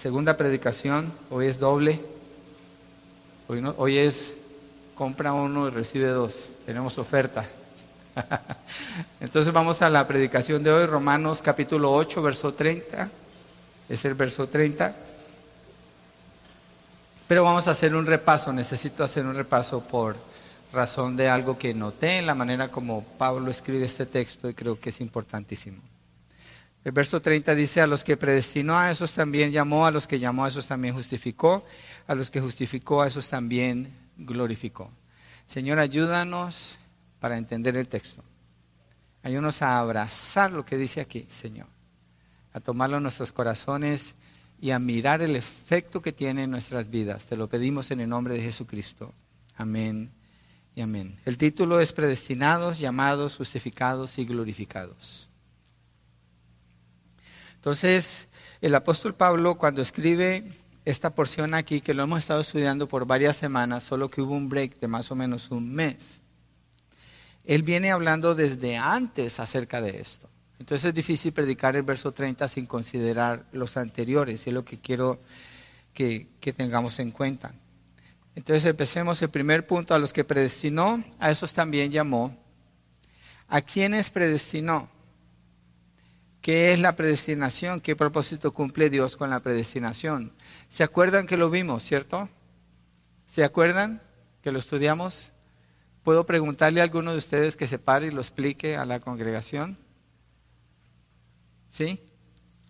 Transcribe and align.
Segunda 0.00 0.34
predicación, 0.34 1.12
hoy 1.28 1.44
es 1.44 1.58
doble. 1.60 2.00
Hoy, 3.48 3.60
no, 3.60 3.74
hoy 3.76 3.98
es 3.98 4.32
compra 4.94 5.34
uno 5.34 5.68
y 5.68 5.70
recibe 5.70 6.06
dos. 6.06 6.52
Tenemos 6.64 6.96
oferta. 6.96 7.46
Entonces 9.20 9.52
vamos 9.52 9.82
a 9.82 9.90
la 9.90 10.08
predicación 10.08 10.62
de 10.62 10.72
hoy, 10.72 10.86
Romanos 10.86 11.42
capítulo 11.42 11.92
8, 11.92 12.22
verso 12.22 12.54
30. 12.54 13.10
Es 13.90 14.02
el 14.06 14.14
verso 14.14 14.48
30. 14.48 14.96
Pero 17.28 17.44
vamos 17.44 17.68
a 17.68 17.72
hacer 17.72 17.94
un 17.94 18.06
repaso. 18.06 18.54
Necesito 18.54 19.04
hacer 19.04 19.26
un 19.26 19.34
repaso 19.34 19.82
por 19.82 20.16
razón 20.72 21.14
de 21.14 21.28
algo 21.28 21.58
que 21.58 21.74
noté 21.74 22.20
en 22.20 22.26
la 22.26 22.34
manera 22.34 22.70
como 22.70 23.04
Pablo 23.04 23.50
escribe 23.50 23.84
este 23.84 24.06
texto 24.06 24.48
y 24.48 24.54
creo 24.54 24.80
que 24.80 24.88
es 24.88 25.00
importantísimo. 25.02 25.89
El 26.82 26.92
verso 26.92 27.20
30 27.20 27.54
dice, 27.54 27.80
a 27.82 27.86
los 27.86 28.04
que 28.04 28.16
predestinó 28.16 28.78
a 28.78 28.90
esos 28.90 29.12
también 29.12 29.52
llamó, 29.52 29.84
a 29.84 29.90
los 29.90 30.06
que 30.06 30.18
llamó 30.18 30.46
a 30.46 30.48
esos 30.48 30.66
también 30.66 30.94
justificó, 30.94 31.64
a 32.06 32.14
los 32.14 32.30
que 32.30 32.40
justificó 32.40 33.02
a 33.02 33.06
esos 33.06 33.28
también 33.28 33.92
glorificó. 34.16 34.90
Señor, 35.46 35.78
ayúdanos 35.78 36.78
para 37.18 37.36
entender 37.36 37.76
el 37.76 37.88
texto. 37.88 38.24
Ayúdanos 39.22 39.60
a 39.60 39.78
abrazar 39.78 40.52
lo 40.52 40.64
que 40.64 40.78
dice 40.78 41.02
aquí, 41.02 41.26
Señor, 41.28 41.66
a 42.54 42.60
tomarlo 42.60 42.96
en 42.96 43.02
nuestros 43.02 43.32
corazones 43.32 44.14
y 44.58 44.70
a 44.70 44.78
mirar 44.78 45.20
el 45.20 45.36
efecto 45.36 46.00
que 46.00 46.12
tiene 46.12 46.44
en 46.44 46.50
nuestras 46.50 46.88
vidas. 46.88 47.26
Te 47.26 47.36
lo 47.36 47.48
pedimos 47.48 47.90
en 47.90 48.00
el 48.00 48.08
nombre 48.08 48.34
de 48.34 48.42
Jesucristo. 48.42 49.12
Amén 49.56 50.10
y 50.74 50.80
amén. 50.80 51.18
El 51.26 51.36
título 51.36 51.80
es 51.80 51.92
Predestinados, 51.92 52.78
llamados, 52.78 53.36
justificados 53.36 54.18
y 54.18 54.24
glorificados. 54.24 55.29
Entonces, 57.60 58.28
el 58.62 58.74
apóstol 58.74 59.14
Pablo 59.14 59.58
cuando 59.58 59.82
escribe 59.82 60.50
esta 60.86 61.14
porción 61.14 61.52
aquí, 61.52 61.82
que 61.82 61.92
lo 61.92 62.02
hemos 62.02 62.20
estado 62.20 62.40
estudiando 62.40 62.88
por 62.88 63.04
varias 63.04 63.36
semanas, 63.36 63.84
solo 63.84 64.08
que 64.08 64.22
hubo 64.22 64.34
un 64.34 64.48
break 64.48 64.80
de 64.80 64.88
más 64.88 65.10
o 65.10 65.14
menos 65.14 65.50
un 65.50 65.70
mes, 65.70 66.22
él 67.44 67.62
viene 67.62 67.90
hablando 67.90 68.34
desde 68.34 68.78
antes 68.78 69.40
acerca 69.40 69.82
de 69.82 70.00
esto. 70.00 70.30
Entonces 70.58 70.86
es 70.86 70.94
difícil 70.94 71.34
predicar 71.34 71.76
el 71.76 71.82
verso 71.82 72.12
30 72.12 72.48
sin 72.48 72.64
considerar 72.64 73.44
los 73.52 73.76
anteriores, 73.76 74.46
y 74.46 74.48
es 74.48 74.54
lo 74.54 74.64
que 74.64 74.80
quiero 74.80 75.20
que, 75.92 76.28
que 76.40 76.54
tengamos 76.54 76.98
en 76.98 77.10
cuenta. 77.10 77.52
Entonces 78.34 78.64
empecemos 78.64 79.20
el 79.20 79.28
primer 79.28 79.66
punto, 79.66 79.94
a 79.94 79.98
los 79.98 80.14
que 80.14 80.24
predestinó, 80.24 81.04
a 81.18 81.30
esos 81.30 81.52
también 81.52 81.92
llamó. 81.92 82.34
¿A 83.48 83.60
quiénes 83.60 84.08
predestinó? 84.08 84.88
¿Qué 86.40 86.72
es 86.72 86.80
la 86.80 86.96
predestinación? 86.96 87.80
¿Qué 87.80 87.94
propósito 87.94 88.52
cumple 88.52 88.88
Dios 88.88 89.16
con 89.16 89.28
la 89.28 89.40
predestinación? 89.40 90.32
¿Se 90.68 90.82
acuerdan 90.82 91.26
que 91.26 91.36
lo 91.36 91.50
vimos, 91.50 91.82
cierto? 91.82 92.28
¿Se 93.26 93.44
acuerdan 93.44 94.00
que 94.42 94.50
lo 94.50 94.58
estudiamos? 94.58 95.32
¿Puedo 96.02 96.24
preguntarle 96.24 96.80
a 96.80 96.84
alguno 96.84 97.12
de 97.12 97.18
ustedes 97.18 97.56
que 97.56 97.68
se 97.68 97.78
pare 97.78 98.06
y 98.06 98.10
lo 98.10 98.22
explique 98.22 98.76
a 98.76 98.86
la 98.86 99.00
congregación? 99.00 99.76
¿Sí? 101.70 102.00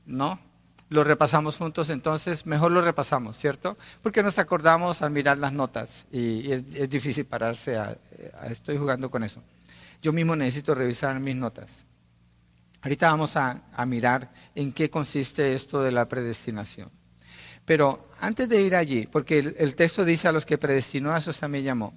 ¿No? 0.04 0.40
Lo 0.88 1.04
repasamos 1.04 1.56
juntos, 1.56 1.90
entonces 1.90 2.46
mejor 2.46 2.72
lo 2.72 2.82
repasamos, 2.82 3.36
¿cierto? 3.36 3.78
Porque 4.02 4.24
nos 4.24 4.40
acordamos 4.40 5.00
al 5.02 5.12
mirar 5.12 5.38
las 5.38 5.52
notas 5.52 6.06
y 6.10 6.50
es, 6.50 6.90
difícil 6.90 7.24
pararse 7.24 7.78
a, 7.78 7.96
estoy 8.50 8.76
jugando 8.76 9.08
con 9.08 9.22
eso. 9.22 9.40
Yo 10.02 10.12
mismo 10.12 10.34
necesito 10.34 10.74
revisar 10.74 11.20
mis 11.20 11.36
notas. 11.36 11.84
Ahorita 12.82 13.10
vamos 13.10 13.36
a, 13.36 13.62
mirar 13.86 14.32
en 14.54 14.72
qué 14.72 14.88
consiste 14.88 15.54
esto 15.54 15.82
de 15.82 15.90
la 15.90 16.08
predestinación. 16.08 16.90
Pero 17.64 18.08
antes 18.20 18.48
de 18.48 18.62
ir 18.62 18.74
allí, 18.74 19.06
porque 19.06 19.38
el, 19.38 19.74
texto 19.74 20.04
dice 20.04 20.28
a 20.28 20.32
los 20.32 20.46
que 20.46 20.58
predestinó, 20.58 21.12
a 21.12 21.18
esos 21.18 21.38
también 21.38 21.64
llamó. 21.64 21.92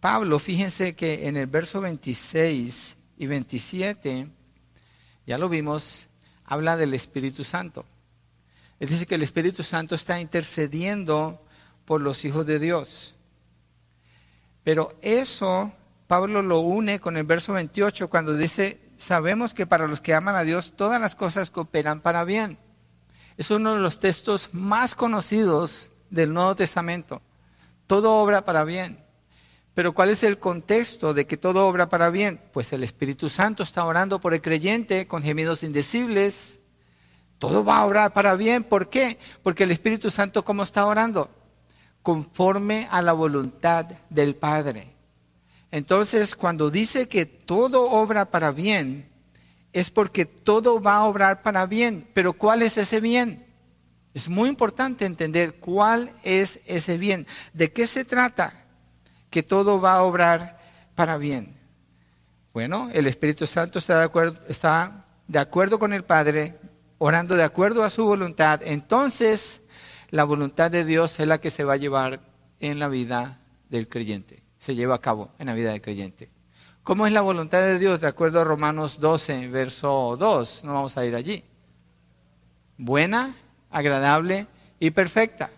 Pablo, 0.00 0.38
fíjense 0.38 0.94
que 0.94 1.28
en 1.28 1.36
el 1.36 1.46
verso 1.46 1.80
26 1.80 2.96
y 3.18 3.26
27, 3.26 4.28
ya 5.26 5.38
lo 5.38 5.48
vimos, 5.48 6.08
habla 6.44 6.76
del 6.76 6.94
Espíritu 6.94 7.44
Santo. 7.44 7.84
Él 8.80 8.88
dice 8.88 9.06
que 9.06 9.14
el 9.14 9.22
Espíritu 9.22 9.62
Santo 9.62 9.94
está 9.94 10.20
intercediendo 10.20 11.44
por 11.84 12.00
los 12.00 12.24
hijos 12.24 12.46
de 12.46 12.58
Dios. 12.58 13.14
Pero 14.62 14.96
eso 15.02 15.72
Pablo 16.06 16.42
lo 16.42 16.60
une 16.60 17.00
con 17.00 17.16
el 17.16 17.24
verso 17.24 17.52
28 17.52 18.08
cuando 18.08 18.36
dice, 18.36 18.80
sabemos 18.96 19.54
que 19.54 19.66
para 19.66 19.86
los 19.86 20.00
que 20.00 20.14
aman 20.14 20.36
a 20.36 20.44
Dios 20.44 20.72
todas 20.76 21.00
las 21.00 21.14
cosas 21.14 21.50
cooperan 21.50 22.00
para 22.00 22.24
bien. 22.24 22.58
Es 23.36 23.50
uno 23.50 23.74
de 23.74 23.80
los 23.80 23.98
textos 24.00 24.50
más 24.52 24.94
conocidos 24.94 25.90
del 26.10 26.32
Nuevo 26.32 26.54
Testamento. 26.54 27.20
Todo 27.86 28.16
obra 28.16 28.44
para 28.44 28.64
bien. 28.64 29.04
Pero 29.74 29.92
¿cuál 29.92 30.10
es 30.10 30.22
el 30.22 30.38
contexto 30.38 31.14
de 31.14 31.26
que 31.26 31.36
todo 31.36 31.66
obra 31.66 31.88
para 31.88 32.10
bien? 32.10 32.40
Pues 32.52 32.72
el 32.72 32.84
Espíritu 32.84 33.28
Santo 33.28 33.64
está 33.64 33.84
orando 33.84 34.20
por 34.20 34.32
el 34.32 34.40
creyente 34.40 35.08
con 35.08 35.22
gemidos 35.22 35.64
indecibles. 35.64 36.60
Todo 37.38 37.64
va 37.64 37.78
a 37.78 37.84
obrar 37.84 38.12
para 38.12 38.36
bien. 38.36 38.62
¿Por 38.62 38.88
qué? 38.88 39.18
Porque 39.42 39.64
el 39.64 39.72
Espíritu 39.72 40.10
Santo, 40.10 40.44
¿cómo 40.44 40.62
está 40.62 40.86
orando? 40.86 41.28
Conforme 42.02 42.86
a 42.90 43.02
la 43.02 43.12
voluntad 43.12 43.86
del 44.10 44.36
Padre. 44.36 44.93
Entonces, 45.74 46.36
cuando 46.36 46.70
dice 46.70 47.08
que 47.08 47.26
todo 47.26 47.90
obra 47.90 48.26
para 48.26 48.52
bien, 48.52 49.08
es 49.72 49.90
porque 49.90 50.24
todo 50.24 50.80
va 50.80 50.98
a 50.98 51.04
obrar 51.04 51.42
para 51.42 51.66
bien. 51.66 52.06
Pero 52.14 52.32
¿cuál 52.32 52.62
es 52.62 52.78
ese 52.78 53.00
bien? 53.00 53.44
Es 54.14 54.28
muy 54.28 54.48
importante 54.48 55.04
entender 55.04 55.56
cuál 55.56 56.12
es 56.22 56.60
ese 56.66 56.96
bien. 56.96 57.26
¿De 57.52 57.72
qué 57.72 57.88
se 57.88 58.04
trata? 58.04 58.66
Que 59.30 59.42
todo 59.42 59.80
va 59.80 59.94
a 59.94 60.02
obrar 60.04 60.60
para 60.94 61.18
bien. 61.18 61.58
Bueno, 62.52 62.88
el 62.92 63.08
Espíritu 63.08 63.44
Santo 63.44 63.80
está 63.80 63.98
de 63.98 64.04
acuerdo, 64.04 64.40
está 64.46 65.06
de 65.26 65.40
acuerdo 65.40 65.80
con 65.80 65.92
el 65.92 66.04
Padre, 66.04 66.56
orando 66.98 67.34
de 67.34 67.42
acuerdo 67.42 67.82
a 67.82 67.90
su 67.90 68.04
voluntad. 68.04 68.60
Entonces, 68.62 69.60
la 70.10 70.22
voluntad 70.22 70.70
de 70.70 70.84
Dios 70.84 71.18
es 71.18 71.26
la 71.26 71.40
que 71.40 71.50
se 71.50 71.64
va 71.64 71.72
a 71.72 71.78
llevar 71.78 72.20
en 72.60 72.78
la 72.78 72.86
vida 72.86 73.40
del 73.70 73.88
creyente 73.88 74.43
se 74.64 74.74
lleva 74.74 74.94
a 74.94 75.00
cabo 75.00 75.30
en 75.38 75.48
la 75.48 75.54
vida 75.54 75.72
del 75.72 75.82
creyente. 75.82 76.30
¿Cómo 76.82 77.06
es 77.06 77.12
la 77.12 77.20
voluntad 77.20 77.60
de 77.60 77.78
Dios? 77.78 78.00
De 78.00 78.06
acuerdo 78.06 78.40
a 78.40 78.44
Romanos 78.44 78.98
12, 78.98 79.48
verso 79.48 80.16
2, 80.18 80.64
no 80.64 80.72
vamos 80.72 80.96
a 80.96 81.04
ir 81.04 81.14
allí. 81.14 81.44
Buena, 82.78 83.36
agradable 83.70 84.46
y 84.80 84.90
perfecta. 84.90 85.50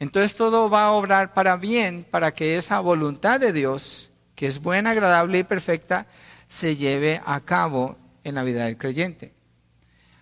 Entonces 0.00 0.34
todo 0.34 0.68
va 0.68 0.86
a 0.86 0.90
obrar 0.90 1.34
para 1.34 1.56
bien, 1.56 2.04
para 2.10 2.34
que 2.34 2.58
esa 2.58 2.80
voluntad 2.80 3.38
de 3.38 3.52
Dios, 3.52 4.10
que 4.34 4.48
es 4.48 4.60
buena, 4.60 4.90
agradable 4.90 5.38
y 5.38 5.44
perfecta, 5.44 6.08
se 6.48 6.74
lleve 6.74 7.22
a 7.24 7.40
cabo 7.42 7.96
en 8.24 8.34
la 8.34 8.42
vida 8.42 8.64
del 8.64 8.76
creyente. 8.76 9.34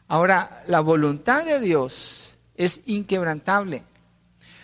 Ahora, 0.09 0.63
la 0.67 0.81
voluntad 0.81 1.47
de 1.47 1.59
Dios 1.59 2.35
es 2.55 2.83
inquebrantable. 2.85 3.83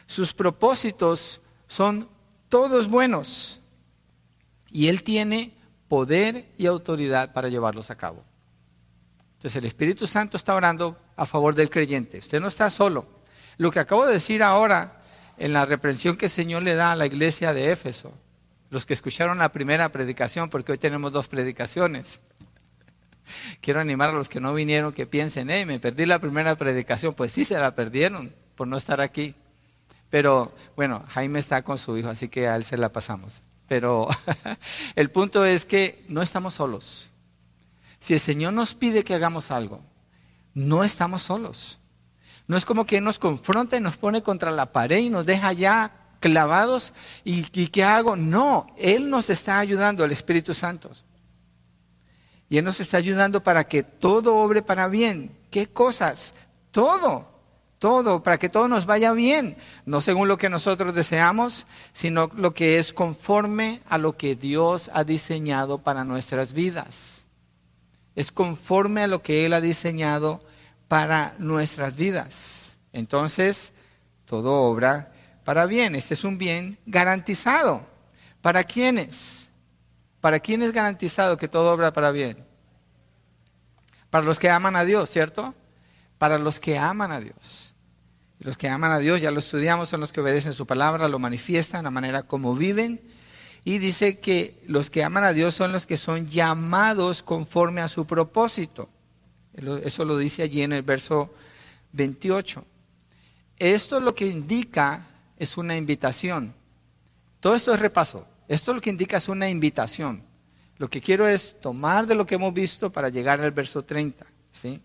Sus 0.04 0.34
propósitos 0.34 1.40
son 1.68 2.06
todos 2.50 2.88
buenos. 2.88 3.60
Y 4.70 4.88
Él 4.88 5.02
tiene 5.02 5.54
poder 5.88 6.44
y 6.58 6.66
autoridad 6.66 7.32
para 7.32 7.48
llevarlos 7.48 7.90
a 7.90 7.96
cabo. 7.96 8.22
Entonces 9.38 9.56
el 9.56 9.64
Espíritu 9.64 10.06
Santo 10.06 10.36
está 10.36 10.54
orando 10.54 10.98
a 11.16 11.24
favor 11.24 11.54
del 11.54 11.70
creyente. 11.70 12.18
Usted 12.18 12.40
no 12.40 12.48
está 12.48 12.68
solo. 12.68 13.06
Lo 13.56 13.70
que 13.70 13.80
acabo 13.80 14.06
de 14.06 14.12
decir 14.12 14.42
ahora 14.42 15.00
en 15.38 15.54
la 15.54 15.64
reprensión 15.64 16.18
que 16.18 16.26
el 16.26 16.30
Señor 16.30 16.62
le 16.62 16.74
da 16.74 16.92
a 16.92 16.96
la 16.96 17.06
iglesia 17.06 17.54
de 17.54 17.72
Éfeso, 17.72 18.12
los 18.68 18.84
que 18.84 18.92
escucharon 18.92 19.38
la 19.38 19.50
primera 19.50 19.90
predicación, 19.90 20.50
porque 20.50 20.72
hoy 20.72 20.78
tenemos 20.78 21.12
dos 21.12 21.26
predicaciones. 21.26 22.20
Quiero 23.62 23.80
animar 23.80 24.10
a 24.10 24.12
los 24.12 24.28
que 24.28 24.40
no 24.40 24.52
vinieron 24.52 24.92
que 24.92 25.06
piensen, 25.06 25.48
hey, 25.48 25.64
me 25.64 25.80
perdí 25.80 26.04
la 26.04 26.18
primera 26.18 26.54
predicación. 26.56 27.14
Pues 27.14 27.32
sí, 27.32 27.44
se 27.46 27.58
la 27.58 27.74
perdieron 27.74 28.34
por 28.54 28.68
no 28.68 28.76
estar 28.76 29.00
aquí. 29.00 29.34
Pero 30.10 30.52
bueno, 30.76 31.04
Jaime 31.08 31.38
está 31.38 31.62
con 31.62 31.78
su 31.78 31.96
hijo, 31.96 32.08
así 32.08 32.28
que 32.28 32.48
a 32.48 32.56
él 32.56 32.64
se 32.64 32.76
la 32.76 32.92
pasamos. 32.92 33.42
Pero 33.68 34.08
el 34.96 35.10
punto 35.10 35.44
es 35.44 35.64
que 35.64 36.04
no 36.08 36.20
estamos 36.20 36.54
solos. 36.54 37.08
Si 38.00 38.14
el 38.14 38.20
Señor 38.20 38.52
nos 38.52 38.74
pide 38.74 39.04
que 39.04 39.14
hagamos 39.14 39.52
algo, 39.52 39.80
no 40.52 40.82
estamos 40.82 41.22
solos. 41.22 41.78
No 42.48 42.56
es 42.56 42.64
como 42.64 42.84
que 42.84 43.00
nos 43.00 43.20
confronta 43.20 43.76
y 43.76 43.80
nos 43.80 43.96
pone 43.96 44.22
contra 44.22 44.50
la 44.50 44.72
pared 44.72 44.98
y 44.98 45.08
nos 45.08 45.24
deja 45.24 45.52
ya 45.52 45.92
clavados 46.18 46.92
y, 47.24 47.46
y 47.52 47.68
¿qué 47.68 47.84
hago? 47.84 48.16
No, 48.16 48.66
Él 48.76 49.08
nos 49.08 49.30
está 49.30 49.60
ayudando, 49.60 50.04
el 50.04 50.10
Espíritu 50.10 50.52
Santo. 50.52 50.90
Y 52.48 52.58
Él 52.58 52.64
nos 52.64 52.80
está 52.80 52.96
ayudando 52.96 53.44
para 53.44 53.62
que 53.62 53.84
todo 53.84 54.36
obre 54.36 54.62
para 54.62 54.88
bien. 54.88 55.30
¿Qué 55.52 55.68
cosas? 55.68 56.34
Todo 56.72 57.29
todo, 57.80 58.22
para 58.22 58.38
que 58.38 58.50
todo 58.50 58.68
nos 58.68 58.84
vaya 58.84 59.12
bien, 59.12 59.56
no 59.86 60.02
según 60.02 60.28
lo 60.28 60.36
que 60.36 60.50
nosotros 60.50 60.94
deseamos, 60.94 61.66
sino 61.94 62.30
lo 62.36 62.52
que 62.52 62.76
es 62.76 62.92
conforme 62.92 63.80
a 63.88 63.96
lo 63.96 64.18
que 64.18 64.36
Dios 64.36 64.90
ha 64.92 65.02
diseñado 65.02 65.78
para 65.78 66.04
nuestras 66.04 66.52
vidas. 66.52 67.24
Es 68.14 68.30
conforme 68.30 69.02
a 69.02 69.06
lo 69.06 69.22
que 69.22 69.46
Él 69.46 69.54
ha 69.54 69.62
diseñado 69.62 70.44
para 70.88 71.34
nuestras 71.38 71.96
vidas. 71.96 72.76
Entonces, 72.92 73.72
todo 74.26 74.52
obra 74.52 75.12
para 75.44 75.64
bien. 75.64 75.94
Este 75.94 76.12
es 76.12 76.24
un 76.24 76.36
bien 76.36 76.78
garantizado. 76.84 77.86
¿Para 78.42 78.62
quiénes? 78.62 79.48
¿Para 80.20 80.38
quién 80.38 80.62
es 80.62 80.74
garantizado 80.74 81.38
que 81.38 81.48
todo 81.48 81.72
obra 81.72 81.94
para 81.94 82.10
bien? 82.10 82.44
Para 84.10 84.26
los 84.26 84.38
que 84.38 84.50
aman 84.50 84.76
a 84.76 84.84
Dios, 84.84 85.08
¿cierto? 85.08 85.54
Para 86.18 86.36
los 86.38 86.60
que 86.60 86.76
aman 86.76 87.10
a 87.10 87.20
Dios. 87.20 87.69
Los 88.40 88.56
que 88.56 88.68
aman 88.68 88.90
a 88.90 88.98
Dios, 88.98 89.20
ya 89.20 89.30
lo 89.30 89.38
estudiamos, 89.38 89.90
son 89.90 90.00
los 90.00 90.12
que 90.12 90.20
obedecen 90.22 90.54
su 90.54 90.66
palabra, 90.66 91.08
lo 91.08 91.18
manifiestan, 91.18 91.84
la 91.84 91.90
manera 91.90 92.22
como 92.22 92.56
viven. 92.56 93.00
Y 93.64 93.76
dice 93.76 94.18
que 94.18 94.62
los 94.66 94.88
que 94.88 95.04
aman 95.04 95.24
a 95.24 95.34
Dios 95.34 95.54
son 95.54 95.72
los 95.72 95.86
que 95.86 95.98
son 95.98 96.26
llamados 96.26 97.22
conforme 97.22 97.82
a 97.82 97.88
su 97.88 98.06
propósito. 98.06 98.88
Eso 99.84 100.06
lo 100.06 100.16
dice 100.16 100.42
allí 100.42 100.62
en 100.62 100.72
el 100.72 100.82
verso 100.82 101.34
28. 101.92 102.64
Esto 103.58 104.00
lo 104.00 104.14
que 104.14 104.24
indica 104.24 105.06
es 105.38 105.58
una 105.58 105.76
invitación. 105.76 106.54
Todo 107.40 107.54
esto 107.54 107.74
es 107.74 107.80
repaso. 107.80 108.26
Esto 108.48 108.72
lo 108.72 108.80
que 108.80 108.88
indica 108.88 109.18
es 109.18 109.28
una 109.28 109.50
invitación. 109.50 110.24
Lo 110.78 110.88
que 110.88 111.02
quiero 111.02 111.28
es 111.28 111.60
tomar 111.60 112.06
de 112.06 112.14
lo 112.14 112.26
que 112.26 112.36
hemos 112.36 112.54
visto 112.54 112.90
para 112.90 113.10
llegar 113.10 113.38
al 113.42 113.50
verso 113.50 113.84
30. 113.84 114.24
¿sí? 114.50 114.80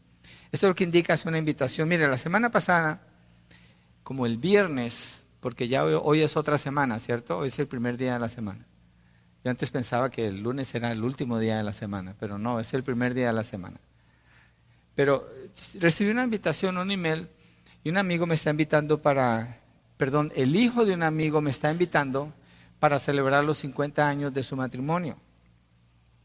Esto 0.52 0.68
lo 0.68 0.76
que 0.76 0.84
indica 0.84 1.14
es 1.14 1.24
una 1.24 1.38
invitación. 1.38 1.88
Mire, 1.88 2.06
la 2.10 2.18
semana 2.18 2.52
pasada, 2.52 3.02
como 4.06 4.28
el 4.28 4.38
viernes, 4.38 5.18
porque 5.40 5.68
ya 5.68 5.84
hoy 5.84 6.22
es 6.22 6.38
otra 6.38 6.60
semana, 6.60 7.00
¿cierto? 7.00 7.40
Hoy 7.40 7.48
es 7.48 7.58
el 7.58 7.66
primer 7.66 7.98
día 7.98 8.14
de 8.14 8.20
la 8.20 8.30
semana. 8.30 8.64
Yo 9.44 9.50
antes 9.50 9.72
pensaba 9.72 10.12
que 10.12 10.28
el 10.28 10.44
lunes 10.44 10.76
era 10.76 10.92
el 10.92 11.04
último 11.04 11.40
día 11.40 11.58
de 11.58 11.64
la 11.64 11.74
semana, 11.74 12.16
pero 12.20 12.38
no, 12.38 12.60
es 12.60 12.76
el 12.76 12.84
primer 12.84 13.16
día 13.16 13.28
de 13.28 13.34
la 13.34 13.44
semana. 13.44 13.80
Pero 14.94 15.28
recibí 15.80 16.12
una 16.12 16.24
invitación, 16.24 16.78
un 16.78 16.92
email, 16.92 17.28
y 17.84 17.90
un 17.90 17.98
amigo 17.98 18.28
me 18.28 18.36
está 18.36 18.52
invitando 18.52 19.02
para, 19.02 19.58
perdón, 19.98 20.32
el 20.36 20.56
hijo 20.56 20.86
de 20.86 20.94
un 20.94 21.02
amigo 21.02 21.42
me 21.42 21.50
está 21.50 21.72
invitando 21.72 22.32
para 22.80 23.00
celebrar 23.00 23.44
los 23.44 23.58
50 23.58 24.08
años 24.08 24.36
de 24.36 24.44
su 24.44 24.56
matrimonio. 24.56 25.18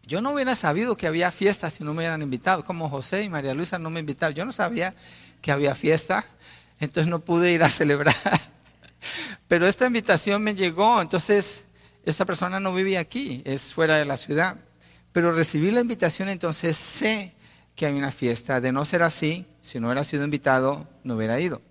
Yo 0.03 0.21
no 0.21 0.35
hubiera 0.35 0.55
sabido 0.55 0.99
que 0.99 1.07
había 1.07 1.31
fiesta 1.31 1.71
si 1.71 1.83
no 1.83 1.95
me 1.95 2.01
hubieran 2.01 2.21
invitado, 2.21 2.63
como 2.63 2.91
José 2.91 3.25
y 3.25 3.31
María 3.31 3.55
Luisa 3.55 3.79
no 3.79 3.89
me 3.89 4.01
invitaron. 4.01 4.35
Yo 4.35 4.45
no 4.45 4.53
sabía 4.53 4.95
que 5.41 5.51
había 5.51 5.75
fiesta, 5.75 6.27
entonces 6.81 7.09
no 7.11 7.21
pude 7.21 7.53
ir 7.53 7.63
a 7.63 7.69
celebrar. 7.71 8.15
Pero 9.47 9.67
esta 9.67 9.87
invitación 9.87 10.43
me 10.43 10.55
llegó, 10.55 11.01
entonces 11.01 11.65
esa 12.05 12.25
persona 12.25 12.61
no 12.61 12.75
vive 12.75 12.99
aquí, 12.99 13.43
es 13.45 13.75
fuera 13.75 13.97
de 13.97 14.05
la 14.05 14.17
ciudad. 14.17 14.57
Pero 15.13 15.33
recibí 15.33 15.71
la 15.71 15.81
invitación, 15.81 16.29
entonces 16.29 16.77
sé 16.77 17.35
que 17.75 17.87
hay 17.87 17.95
una 17.95 18.13
fiesta. 18.13 18.61
De 18.61 18.73
no 18.73 18.85
ser 18.85 19.03
así, 19.03 19.47
si 19.63 19.81
no 19.81 19.89
hubiera 19.89 20.05
sido 20.05 20.25
invitado, 20.25 20.89
no 21.03 21.17
hubiera 21.17 21.41
ido. 21.41 21.63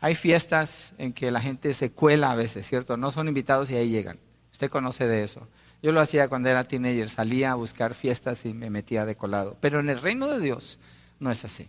Hay 0.00 0.14
fiestas 0.14 0.92
en 0.98 1.14
que 1.14 1.30
la 1.30 1.40
gente 1.40 1.72
se 1.72 1.90
cuela 1.90 2.32
a 2.32 2.34
veces, 2.34 2.66
¿cierto? 2.66 2.96
No 2.96 3.10
son 3.10 3.28
invitados 3.28 3.70
y 3.70 3.76
ahí 3.76 3.88
llegan. 3.88 4.18
Usted 4.52 4.70
conoce 4.70 5.06
de 5.06 5.24
eso. 5.24 5.48
Yo 5.82 5.92
lo 5.92 6.00
hacía 6.00 6.28
cuando 6.28 6.48
era 6.48 6.64
teenager, 6.64 7.08
salía 7.08 7.52
a 7.52 7.54
buscar 7.54 7.94
fiestas 7.94 8.44
y 8.44 8.52
me 8.52 8.70
metía 8.70 9.06
de 9.06 9.16
colado. 9.16 9.56
Pero 9.60 9.80
en 9.80 9.88
el 9.88 10.00
reino 10.00 10.28
de 10.28 10.40
Dios 10.40 10.78
no 11.18 11.30
es 11.30 11.44
así. 11.44 11.68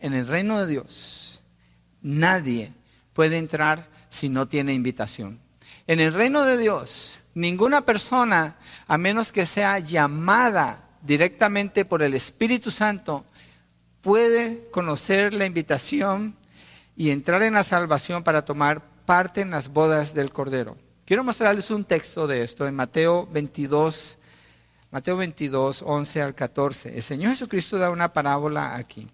En 0.00 0.14
el 0.14 0.26
reino 0.26 0.60
de 0.60 0.66
Dios 0.66 1.37
nadie 2.02 2.72
puede 3.12 3.38
entrar 3.38 3.88
si 4.08 4.28
no 4.28 4.46
tiene 4.48 4.74
invitación. 4.74 5.40
En 5.86 6.00
el 6.00 6.12
reino 6.12 6.44
de 6.44 6.58
Dios, 6.58 7.18
ninguna 7.34 7.82
persona, 7.82 8.56
a 8.86 8.98
menos 8.98 9.32
que 9.32 9.46
sea 9.46 9.78
llamada 9.78 10.88
directamente 11.02 11.84
por 11.84 12.02
el 12.02 12.14
Espíritu 12.14 12.70
Santo, 12.70 13.24
puede 14.00 14.68
conocer 14.70 15.34
la 15.34 15.46
invitación 15.46 16.36
y 16.96 17.10
entrar 17.10 17.42
en 17.42 17.54
la 17.54 17.64
salvación 17.64 18.22
para 18.22 18.42
tomar 18.42 18.82
parte 19.04 19.40
en 19.40 19.50
las 19.50 19.68
bodas 19.68 20.14
del 20.14 20.32
Cordero. 20.32 20.76
Quiero 21.04 21.24
mostrarles 21.24 21.70
un 21.70 21.84
texto 21.84 22.26
de 22.26 22.42
esto 22.42 22.68
en 22.68 22.74
Mateo 22.74 23.26
22, 23.32 24.18
Mateo 24.90 25.16
22, 25.16 25.82
11 25.86 26.22
al 26.22 26.34
14. 26.34 26.96
El 26.96 27.02
Señor 27.02 27.30
Jesucristo 27.30 27.78
da 27.78 27.90
una 27.90 28.12
parábola 28.12 28.76
aquí. 28.76 29.08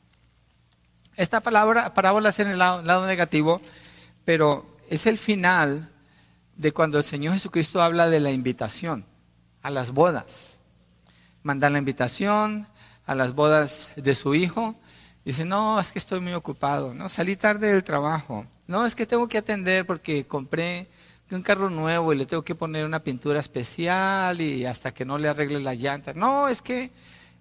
Esta 1.17 1.41
palabra, 1.41 1.95
parábola 1.95 2.31
es 2.31 2.39
en 2.41 2.49
el 2.49 2.59
lado, 2.59 3.07
negativo, 3.07 3.61
pero 4.25 4.79
es 4.89 5.07
el 5.07 5.19
final 5.19 5.91
de 6.57 6.73
cuando 6.73 6.99
el 6.99 7.05
Señor 7.05 7.35
Jesucristo 7.35 7.83
habla 7.83 8.09
de 8.09 8.21
la 8.21 8.31
invitación 8.31 9.07
a 9.63 9.71
las 9.71 9.93
bodas 9.93 10.55
mandar 11.45 11.71
la 11.71 11.79
invitación 11.79 12.67
a 13.07 13.15
las 13.15 13.35
bodas 13.35 13.91
de 13.95 14.15
su 14.17 14.35
hijo. 14.35 14.75
Dice, 15.25 15.45
no, 15.45 15.79
es 15.79 15.93
que 15.93 15.99
estoy 15.99 16.21
muy 16.21 16.33
ocupado, 16.33 16.93
no, 16.93 17.09
salí 17.09 17.37
tarde 17.37 17.73
del 17.73 17.85
trabajo. 17.85 18.47
No, 18.67 18.85
es 18.85 18.95
que 18.95 19.07
tengo 19.07 19.29
que 19.29 19.39
atender 19.39 19.87
porque 19.87 20.27
compré 20.27 20.89
un 21.31 21.43
carro 21.43 21.69
nuevo 21.69 22.13
y 22.13 22.17
le 22.17 22.27
tengo 22.27 22.43
que 22.43 22.55
poner 22.55 22.85
una 22.85 23.01
pintura 23.01 23.41
especial 23.41 24.41
y 24.41 24.65
hasta 24.65 24.93
que 24.93 25.05
no 25.05 25.19
le 25.19 25.29
arregle 25.29 25.61
la 25.61 25.75
llanta. 25.75 26.15
No, 26.15 26.49
es 26.49 26.63
que 26.63 26.91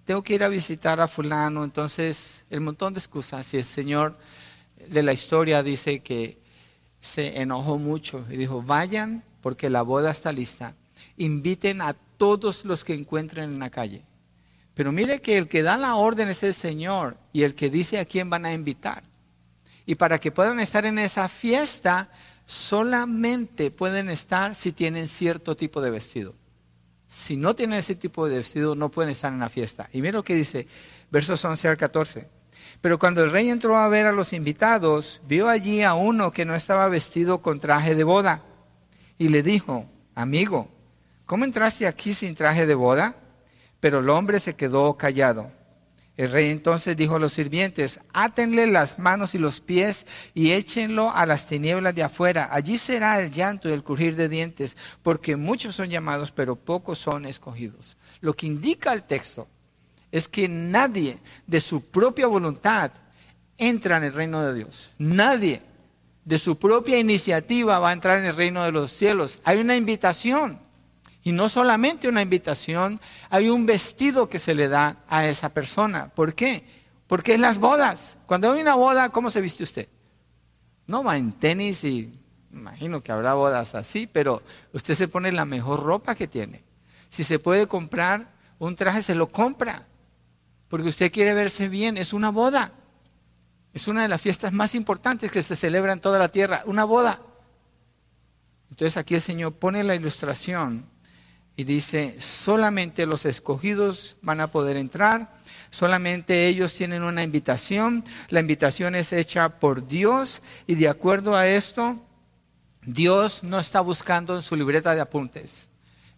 tengo 0.04 0.22
que 0.22 0.34
ir 0.34 0.44
a 0.44 0.48
visitar 0.48 1.00
a 1.00 1.08
fulano. 1.08 1.64
Entonces, 1.64 2.42
el 2.50 2.60
montón 2.60 2.94
de 2.94 3.00
excusas. 3.00 3.52
Y 3.54 3.58
el 3.58 3.64
Señor 3.64 4.16
de 4.88 5.02
la 5.02 5.12
historia 5.12 5.62
dice 5.62 6.00
que 6.00 6.38
se 7.00 7.40
enojó 7.40 7.78
mucho 7.78 8.24
y 8.30 8.36
dijo, 8.36 8.62
vayan 8.62 9.22
porque 9.40 9.70
la 9.70 9.82
boda 9.82 10.10
está 10.10 10.32
lista. 10.32 10.74
Inviten 11.16 11.80
a 11.80 11.94
todos 11.94 12.64
los 12.64 12.84
que 12.84 12.94
encuentren 12.94 13.50
en 13.50 13.58
la 13.58 13.70
calle. 13.70 14.04
Pero 14.74 14.90
mire 14.90 15.20
que 15.20 15.38
el 15.38 15.48
que 15.48 15.62
da 15.62 15.76
la 15.76 15.94
orden 15.94 16.28
es 16.28 16.42
el 16.42 16.54
Señor 16.54 17.16
y 17.32 17.42
el 17.42 17.54
que 17.54 17.70
dice 17.70 17.98
a 17.98 18.04
quién 18.04 18.28
van 18.28 18.44
a 18.44 18.52
invitar. 18.52 19.04
Y 19.86 19.94
para 19.94 20.18
que 20.18 20.32
puedan 20.32 20.58
estar 20.60 20.84
en 20.86 20.98
esa 20.98 21.28
fiesta, 21.28 22.10
solamente 22.46 23.70
pueden 23.70 24.10
estar 24.10 24.54
si 24.54 24.72
tienen 24.72 25.08
cierto 25.08 25.54
tipo 25.54 25.80
de 25.80 25.90
vestido. 25.90 26.34
Si 27.14 27.36
no 27.36 27.54
tienen 27.54 27.78
ese 27.78 27.94
tipo 27.94 28.28
de 28.28 28.38
vestido, 28.38 28.74
no 28.74 28.90
pueden 28.90 29.12
estar 29.12 29.32
en 29.32 29.38
la 29.38 29.48
fiesta. 29.48 29.88
Y 29.92 30.02
mire 30.02 30.14
lo 30.14 30.24
que 30.24 30.34
dice, 30.34 30.66
versos 31.12 31.44
11 31.44 31.68
al 31.68 31.76
14. 31.76 32.28
Pero 32.80 32.98
cuando 32.98 33.22
el 33.22 33.30
rey 33.30 33.50
entró 33.50 33.76
a 33.76 33.88
ver 33.88 34.06
a 34.06 34.12
los 34.12 34.32
invitados, 34.32 35.20
vio 35.24 35.48
allí 35.48 35.82
a 35.82 35.94
uno 35.94 36.32
que 36.32 36.44
no 36.44 36.56
estaba 36.56 36.88
vestido 36.88 37.40
con 37.40 37.60
traje 37.60 37.94
de 37.94 38.02
boda. 38.02 38.42
Y 39.16 39.28
le 39.28 39.44
dijo, 39.44 39.86
amigo, 40.16 40.68
¿cómo 41.24 41.44
entraste 41.44 41.86
aquí 41.86 42.14
sin 42.14 42.34
traje 42.34 42.66
de 42.66 42.74
boda? 42.74 43.14
Pero 43.78 44.00
el 44.00 44.10
hombre 44.10 44.40
se 44.40 44.56
quedó 44.56 44.96
callado. 44.96 45.52
El 46.16 46.30
rey 46.30 46.50
entonces 46.50 46.96
dijo 46.96 47.16
a 47.16 47.18
los 47.18 47.32
sirvientes, 47.32 47.98
átenle 48.12 48.68
las 48.68 48.98
manos 49.00 49.34
y 49.34 49.38
los 49.38 49.60
pies 49.60 50.06
y 50.32 50.52
échenlo 50.52 51.10
a 51.12 51.26
las 51.26 51.46
tinieblas 51.48 51.94
de 51.94 52.04
afuera. 52.04 52.48
Allí 52.52 52.78
será 52.78 53.18
el 53.18 53.32
llanto 53.32 53.68
y 53.68 53.72
el 53.72 53.82
crujir 53.82 54.14
de 54.14 54.28
dientes, 54.28 54.76
porque 55.02 55.36
muchos 55.36 55.74
son 55.74 55.90
llamados, 55.90 56.30
pero 56.30 56.54
pocos 56.54 56.98
son 56.98 57.26
escogidos. 57.26 57.96
Lo 58.20 58.34
que 58.34 58.46
indica 58.46 58.92
el 58.92 59.02
texto 59.02 59.48
es 60.12 60.28
que 60.28 60.48
nadie 60.48 61.18
de 61.48 61.60
su 61.60 61.80
propia 61.84 62.28
voluntad 62.28 62.92
entra 63.58 63.96
en 63.96 64.04
el 64.04 64.12
reino 64.12 64.40
de 64.42 64.54
Dios. 64.54 64.92
Nadie 64.98 65.62
de 66.24 66.38
su 66.38 66.56
propia 66.56 66.98
iniciativa 66.98 67.80
va 67.80 67.90
a 67.90 67.92
entrar 67.92 68.18
en 68.18 68.26
el 68.26 68.36
reino 68.36 68.62
de 68.62 68.70
los 68.70 68.92
cielos. 68.92 69.40
Hay 69.42 69.58
una 69.58 69.74
invitación. 69.74 70.60
Y 71.24 71.32
no 71.32 71.48
solamente 71.48 72.06
una 72.06 72.20
invitación, 72.20 73.00
hay 73.30 73.48
un 73.48 73.64
vestido 73.64 74.28
que 74.28 74.38
se 74.38 74.54
le 74.54 74.68
da 74.68 74.98
a 75.08 75.26
esa 75.26 75.48
persona. 75.48 76.10
¿Por 76.14 76.34
qué? 76.34 76.66
Porque 77.06 77.32
en 77.32 77.40
las 77.40 77.58
bodas, 77.58 78.18
cuando 78.26 78.52
hay 78.52 78.60
una 78.60 78.74
boda, 78.74 79.08
¿cómo 79.08 79.30
se 79.30 79.40
viste 79.40 79.62
usted? 79.62 79.88
No 80.86 81.02
va 81.02 81.16
en 81.16 81.32
tenis 81.32 81.82
y 81.82 82.12
imagino 82.52 83.00
que 83.00 83.10
habrá 83.10 83.32
bodas 83.32 83.74
así, 83.74 84.06
pero 84.06 84.42
usted 84.74 84.94
se 84.94 85.08
pone 85.08 85.32
la 85.32 85.46
mejor 85.46 85.82
ropa 85.82 86.14
que 86.14 86.28
tiene. 86.28 86.62
Si 87.08 87.24
se 87.24 87.38
puede 87.38 87.66
comprar 87.66 88.34
un 88.58 88.76
traje, 88.76 89.00
se 89.00 89.14
lo 89.14 89.28
compra, 89.28 89.86
porque 90.68 90.88
usted 90.88 91.10
quiere 91.10 91.32
verse 91.32 91.70
bien, 91.70 91.96
es 91.96 92.12
una 92.12 92.30
boda. 92.30 92.72
Es 93.72 93.88
una 93.88 94.02
de 94.02 94.08
las 94.08 94.20
fiestas 94.20 94.52
más 94.52 94.74
importantes 94.74 95.32
que 95.32 95.42
se 95.42 95.56
celebra 95.56 95.94
en 95.94 96.00
toda 96.00 96.18
la 96.18 96.28
tierra, 96.28 96.62
una 96.66 96.84
boda. 96.84 97.20
Entonces 98.68 98.98
aquí 98.98 99.14
el 99.14 99.22
Señor 99.22 99.54
pone 99.54 99.82
la 99.82 99.94
ilustración 99.94 100.92
y 101.56 101.64
dice, 101.64 102.16
solamente 102.20 103.06
los 103.06 103.24
escogidos 103.24 104.16
van 104.22 104.40
a 104.40 104.48
poder 104.48 104.76
entrar, 104.76 105.40
solamente 105.70 106.46
ellos 106.46 106.74
tienen 106.74 107.02
una 107.02 107.22
invitación, 107.22 108.04
la 108.28 108.40
invitación 108.40 108.94
es 108.94 109.12
hecha 109.12 109.60
por 109.60 109.86
Dios 109.86 110.42
y 110.66 110.74
de 110.74 110.88
acuerdo 110.88 111.36
a 111.36 111.46
esto, 111.46 112.00
Dios 112.82 113.42
no 113.42 113.58
está 113.58 113.80
buscando 113.80 114.36
en 114.36 114.42
su 114.42 114.56
libreta 114.56 114.94
de 114.94 115.00
apuntes. 115.00 115.68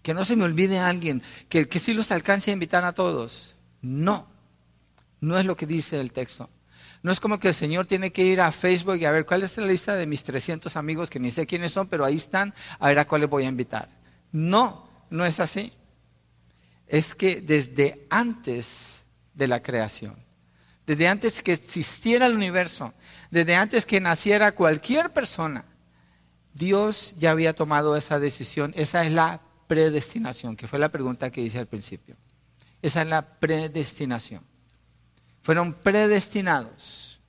Que 0.03 0.15
no 0.15 0.25
se 0.25 0.37
me 0.37 0.45
olvide 0.45 0.79
alguien, 0.79 1.23
que, 1.49 1.69
que 1.69 1.79
sí 1.79 1.93
los 1.93 2.11
alcance 2.13 2.51
a 2.51 2.55
invitar 2.55 2.85
a 2.85 2.93
todos. 2.93 3.57
No, 3.83 4.29
no 5.21 5.39
es 5.39 5.45
lo 5.45 5.57
que 5.57 5.67
dice 5.67 6.01
el 6.01 6.13
texto. 6.13 6.49
No 7.03 7.13
es 7.13 7.21
como 7.21 7.39
que 7.39 7.49
el 7.49 7.55
Señor 7.55 7.87
tiene 7.87 8.13
que 8.13 8.25
ir 8.25 8.41
a 8.41 8.51
Facebook 8.53 8.97
y 8.97 9.05
a 9.05 9.11
ver 9.11 9.27
cuál 9.27 9.43
es 9.43 9.57
la 9.59 9.67
lista 9.67 9.95
de 9.95 10.07
mis 10.07 10.25
300 10.25 10.77
amigos 10.77 11.11
que 11.11 11.21
ni 11.21 11.31
sé 11.31 11.47
quiénes 11.47 11.73
son, 11.73 11.89
pero 11.89 12.05
ahí 12.05 12.17
están, 12.17 12.55
a 12.79 12.89
ver 12.89 12.99
a 12.99 13.07
cuáles 13.07 13.29
voy 13.29 13.45
a 13.45 13.49
invitar. 13.49 13.89
No, 14.33 14.86
no 15.11 15.25
es 15.25 15.41
así. 15.41 15.73
Es 16.87 17.15
que 17.15 17.41
desde 17.41 18.07
antes 18.11 19.05
de 19.35 19.49
la 19.49 19.63
creación, 19.63 20.17
desde 20.87 21.09
antes 21.09 21.43
que 21.43 21.53
existiera 21.53 22.27
el 22.27 22.35
universo, 22.35 22.95
desde 23.31 23.57
antes 23.57 23.87
que 23.87 24.01
naciera 24.01 24.53
cualquier 24.53 25.13
persona, 25.13 25.65
Dios 26.55 27.15
ya 27.19 27.33
había 27.33 27.55
tomado 27.55 27.97
esa 27.97 28.19
decisión. 28.19 28.73
Esa 28.77 29.05
es 29.05 29.13
la 29.13 29.43
predestinación, 29.67 30.57
que 30.57 30.69
fue 30.69 30.79
la 30.79 30.89
pregunta 30.89 31.31
que 31.31 31.43
hice 31.43 31.59
al 31.59 31.67
principio. 31.67 32.17
Esa 32.83 33.03
es 33.03 33.09
la 33.09 33.23
predestinación. 33.23 34.43
Fueron 35.43 35.75
predestinados. 35.75 37.21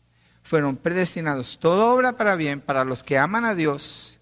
Fueron 0.43 0.77
predestinados. 0.77 1.57
Todo 1.59 1.93
obra 1.93 2.13
para 2.13 2.35
bien 2.35 2.61
para 2.61 2.85
los 2.85 3.03
que 3.03 3.17
aman 3.17 3.43
a 3.43 3.53
Dios, 3.53 4.16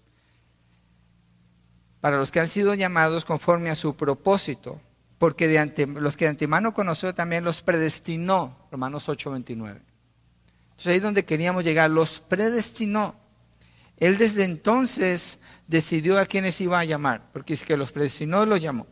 para 2.00 2.16
los 2.16 2.30
que 2.30 2.40
han 2.40 2.48
sido 2.48 2.74
llamados 2.74 3.24
conforme 3.24 3.70
a 3.70 3.74
su 3.74 3.96
propósito, 3.96 4.80
porque 5.18 5.48
de 5.48 5.86
los 6.00 6.16
que 6.16 6.26
de 6.26 6.30
antemano 6.30 6.74
conoció 6.74 7.14
también 7.14 7.44
los 7.44 7.62
predestinó. 7.62 8.56
Romanos 8.70 9.08
8:29. 9.08 9.80
Entonces 10.64 10.86
ahí 10.86 10.96
es 10.96 11.02
donde 11.02 11.24
queríamos 11.24 11.64
llegar, 11.64 11.90
los 11.90 12.20
predestinó. 12.20 13.16
Él 13.96 14.18
desde 14.18 14.44
entonces 14.44 15.38
decidió 15.66 16.18
a 16.18 16.26
quienes 16.26 16.60
iba 16.60 16.78
a 16.78 16.84
llamar, 16.84 17.30
porque 17.32 17.54
es 17.54 17.64
que 17.64 17.76
los 17.78 17.92
predestinó 17.92 18.44
los 18.44 18.60
llamó. 18.60 18.86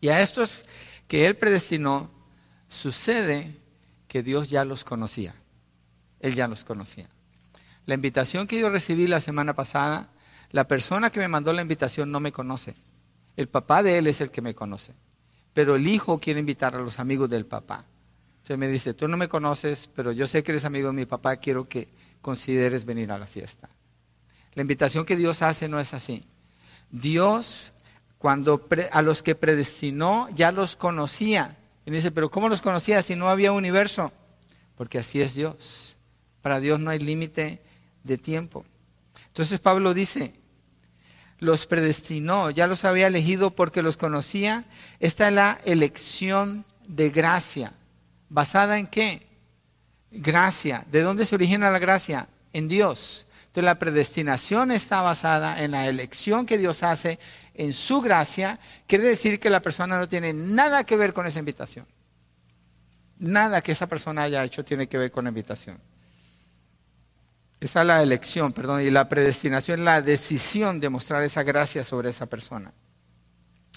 Y 0.00 0.08
a 0.08 0.20
estos 0.20 0.64
que 1.06 1.26
él 1.26 1.36
predestinó, 1.36 2.10
sucede 2.68 3.56
que 4.08 4.22
Dios 4.22 4.50
ya 4.50 4.64
los 4.64 4.84
conocía. 4.84 5.34
Él 6.20 6.34
ya 6.34 6.48
los 6.48 6.64
conocía. 6.64 7.08
La 7.86 7.94
invitación 7.94 8.46
que 8.46 8.58
yo 8.58 8.68
recibí 8.68 9.06
la 9.06 9.20
semana 9.20 9.54
pasada, 9.54 10.10
la 10.50 10.66
persona 10.66 11.10
que 11.10 11.20
me 11.20 11.28
mandó 11.28 11.52
la 11.52 11.62
invitación 11.62 12.10
no 12.10 12.20
me 12.20 12.32
conoce. 12.32 12.74
El 13.36 13.48
papá 13.48 13.82
de 13.82 13.98
él 13.98 14.06
es 14.06 14.20
el 14.20 14.30
que 14.30 14.42
me 14.42 14.54
conoce. 14.54 14.94
Pero 15.52 15.74
el 15.74 15.86
hijo 15.86 16.18
quiere 16.18 16.40
invitar 16.40 16.74
a 16.74 16.80
los 16.80 16.98
amigos 16.98 17.28
del 17.28 17.46
papá. 17.46 17.84
Entonces 18.38 18.58
me 18.58 18.68
dice, 18.68 18.94
tú 18.94 19.08
no 19.08 19.16
me 19.16 19.28
conoces, 19.28 19.90
pero 19.94 20.12
yo 20.12 20.26
sé 20.26 20.42
que 20.42 20.52
eres 20.52 20.64
amigo 20.64 20.88
de 20.88 20.94
mi 20.94 21.06
papá, 21.06 21.36
quiero 21.36 21.68
que 21.68 21.88
consideres 22.22 22.84
venir 22.84 23.12
a 23.12 23.18
la 23.18 23.26
fiesta. 23.26 23.68
La 24.54 24.62
invitación 24.62 25.04
que 25.04 25.16
Dios 25.16 25.42
hace 25.42 25.68
no 25.68 25.78
es 25.78 25.92
así. 25.94 26.24
Dios, 26.90 27.72
cuando 28.18 28.66
a 28.90 29.02
los 29.02 29.22
que 29.22 29.34
predestinó, 29.34 30.28
ya 30.34 30.50
los 30.50 30.76
conocía. 30.76 31.58
Y 31.84 31.90
dice, 31.90 32.10
pero 32.10 32.30
¿cómo 32.30 32.48
los 32.48 32.62
conocía 32.62 33.02
si 33.02 33.14
no 33.14 33.28
había 33.28 33.52
universo? 33.52 34.12
Porque 34.76 34.98
así 34.98 35.20
es 35.20 35.34
Dios. 35.34 35.96
Para 36.40 36.60
Dios 36.60 36.80
no 36.80 36.90
hay 36.90 36.98
límite 36.98 37.60
de 38.04 38.18
tiempo. 38.18 38.64
Entonces 39.38 39.60
Pablo 39.60 39.94
dice, 39.94 40.34
los 41.38 41.68
predestinó, 41.68 42.50
ya 42.50 42.66
los 42.66 42.84
había 42.84 43.06
elegido 43.06 43.52
porque 43.54 43.82
los 43.82 43.96
conocía. 43.96 44.64
Esta 44.98 45.28
es 45.28 45.32
la 45.32 45.60
elección 45.64 46.64
de 46.88 47.10
gracia. 47.10 47.72
¿Basada 48.28 48.80
en 48.80 48.88
qué? 48.88 49.28
Gracia. 50.10 50.84
¿De 50.90 51.02
dónde 51.02 51.24
se 51.24 51.36
origina 51.36 51.70
la 51.70 51.78
gracia? 51.78 52.26
En 52.52 52.66
Dios. 52.66 53.26
Entonces 53.42 53.62
la 53.62 53.78
predestinación 53.78 54.72
está 54.72 55.02
basada 55.02 55.62
en 55.62 55.70
la 55.70 55.86
elección 55.86 56.44
que 56.44 56.58
Dios 56.58 56.82
hace 56.82 57.20
en 57.54 57.74
su 57.74 58.00
gracia. 58.00 58.58
Quiere 58.88 59.06
decir 59.06 59.38
que 59.38 59.50
la 59.50 59.62
persona 59.62 60.00
no 60.00 60.08
tiene 60.08 60.32
nada 60.32 60.82
que 60.82 60.96
ver 60.96 61.12
con 61.12 61.28
esa 61.28 61.38
invitación. 61.38 61.86
Nada 63.20 63.60
que 63.60 63.70
esa 63.70 63.86
persona 63.86 64.22
haya 64.22 64.42
hecho 64.42 64.64
tiene 64.64 64.88
que 64.88 64.98
ver 64.98 65.12
con 65.12 65.26
la 65.26 65.28
invitación. 65.28 65.78
Esa 67.60 67.80
es 67.80 67.86
la 67.86 68.02
elección, 68.02 68.52
perdón, 68.52 68.82
y 68.82 68.90
la 68.90 69.08
predestinación 69.08 69.80
es 69.80 69.84
la 69.84 70.00
decisión 70.00 70.78
de 70.78 70.88
mostrar 70.88 71.22
esa 71.24 71.42
gracia 71.42 71.82
sobre 71.82 72.10
esa 72.10 72.26
persona. 72.26 72.72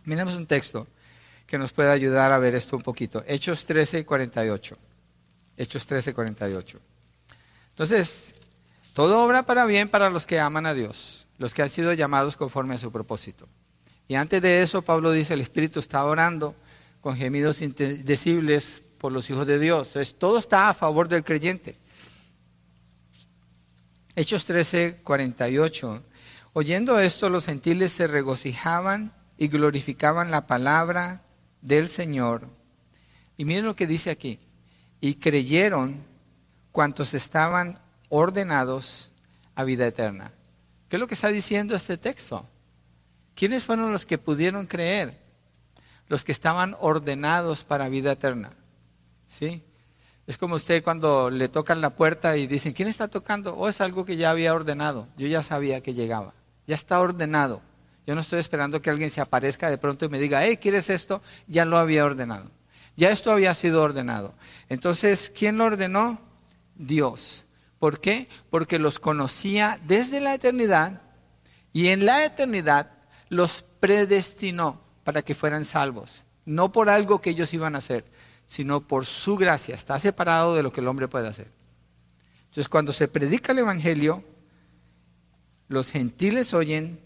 Miremos 0.06 0.36
un 0.36 0.46
texto 0.46 0.88
que 1.48 1.58
nos 1.58 1.74
puede 1.74 1.92
ayudar 1.92 2.32
a 2.32 2.40
ver 2.40 2.56
esto 2.56 2.76
un 2.76 2.84
poquito. 2.84 3.24
Hechos 3.28 3.66
13, 3.66 4.06
48. 4.06 4.78
Hechos 5.58 5.86
13, 5.86 6.14
48. 6.14 6.80
Entonces, 7.70 8.36
todo 8.94 9.24
obra 9.24 9.44
para 9.44 9.66
bien 9.66 9.90
para 9.90 10.10
los 10.10 10.26
que 10.26 10.40
aman 10.40 10.66
a 10.66 10.74
Dios, 10.74 11.26
los 11.38 11.54
que 11.54 11.64
han 11.64 11.70
sido 11.70 11.92
llamados 11.94 12.38
conforme 12.38 12.76
a 12.76 12.78
su 12.78 12.92
propósito. 12.92 13.48
Y 14.08 14.16
antes 14.16 14.42
de 14.42 14.62
eso, 14.62 14.82
Pablo 14.82 15.12
dice, 15.12 15.34
el 15.34 15.42
Espíritu 15.42 15.80
está 15.80 16.04
orando 16.06 16.54
con 17.02 17.16
gemidos 17.16 17.62
indecibles 17.62 18.82
por 18.98 19.12
los 19.12 19.30
hijos 19.30 19.48
de 19.48 19.58
Dios. 19.58 19.88
Entonces, 19.88 20.16
todo 20.18 20.38
está 20.38 20.70
a 20.70 20.74
favor 20.74 21.08
del 21.08 21.24
creyente. 21.24 21.81
Hechos 24.14 24.46
13, 24.46 25.00
48. 25.04 26.04
Oyendo 26.52 27.00
esto, 27.00 27.30
los 27.30 27.46
gentiles 27.46 27.94
se 27.94 28.08
regocijaban 28.08 29.14
y 29.38 29.48
glorificaban 29.48 30.32
la 30.32 30.48
palabra 30.48 31.22
del 31.62 31.88
Señor. 31.88 32.50
Y 33.38 33.46
miren 33.46 33.66
lo 33.66 33.76
que 33.78 33.88
dice 33.88 34.10
aquí 34.10 34.40
y 35.00 35.16
creyeron 35.16 36.04
cuantos 36.74 37.14
estaban 37.14 37.80
ordenados 38.10 39.14
a 39.56 39.64
vida 39.64 39.88
eterna. 39.88 40.34
¿Qué 40.90 40.98
es 40.98 41.00
lo 41.00 41.08
que 41.08 41.14
está 41.14 41.30
diciendo 41.30 41.74
este 41.74 41.98
texto? 41.98 42.46
¿Quiénes 43.34 43.64
fueron 43.64 43.94
los 43.94 44.06
que 44.06 44.18
pudieron 44.18 44.68
creer? 44.68 45.22
Los 46.08 46.26
que 46.26 46.34
estaban 46.34 46.76
ordenados 46.82 47.64
para 47.64 47.88
vida 47.88 48.12
eterna. 48.12 48.52
¿Sí? 49.30 49.64
Es 50.32 50.38
como 50.38 50.56
usted 50.56 50.82
cuando 50.82 51.30
le 51.30 51.50
tocan 51.50 51.82
la 51.82 51.90
puerta 51.90 52.38
y 52.38 52.48
dicen, 52.48 52.72
¿quién 52.72 52.88
está 52.88 53.10
tocando? 53.10 53.54
O 53.54 53.64
oh, 53.64 53.68
es 53.68 53.82
algo 53.82 54.06
que 54.06 54.16
ya 54.16 54.32
había 54.32 54.54
ordenado. 54.54 55.10
Yo 55.18 55.28
ya 55.28 55.44
sabía 55.44 55.84
que 55.84 55.94
llegaba. 55.94 56.34
Ya 56.68 56.76
está 56.76 57.02
ordenado. 57.02 57.62
Yo 58.08 58.16
no 58.16 58.22
estoy 58.22 58.40
esperando 58.40 58.82
que 58.82 58.90
alguien 58.90 59.10
se 59.10 59.20
aparezca 59.20 59.70
de 59.70 59.78
pronto 59.78 60.06
y 60.06 60.08
me 60.08 60.20
diga, 60.20 60.42
hey, 60.42 60.56
¿quieres 60.56 60.90
esto? 60.90 61.22
Ya 61.48 61.66
lo 61.66 61.78
había 61.78 62.06
ordenado. 62.06 62.50
Ya 62.96 63.10
esto 63.10 63.30
había 63.30 63.54
sido 63.54 63.84
ordenado. 63.84 64.34
Entonces, 64.70 65.34
¿quién 65.38 65.58
lo 65.58 65.66
ordenó? 65.66 66.22
Dios. 66.76 67.44
¿Por 67.78 68.00
qué? 68.00 68.30
Porque 68.50 68.80
los 68.80 69.00
conocía 69.00 69.82
desde 69.86 70.22
la 70.22 70.34
eternidad 70.34 71.02
y 71.74 71.90
en 71.90 72.06
la 72.06 72.24
eternidad 72.24 72.90
los 73.28 73.66
predestinó 73.82 74.80
para 75.04 75.24
que 75.24 75.36
fueran 75.36 75.66
salvos. 75.66 76.24
No 76.46 76.72
por 76.72 76.90
algo 76.90 77.20
que 77.20 77.32
ellos 77.32 77.54
iban 77.54 77.76
a 77.76 77.80
hacer, 77.80 78.06
sino 78.52 78.86
por 78.86 79.06
su 79.06 79.38
gracia. 79.38 79.76
Está 79.76 79.98
separado 79.98 80.54
de 80.54 80.62
lo 80.62 80.74
que 80.74 80.82
el 80.82 80.88
hombre 80.90 81.08
puede 81.08 81.30
hacer. 81.30 81.50
Entonces, 82.42 82.68
cuando 82.68 82.92
se 82.92 83.08
predica 83.08 83.54
el 83.54 83.60
Evangelio, 83.60 84.26
los 85.70 85.90
gentiles 85.90 86.54
oyen 86.54 87.00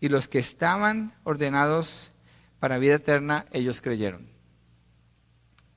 y 0.00 0.10
los 0.10 0.28
que 0.28 0.38
estaban 0.38 1.14
ordenados 1.24 2.10
para 2.60 2.76
vida 2.76 2.96
eterna, 2.96 3.46
ellos 3.52 3.80
creyeron. 3.80 4.28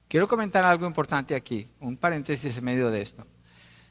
Quiero 0.09 0.27
comentar 0.27 0.65
algo 0.65 0.85
importante 0.85 1.33
aquí, 1.33 1.69
un 1.79 1.95
paréntesis 1.95 2.57
en 2.57 2.65
medio 2.65 2.91
de 2.91 3.01
esto. 3.01 3.25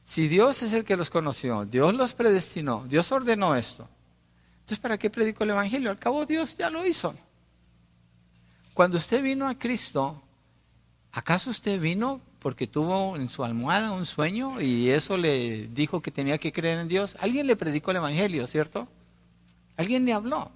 Si 0.05 0.29
Dios 0.29 0.63
es 0.63 0.75
el 0.75 0.85
que 0.85 0.95
los 0.95 1.09
conoció, 1.09 1.65
Dios 1.65 1.95
los 1.95 2.13
predestinó, 2.13 2.85
Dios 2.87 3.11
ordenó 3.13 3.57
esto, 3.57 3.89
entonces 4.57 4.79
¿para 4.79 4.99
qué 4.99 5.09
predicó 5.09 5.45
el 5.45 5.51
Evangelio? 5.51 5.89
Al 5.89 5.99
cabo 5.99 6.27
Dios 6.27 6.55
ya 6.55 6.69
lo 6.69 6.85
hizo. 6.87 7.15
Cuando 8.75 8.99
usted 8.99 9.23
vino 9.23 9.49
a 9.49 9.59
Cristo, 9.59 10.24
¿acaso 11.15 11.51
usted 11.51 11.81
vino 11.81 12.21
porque 12.41 12.67
tuvo 12.67 13.17
en 13.17 13.29
su 13.29 13.45
almohada 13.45 13.93
un 13.93 14.05
sueño 14.05 14.61
y 14.61 14.91
eso 14.91 15.17
le 15.17 15.69
dijo 15.69 16.03
que 16.03 16.11
tenía 16.11 16.39
que 16.39 16.53
creer 16.53 16.81
en 16.81 16.89
Dios? 16.89 17.17
Alguien 17.21 17.47
le 17.47 17.57
predicó 17.57 17.93
el 17.93 17.99
Evangelio, 17.99 18.47
¿cierto? 18.47 18.89
Alguien 19.77 20.05
le 20.05 20.13
habló. 20.13 20.51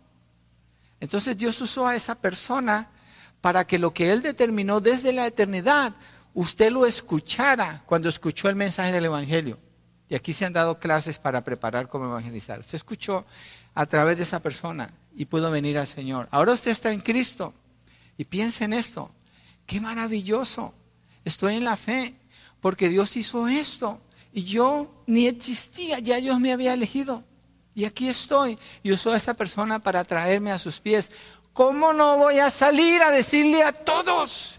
Entonces 1.01 1.37
Dios 1.37 1.61
usó 1.61 1.87
a 1.87 1.95
esa 1.95 2.17
persona 2.17 2.91
para 3.41 3.67
que 3.67 3.79
lo 3.79 3.95
que 3.95 4.13
Él 4.13 4.21
determinó 4.21 4.81
desde 4.81 5.13
la 5.13 5.27
eternidad, 5.27 5.95
usted 6.35 6.73
lo 6.73 6.87
escuchara 6.87 7.85
cuando 7.87 8.09
escuchó 8.09 8.49
el 8.49 8.57
mensaje 8.57 8.91
del 8.93 9.05
Evangelio. 9.05 9.59
Y 10.09 10.17
aquí 10.17 10.33
se 10.33 10.45
han 10.45 10.53
dado 10.53 10.79
clases 10.81 11.19
para 11.19 11.45
preparar 11.45 11.89
cómo 11.89 12.07
evangelizar. 12.07 12.61
Usted 12.61 12.75
escuchó 12.75 13.27
a 13.75 13.87
través 13.87 14.17
de 14.17 14.25
esa 14.25 14.41
persona 14.41 14.93
y 15.15 15.27
pudo 15.27 15.51
venir 15.51 15.79
al 15.79 15.87
Señor. 15.87 16.27
Ahora 16.31 16.53
usted 16.53 16.71
está 16.71 16.91
en 16.91 17.01
Cristo 17.01 17.55
y 18.17 18.25
piensa 18.25 18.65
en 18.65 18.73
esto. 18.73 19.13
Qué 19.69 19.83
maravilloso. 19.83 20.73
Estoy 21.27 21.57
en 21.57 21.65
la 21.65 21.77
fe 21.77 22.15
porque 22.59 22.89
Dios 22.89 23.15
hizo 23.19 23.49
esto 23.49 24.01
y 24.33 24.43
yo 24.45 24.91
ni 25.07 25.27
existía, 25.27 25.99
ya 25.99 26.17
Dios 26.17 26.41
me 26.41 26.55
había 26.55 26.73
elegido. 26.73 27.23
Y 27.75 27.85
aquí 27.85 28.09
estoy. 28.09 28.59
Y 28.83 28.93
usó 28.93 29.13
a 29.13 29.19
esta 29.19 29.35
persona 29.35 29.79
para 29.79 30.05
traerme 30.05 30.53
a 30.53 30.59
sus 30.59 30.81
pies. 30.81 31.13
¿Cómo 31.53 31.93
no 31.93 32.17
voy 32.17 32.39
a 32.39 32.49
salir 32.49 33.03
a 33.03 33.11
decirle 33.11 33.63
a 33.63 33.73
todos? 33.73 34.59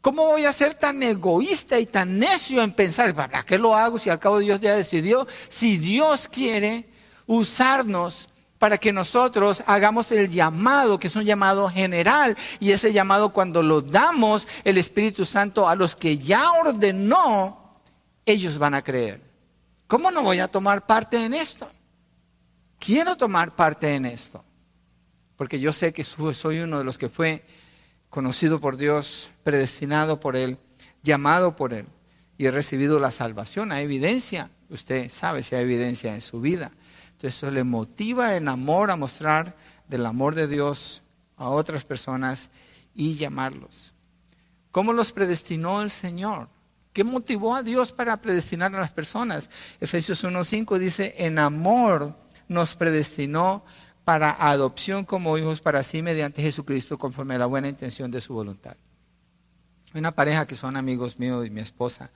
¿Cómo 0.00 0.24
voy 0.24 0.46
a 0.46 0.52
ser 0.54 0.72
tan 0.72 1.02
egoísta 1.02 1.78
y 1.78 1.84
tan 1.84 2.18
necio 2.18 2.62
en 2.62 2.72
pensar, 2.72 3.14
¿para 3.14 3.42
qué 3.42 3.58
lo 3.58 3.76
hago 3.76 3.98
si 3.98 4.08
al 4.08 4.18
cabo 4.18 4.38
Dios 4.38 4.58
ya 4.58 4.74
decidió? 4.74 5.28
Si 5.50 5.76
Dios 5.76 6.28
quiere 6.28 6.88
usarnos 7.26 8.30
para 8.66 8.78
que 8.78 8.92
nosotros 8.92 9.62
hagamos 9.64 10.10
el 10.10 10.28
llamado, 10.28 10.98
que 10.98 11.06
es 11.06 11.14
un 11.14 11.22
llamado 11.22 11.70
general, 11.70 12.36
y 12.58 12.72
ese 12.72 12.92
llamado 12.92 13.32
cuando 13.32 13.62
lo 13.62 13.80
damos 13.80 14.48
el 14.64 14.76
Espíritu 14.76 15.24
Santo 15.24 15.68
a 15.68 15.76
los 15.76 15.94
que 15.94 16.18
ya 16.18 16.50
ordenó, 16.50 17.78
ellos 18.24 18.58
van 18.58 18.74
a 18.74 18.82
creer. 18.82 19.22
¿Cómo 19.86 20.10
no 20.10 20.22
voy 20.24 20.40
a 20.40 20.48
tomar 20.48 20.84
parte 20.84 21.24
en 21.24 21.32
esto? 21.32 21.70
Quiero 22.80 23.16
tomar 23.16 23.54
parte 23.54 23.94
en 23.94 24.04
esto 24.04 24.44
porque 25.36 25.60
yo 25.60 25.72
sé 25.72 25.92
que 25.92 26.02
soy 26.02 26.58
uno 26.58 26.78
de 26.78 26.84
los 26.84 26.98
que 26.98 27.08
fue 27.08 27.44
conocido 28.10 28.60
por 28.60 28.76
Dios, 28.76 29.30
predestinado 29.44 30.18
por 30.18 30.34
Él, 30.34 30.58
llamado 31.04 31.54
por 31.54 31.72
Él. 31.72 31.86
y 32.36 32.46
he 32.46 32.50
recibido 32.50 32.98
la 32.98 33.12
salvación, 33.12 33.70
hay 33.70 33.84
evidencia, 33.84 34.50
usted 34.70 35.08
sabe 35.08 35.44
si 35.44 35.54
hay 35.54 35.62
evidencia 35.62 36.16
en 36.16 36.20
su 36.20 36.40
vida. 36.40 36.72
Entonces 37.16 37.38
eso 37.38 37.50
le 37.50 37.64
motiva 37.64 38.36
en 38.36 38.46
amor 38.46 38.90
a 38.90 38.96
mostrar 38.96 39.56
del 39.88 40.04
amor 40.04 40.34
de 40.34 40.46
Dios 40.46 41.02
a 41.38 41.48
otras 41.48 41.86
personas 41.86 42.50
y 42.94 43.14
llamarlos. 43.14 43.94
¿Cómo 44.70 44.92
los 44.92 45.12
predestinó 45.12 45.80
el 45.80 45.88
Señor? 45.88 46.50
¿Qué 46.92 47.04
motivó 47.04 47.56
a 47.56 47.62
Dios 47.62 47.90
para 47.90 48.18
predestinar 48.18 48.74
a 48.74 48.80
las 48.80 48.92
personas? 48.92 49.48
Efesios 49.80 50.22
1.5 50.24 50.76
dice, 50.76 51.14
en 51.16 51.38
amor 51.38 52.14
nos 52.48 52.76
predestinó 52.76 53.64
para 54.04 54.36
adopción 54.50 55.06
como 55.06 55.38
hijos 55.38 55.62
para 55.62 55.82
sí 55.82 56.02
mediante 56.02 56.42
Jesucristo 56.42 56.98
conforme 56.98 57.36
a 57.36 57.38
la 57.38 57.46
buena 57.46 57.68
intención 57.68 58.10
de 58.10 58.20
su 58.20 58.34
voluntad. 58.34 58.76
Hay 59.94 60.00
una 60.00 60.12
pareja 60.12 60.46
que 60.46 60.54
son 60.54 60.76
amigos 60.76 61.18
míos 61.18 61.46
y 61.46 61.50
mi 61.50 61.62
esposa 61.62 62.10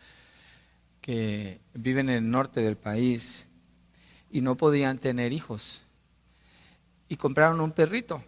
que 1.00 1.62
viven 1.72 2.10
en 2.10 2.16
el 2.16 2.30
norte 2.30 2.60
del 2.60 2.76
país 2.76 3.46
y 4.30 4.40
no 4.40 4.56
podían 4.56 4.98
tener 4.98 5.32
hijos 5.32 5.82
y 7.08 7.16
compraron 7.16 7.60
un 7.60 7.72
perrito. 7.72 8.22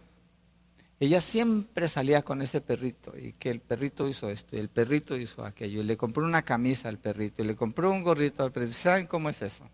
Ella 0.99 1.21
siempre 1.21 1.89
salía 1.89 2.21
con 2.21 2.41
ese 2.41 2.61
perrito 2.61 3.13
y 3.17 3.33
que 3.33 3.49
el 3.49 3.59
perrito 3.59 4.07
hizo 4.07 4.29
esto 4.29 4.55
y 4.55 4.59
el 4.59 4.69
perrito 4.69 5.17
hizo 5.17 5.43
aquello 5.43 5.81
y 5.81 5.83
le 5.83 5.97
compró 5.97 6.23
una 6.23 6.43
camisa 6.43 6.89
al 6.89 6.97
perrito 6.97 7.41
y 7.41 7.47
le 7.47 7.55
compró 7.55 7.91
un 7.91 8.03
gorrito 8.03 8.43
al 8.43 8.51
perrito. 8.51 8.73
¿Saben 8.73 9.07
cómo 9.07 9.29
es 9.29 9.41
eso? 9.41 9.67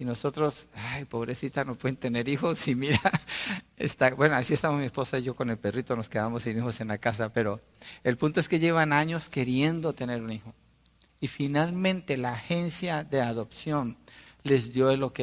Y 0.00 0.04
nosotros, 0.04 0.68
ay, 0.74 1.06
pobrecita, 1.06 1.64
no 1.64 1.74
pueden 1.74 1.96
tener 1.96 2.28
hijos. 2.28 2.68
Y 2.68 2.76
mira, 2.76 3.00
está, 3.76 4.14
bueno, 4.14 4.36
así 4.36 4.54
estamos 4.54 4.78
mi 4.78 4.86
esposa 4.86 5.18
y 5.18 5.24
yo 5.24 5.34
con 5.34 5.50
el 5.50 5.58
perrito, 5.58 5.96
nos 5.96 6.08
quedamos 6.08 6.44
sin 6.44 6.56
hijos 6.56 6.80
en 6.80 6.88
la 6.88 6.98
casa. 6.98 7.32
Pero 7.32 7.60
el 8.04 8.16
punto 8.16 8.38
es 8.38 8.48
que 8.48 8.60
llevan 8.60 8.92
años 8.92 9.28
queriendo 9.28 9.92
tener 9.92 10.22
un 10.22 10.30
hijo. 10.30 10.54
Y 11.20 11.26
finalmente 11.26 12.16
la 12.16 12.34
agencia 12.34 13.02
de 13.02 13.20
adopción 13.20 13.96
les 14.48 14.72
dio 14.72 14.90
el 14.90 15.02
ok. 15.02 15.20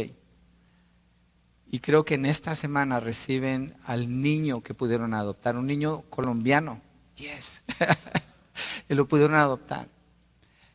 Y 1.72 1.79
creo 1.79 2.05
que 2.05 2.15
en 2.15 2.25
esta 2.25 2.55
semana 2.55 3.00
reciben 3.00 3.75
al 3.86 4.22
niño 4.22 4.62
que 4.62 4.74
pudieron 4.74 5.13
adoptar, 5.13 5.58
un 5.58 5.67
niño 5.67 6.03
colombiano. 6.10 6.79
Yes. 7.17 7.63
y 8.89 8.94
lo 8.96 9.08
pudieron 9.08 9.36
adoptar. 9.36 9.89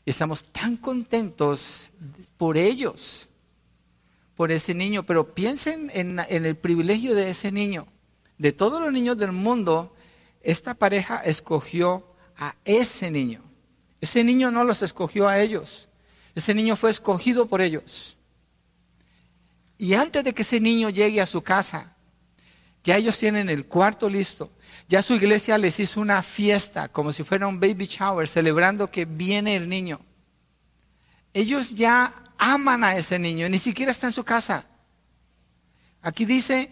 Y 0.05 0.11
estamos 0.11 0.45
tan 0.53 0.77
contentos 0.77 1.91
por 2.37 2.57
ellos 2.59 3.29
por 4.41 4.53
ese 4.53 4.73
niño, 4.73 5.05
pero 5.05 5.35
piensen 5.35 5.91
en, 5.93 6.19
el 6.19 6.57
privilegio 6.57 7.15
de 7.15 7.29
ese 7.29 7.53
niño. 7.53 7.87
De 8.39 8.53
todos 8.53 8.81
los 8.81 8.91
niños 8.91 9.19
del 9.19 9.33
mundo, 9.33 9.95
esta 10.43 10.73
pareja 10.73 11.19
escogió 11.19 12.07
a 12.39 12.57
ese 12.65 13.11
niño. 13.11 13.43
Ese 14.01 14.25
niño 14.25 14.51
no 14.51 14.65
los 14.65 14.81
escogió 14.81 15.29
a 15.29 15.39
ellos. 15.41 15.91
Ese 16.35 16.55
niño 16.55 16.75
fue 16.77 16.89
escogido 16.89 17.49
por 17.49 17.61
ellos. 17.61 18.17
Y 19.81 19.95
antes 19.95 20.23
de 20.23 20.35
que 20.35 20.43
ese 20.43 20.61
niño 20.61 20.91
llegue 20.91 21.23
a 21.23 21.27
su 21.27 21.41
casa, 21.41 21.97
ya 22.85 22.99
ellos 22.99 23.17
tienen 23.17 23.49
el 23.49 23.65
cuarto 23.65 24.11
listo. 24.11 24.51
Ya 24.91 25.03
su 25.03 25.15
iglesia 25.15 25.57
les 25.57 25.81
hizo 25.81 26.03
una 26.03 26.23
fiesta, 26.23 26.89
como 26.89 27.13
si 27.13 27.25
fuera 27.25 27.47
un 27.47 27.59
baby 27.59 27.87
shower, 27.87 28.29
celebrando 28.29 28.91
que 28.91 29.07
viene 29.07 29.57
el 29.57 29.71
niño. 29.71 29.99
Ellos 31.33 31.75
ya 31.75 32.13
aman 32.37 32.85
a 32.85 32.95
ese 32.95 33.19
niño, 33.19 33.49
ni 33.49 33.57
siquiera 33.57 33.93
está 33.93 34.07
en 34.07 34.13
su 34.13 34.23
casa. 34.23 34.67
Aquí 36.03 36.27
dice, 36.27 36.71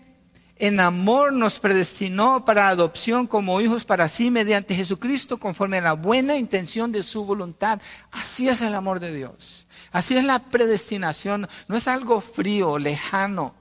en 0.56 0.78
amor 0.78 1.32
nos 1.32 1.58
predestinó 1.60 2.44
para 2.44 2.68
adopción 2.68 3.26
como 3.26 3.58
hijos 3.62 3.86
para 3.86 4.06
sí 4.08 4.30
mediante 4.30 4.74
Jesucristo 4.74 5.38
conforme 5.38 5.78
a 5.78 5.82
la 5.82 5.92
buena 5.94 6.36
intención 6.36 6.92
de 6.92 7.02
su 7.02 7.24
voluntad. 7.24 7.80
Así 8.10 8.50
es 8.50 8.60
el 8.60 8.74
amor 8.74 9.00
de 9.00 9.14
Dios. 9.14 9.66
Así 9.92 10.16
es 10.16 10.24
la 10.24 10.38
predestinación. 10.38 11.48
No 11.68 11.76
es 11.76 11.88
algo 11.88 12.20
frío, 12.20 12.78
lejano, 12.78 13.54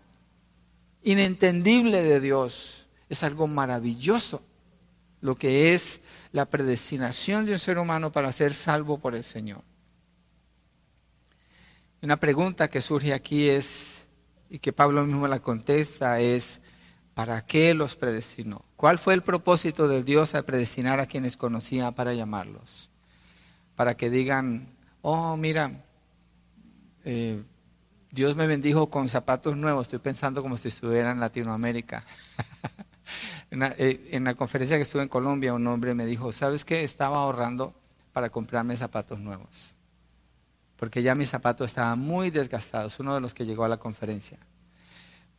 inentendible 1.04 2.04
de 2.04 2.20
Dios. 2.20 2.88
Es 3.10 3.24
algo 3.24 3.48
maravilloso 3.48 4.42
lo 5.22 5.36
que 5.36 5.74
es 5.74 6.02
la 6.32 6.46
predestinación 6.46 7.46
de 7.46 7.54
un 7.54 7.60
ser 7.60 7.78
humano 7.80 8.12
para 8.12 8.32
ser 8.32 8.54
salvo 8.54 9.00
por 9.00 9.16
el 9.16 9.24
Señor. 9.24 9.64
Una 12.02 12.18
pregunta 12.18 12.70
que 12.70 12.82
surge 12.82 13.14
aquí 13.14 13.50
es, 13.50 14.06
y 14.50 14.60
que 14.60 14.72
Pablo 14.72 15.04
mismo 15.06 15.28
la 15.28 15.40
contesta, 15.40 16.20
es, 16.20 16.62
¿para 17.14 17.46
qué 17.46 17.74
los 17.74 17.96
predestinó? 17.96 18.64
¿Cuál 18.76 19.00
fue 19.00 19.16
el 19.16 19.24
propósito 19.24 19.88
de 19.88 20.04
Dios 20.04 20.36
al 20.36 20.46
predestinar 20.46 21.00
a 21.00 21.08
quienes 21.08 21.36
conocía 21.36 21.92
para 21.92 22.14
llamarlos? 22.14 22.90
Para 23.76 23.98
que 23.98 24.10
digan, 24.10 24.76
oh, 25.02 25.36
mira, 25.36 25.84
eh, 27.08 27.42
Dios 28.12 28.36
me 28.36 28.48
bendijo 28.48 28.90
con 28.90 29.10
zapatos 29.10 29.58
nuevos, 29.58 29.88
estoy 29.88 30.00
pensando 30.00 30.42
como 30.42 30.58
si 30.58 30.68
estuviera 30.68 31.12
en 31.12 31.20
Latinoamérica. 31.20 32.04
Eh, 33.50 34.10
en, 34.12 34.26
la, 34.26 34.36
conferencia 34.36 34.76
que 34.76 34.84
estuve 34.84 35.04
en 35.04 35.08
Colombia, 35.08 35.54
un 35.54 35.66
hombre 35.68 35.94
me 35.94 36.06
dijo, 36.06 36.34
¿sabes 36.34 36.66
qué? 36.66 36.84
Estaba 36.84 37.20
ahorrando 37.20 37.74
para 38.12 38.30
comprarme 38.30 38.76
zapatos 38.76 39.20
nuevos 39.20 39.74
porque 40.78 41.02
ya 41.02 41.16
mis 41.16 41.30
zapatos 41.30 41.72
estaban 41.72 42.00
muy 42.00 42.30
desgastados, 42.30 43.00
uno 43.00 43.16
de 43.16 43.20
los 43.20 43.34
que 43.34 43.46
llegó 43.46 43.66
a 43.66 43.68
la 43.68 43.78
conferencia. 43.78 44.38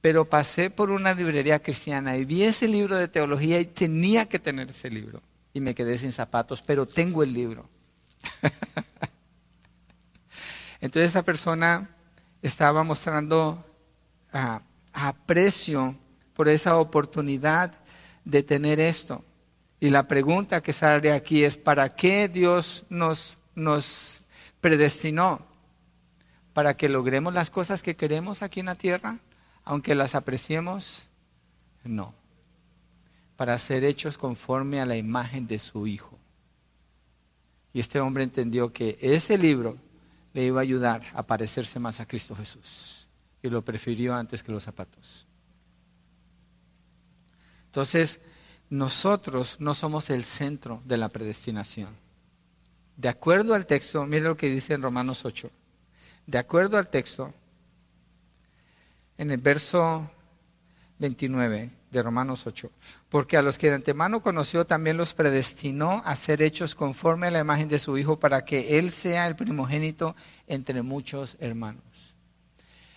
Pero 0.00 0.28
pasé 0.28 0.70
por 0.70 0.90
una 0.90 1.14
librería 1.14 1.60
cristiana 1.60 2.16
y 2.16 2.24
vi 2.24 2.42
ese 2.42 2.68
libro 2.68 2.96
de 2.96 3.08
teología 3.08 3.60
y 3.60 3.66
tenía 3.66 4.28
que 4.28 4.38
tener 4.38 4.70
ese 4.70 4.90
libro. 4.90 5.22
Y 5.54 5.60
me 5.60 5.74
quedé 5.74 5.96
sin 5.98 6.12
zapatos, 6.12 6.62
pero 6.62 6.86
tengo 6.86 7.22
el 7.22 7.32
libro. 7.32 7.68
Entonces 10.80 11.10
esa 11.10 11.22
persona 11.22 11.90
estaba 12.42 12.84
mostrando 12.84 13.64
ah, 14.32 14.62
aprecio 14.92 15.96
por 16.34 16.48
esa 16.48 16.76
oportunidad 16.76 17.72
de 18.24 18.42
tener 18.42 18.78
esto. 18.78 19.24
Y 19.80 19.90
la 19.90 20.06
pregunta 20.08 20.62
que 20.62 20.72
sale 20.72 21.12
aquí 21.12 21.44
es, 21.44 21.56
¿para 21.56 21.94
qué 21.94 22.28
Dios 22.28 22.84
nos, 22.88 23.36
nos 23.54 24.22
predestinó 24.60 25.46
para 26.52 26.76
que 26.76 26.88
logremos 26.88 27.32
las 27.32 27.50
cosas 27.50 27.82
que 27.82 27.96
queremos 27.96 28.42
aquí 28.42 28.60
en 28.60 28.66
la 28.66 28.74
tierra, 28.74 29.18
aunque 29.64 29.94
las 29.94 30.14
apreciemos? 30.14 31.08
No. 31.84 32.14
Para 33.36 33.58
ser 33.58 33.84
hechos 33.84 34.18
conforme 34.18 34.80
a 34.80 34.86
la 34.86 34.96
imagen 34.96 35.46
de 35.46 35.60
su 35.60 35.86
Hijo. 35.86 36.18
Y 37.72 37.80
este 37.80 38.00
hombre 38.00 38.24
entendió 38.24 38.72
que 38.72 38.98
ese 39.00 39.38
libro 39.38 39.76
le 40.32 40.44
iba 40.44 40.60
a 40.60 40.62
ayudar 40.62 41.02
a 41.14 41.26
parecerse 41.26 41.78
más 41.78 42.00
a 42.00 42.06
Cristo 42.06 42.36
Jesús. 42.36 43.06
Y 43.42 43.48
lo 43.48 43.62
prefirió 43.62 44.14
antes 44.14 44.42
que 44.42 44.52
los 44.52 44.64
zapatos. 44.64 45.26
Entonces, 47.66 48.20
nosotros 48.70 49.56
no 49.60 49.74
somos 49.74 50.10
el 50.10 50.24
centro 50.24 50.82
de 50.84 50.96
la 50.96 51.08
predestinación 51.08 52.08
de 52.98 53.08
acuerdo 53.08 53.54
al 53.54 53.64
texto, 53.64 54.04
mire 54.06 54.24
lo 54.24 54.34
que 54.34 54.50
dice 54.50 54.74
en 54.74 54.82
Romanos 54.82 55.24
8, 55.24 55.48
de 56.26 56.36
acuerdo 56.36 56.76
al 56.76 56.90
texto, 56.90 57.32
en 59.16 59.30
el 59.30 59.38
verso 59.38 60.10
29 60.98 61.70
de 61.90 62.02
Romanos 62.02 62.46
8, 62.46 62.70
porque 63.08 63.36
a 63.36 63.42
los 63.42 63.56
que 63.56 63.68
de 63.68 63.76
antemano 63.76 64.20
conoció 64.20 64.66
también 64.66 64.96
los 64.96 65.14
predestinó 65.14 66.02
a 66.04 66.16
ser 66.16 66.42
hechos 66.42 66.74
conforme 66.74 67.28
a 67.28 67.30
la 67.30 67.40
imagen 67.40 67.68
de 67.68 67.78
su 67.78 67.96
Hijo 67.96 68.18
para 68.18 68.44
que 68.44 68.78
Él 68.78 68.90
sea 68.90 69.26
el 69.26 69.36
primogénito 69.36 70.14
entre 70.46 70.82
muchos 70.82 71.36
hermanos. 71.40 72.14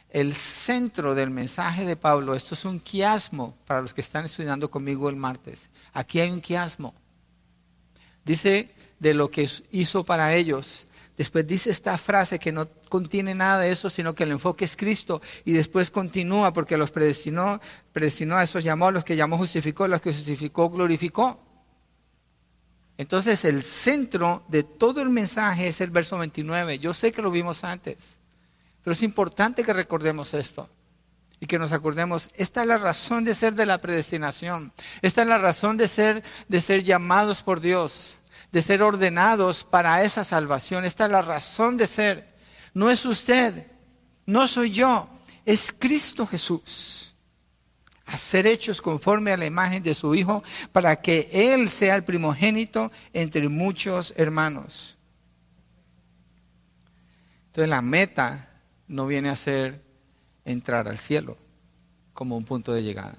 El 0.09 0.33
centro 0.33 1.15
del 1.15 1.29
mensaje 1.29 1.85
de 1.85 1.95
Pablo, 1.95 2.35
esto 2.35 2.53
es 2.53 2.65
un 2.65 2.81
quiasmo 2.81 3.55
para 3.65 3.81
los 3.81 3.93
que 3.93 4.01
están 4.01 4.25
estudiando 4.25 4.69
conmigo 4.69 5.09
el 5.09 5.15
martes. 5.15 5.69
Aquí 5.93 6.19
hay 6.19 6.29
un 6.29 6.41
quiasmo. 6.41 6.93
Dice 8.25 8.75
de 8.99 9.13
lo 9.13 9.31
que 9.31 9.49
hizo 9.71 10.03
para 10.03 10.35
ellos. 10.35 10.85
Después 11.21 11.45
dice 11.45 11.69
esta 11.69 11.99
frase 11.99 12.39
que 12.39 12.51
no 12.51 12.67
contiene 12.89 13.35
nada 13.35 13.59
de 13.59 13.71
eso, 13.71 13.91
sino 13.91 14.15
que 14.15 14.23
el 14.23 14.31
enfoque 14.31 14.65
es 14.65 14.75
Cristo. 14.75 15.21
Y 15.45 15.51
después 15.51 15.91
continúa 15.91 16.51
porque 16.51 16.77
los 16.77 16.89
predestinó, 16.89 17.61
predestinó 17.93 18.37
a 18.37 18.43
esos 18.43 18.63
llamó, 18.63 18.89
los 18.89 19.03
que 19.03 19.15
llamó 19.15 19.37
justificó, 19.37 19.87
los 19.87 20.01
que 20.01 20.11
justificó 20.11 20.71
glorificó. 20.71 21.39
Entonces 22.97 23.45
el 23.45 23.61
centro 23.61 24.43
de 24.47 24.63
todo 24.63 25.03
el 25.03 25.09
mensaje 25.09 25.67
es 25.67 25.79
el 25.79 25.91
verso 25.91 26.17
29. 26.17 26.79
Yo 26.79 26.91
sé 26.91 27.11
que 27.11 27.21
lo 27.21 27.29
vimos 27.29 27.63
antes, 27.63 28.17
pero 28.83 28.93
es 28.93 29.03
importante 29.03 29.63
que 29.63 29.73
recordemos 29.73 30.33
esto 30.33 30.67
y 31.39 31.45
que 31.45 31.59
nos 31.59 31.71
acordemos, 31.71 32.31
esta 32.33 32.63
es 32.63 32.67
la 32.67 32.79
razón 32.79 33.25
de 33.25 33.35
ser 33.35 33.53
de 33.53 33.67
la 33.67 33.77
predestinación. 33.77 34.73
Esta 35.03 35.21
es 35.21 35.27
la 35.27 35.37
razón 35.37 35.77
de 35.77 35.87
ser 35.87 36.23
de 36.47 36.61
ser 36.61 36.83
llamados 36.83 37.43
por 37.43 37.61
Dios 37.61 38.17
de 38.51 38.61
ser 38.61 38.83
ordenados 38.83 39.63
para 39.63 40.03
esa 40.03 40.23
salvación. 40.23 40.85
Esta 40.85 41.05
es 41.05 41.11
la 41.11 41.21
razón 41.21 41.77
de 41.77 41.87
ser. 41.87 42.35
No 42.73 42.89
es 42.89 43.05
usted, 43.05 43.67
no 44.25 44.47
soy 44.47 44.71
yo, 44.71 45.07
es 45.45 45.73
Cristo 45.77 46.27
Jesús. 46.27 47.15
A 48.05 48.17
ser 48.17 48.45
hechos 48.45 48.81
conforme 48.81 49.31
a 49.31 49.37
la 49.37 49.45
imagen 49.45 49.81
de 49.83 49.95
su 49.95 50.13
Hijo 50.15 50.43
para 50.73 50.97
que 50.97 51.29
Él 51.31 51.69
sea 51.69 51.95
el 51.95 52.03
primogénito 52.03 52.91
entre 53.13 53.47
muchos 53.47 54.13
hermanos. 54.17 54.97
Entonces 57.47 57.69
la 57.69 57.81
meta 57.81 58.49
no 58.87 59.07
viene 59.07 59.29
a 59.29 59.35
ser 59.35 59.81
entrar 60.43 60.89
al 60.89 60.97
cielo 60.97 61.37
como 62.13 62.35
un 62.35 62.43
punto 62.43 62.73
de 62.73 62.83
llegada. 62.83 63.17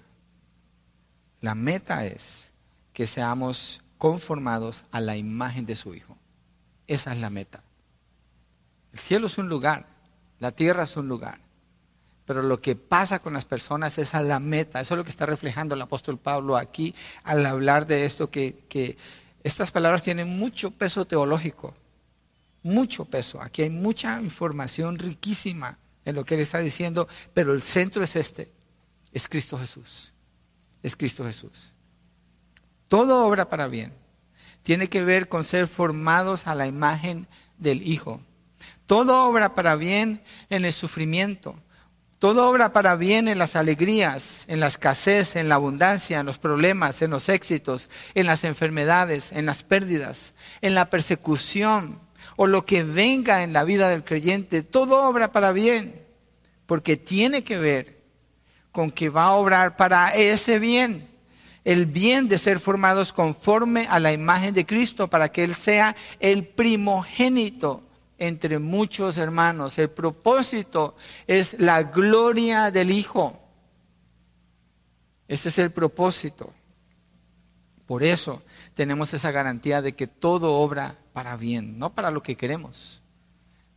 La 1.41 1.55
meta 1.55 2.05
es 2.05 2.51
que 2.93 3.07
seamos 3.07 3.83
conformados 4.03 4.83
a 4.91 4.99
la 4.99 5.17
imagen 5.17 5.65
de 5.65 5.77
su 5.77 5.95
Hijo. 5.95 6.19
Esa 6.89 7.13
es 7.13 7.21
la 7.21 7.31
meta. 7.31 7.63
El 8.93 8.99
cielo 8.99 9.29
es 9.29 9.39
un 9.39 9.49
lugar, 9.49 9.87
la 10.41 10.51
tierra 10.51 10.83
es 10.83 10.97
un 10.97 11.07
lugar, 11.07 11.39
pero 12.25 12.43
lo 12.43 12.61
que 12.61 12.75
pasa 12.75 13.21
con 13.21 13.33
las 13.33 13.45
personas 13.45 13.99
es 13.99 14.17
a 14.17 14.23
la 14.25 14.41
meta. 14.41 14.81
Eso 14.81 14.95
es 14.95 14.99
lo 14.99 15.05
que 15.05 15.11
está 15.11 15.25
reflejando 15.25 15.77
el 15.77 15.83
apóstol 15.83 16.19
Pablo 16.19 16.57
aquí 16.57 16.97
al 17.23 17.47
hablar 17.47 17.87
de 17.87 18.05
esto, 18.05 18.29
que, 18.29 18.65
que 18.69 18.97
estas 19.45 19.71
palabras 19.71 20.03
tienen 20.03 20.37
mucho 20.37 20.73
peso 20.73 21.05
teológico, 21.05 21.73
mucho 22.65 23.05
peso. 23.05 23.41
Aquí 23.41 23.63
hay 23.63 23.71
mucha 23.71 24.21
información 24.21 24.99
riquísima 24.99 25.79
en 26.05 26.17
lo 26.17 26.25
que 26.25 26.35
él 26.35 26.41
está 26.41 26.59
diciendo, 26.59 27.07
pero 27.35 27.53
el 27.53 27.63
centro 27.63 28.03
es 28.03 28.17
este, 28.17 28.51
es 29.13 29.29
Cristo 29.29 29.57
Jesús, 29.57 30.13
es 30.83 30.97
Cristo 30.97 31.25
Jesús. 31.25 31.73
Todo 32.93 33.25
obra 33.25 33.49
para 33.49 33.69
bien. 33.69 33.91
Tiene 34.63 34.91
que 34.91 35.03
ver 35.03 35.31
con 35.31 35.45
ser 35.45 35.67
formados 35.67 36.47
a 36.47 36.55
la 36.55 36.67
imagen 36.67 37.27
del 37.57 37.81
Hijo. 37.89 38.21
Todo 38.85 39.25
obra 39.25 39.55
para 39.55 39.77
bien 39.77 40.23
en 40.51 40.67
el 40.67 40.75
sufrimiento. 40.75 41.57
Todo 42.19 42.47
obra 42.51 42.75
para 42.75 42.95
bien 42.97 43.29
en 43.29 43.39
las 43.39 43.57
alegrías, 43.57 44.45
en 44.47 44.61
la 44.61 44.67
escasez, 44.67 45.37
en 45.37 45.49
la 45.49 45.55
abundancia, 45.55 46.21
en 46.21 46.27
los 46.27 46.39
problemas, 46.39 47.01
en 47.01 47.13
los 47.13 47.31
éxitos, 47.31 47.89
en 48.15 48.27
las 48.27 48.45
enfermedades, 48.45 49.33
en 49.33 49.47
las 49.47 49.63
pérdidas, 49.63 50.35
en 50.61 50.75
la 50.75 50.91
persecución 50.91 51.99
o 52.37 52.47
lo 52.47 52.67
que 52.67 52.85
venga 52.85 53.43
en 53.43 53.55
la 53.55 53.65
vida 53.65 53.89
del 53.89 54.05
creyente. 54.05 54.63
Todo 54.63 55.09
obra 55.09 55.33
para 55.33 55.53
bien, 55.53 56.05
porque 56.67 56.99
tiene 56.99 57.43
que 57.43 57.59
ver 57.59 58.03
con 58.71 58.91
que 58.91 59.09
va 59.09 59.25
a 59.25 59.33
obrar 59.33 59.79
para 59.79 60.15
ese 60.15 60.59
bien 60.59 61.11
el 61.65 61.87
bien 61.87 62.29
de 62.29 62.39
ser 62.39 62.59
formados 62.59 63.13
conforme 63.13 63.87
a 63.89 63.99
la 64.01 64.13
imagen 64.13 64.55
de 64.55 64.67
Cristo 64.67 65.09
para 65.09 65.31
que 65.31 65.45
Él 65.45 65.55
sea 65.55 65.95
el 66.19 66.47
primogénito 66.47 67.83
entre 68.19 68.59
muchos 68.59 69.17
hermanos. 69.17 69.79
El 69.79 69.91
propósito 69.91 70.97
es 71.27 71.59
la 71.59 71.83
gloria 71.83 72.71
del 72.71 72.91
Hijo. 72.91 73.39
Ese 75.29 75.49
es 75.49 75.59
el 75.59 75.71
propósito. 75.71 76.53
Por 77.87 78.03
eso 78.03 78.43
tenemos 78.75 79.13
esa 79.13 79.31
garantía 79.31 79.83
de 79.83 79.95
que 79.95 80.07
todo 80.07 80.55
obra 80.55 80.99
para 81.13 81.37
bien, 81.37 81.79
no 81.79 81.95
para 81.95 82.11
lo 82.11 82.23
que 82.23 82.37
queremos, 82.37 83.03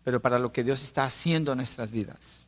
pero 0.04 0.22
para 0.22 0.40
lo 0.40 0.52
que 0.52 0.64
Dios 0.64 0.84
está 0.84 1.06
haciendo 1.06 1.52
en 1.52 1.58
nuestras 1.58 1.92
vidas. 1.92 2.48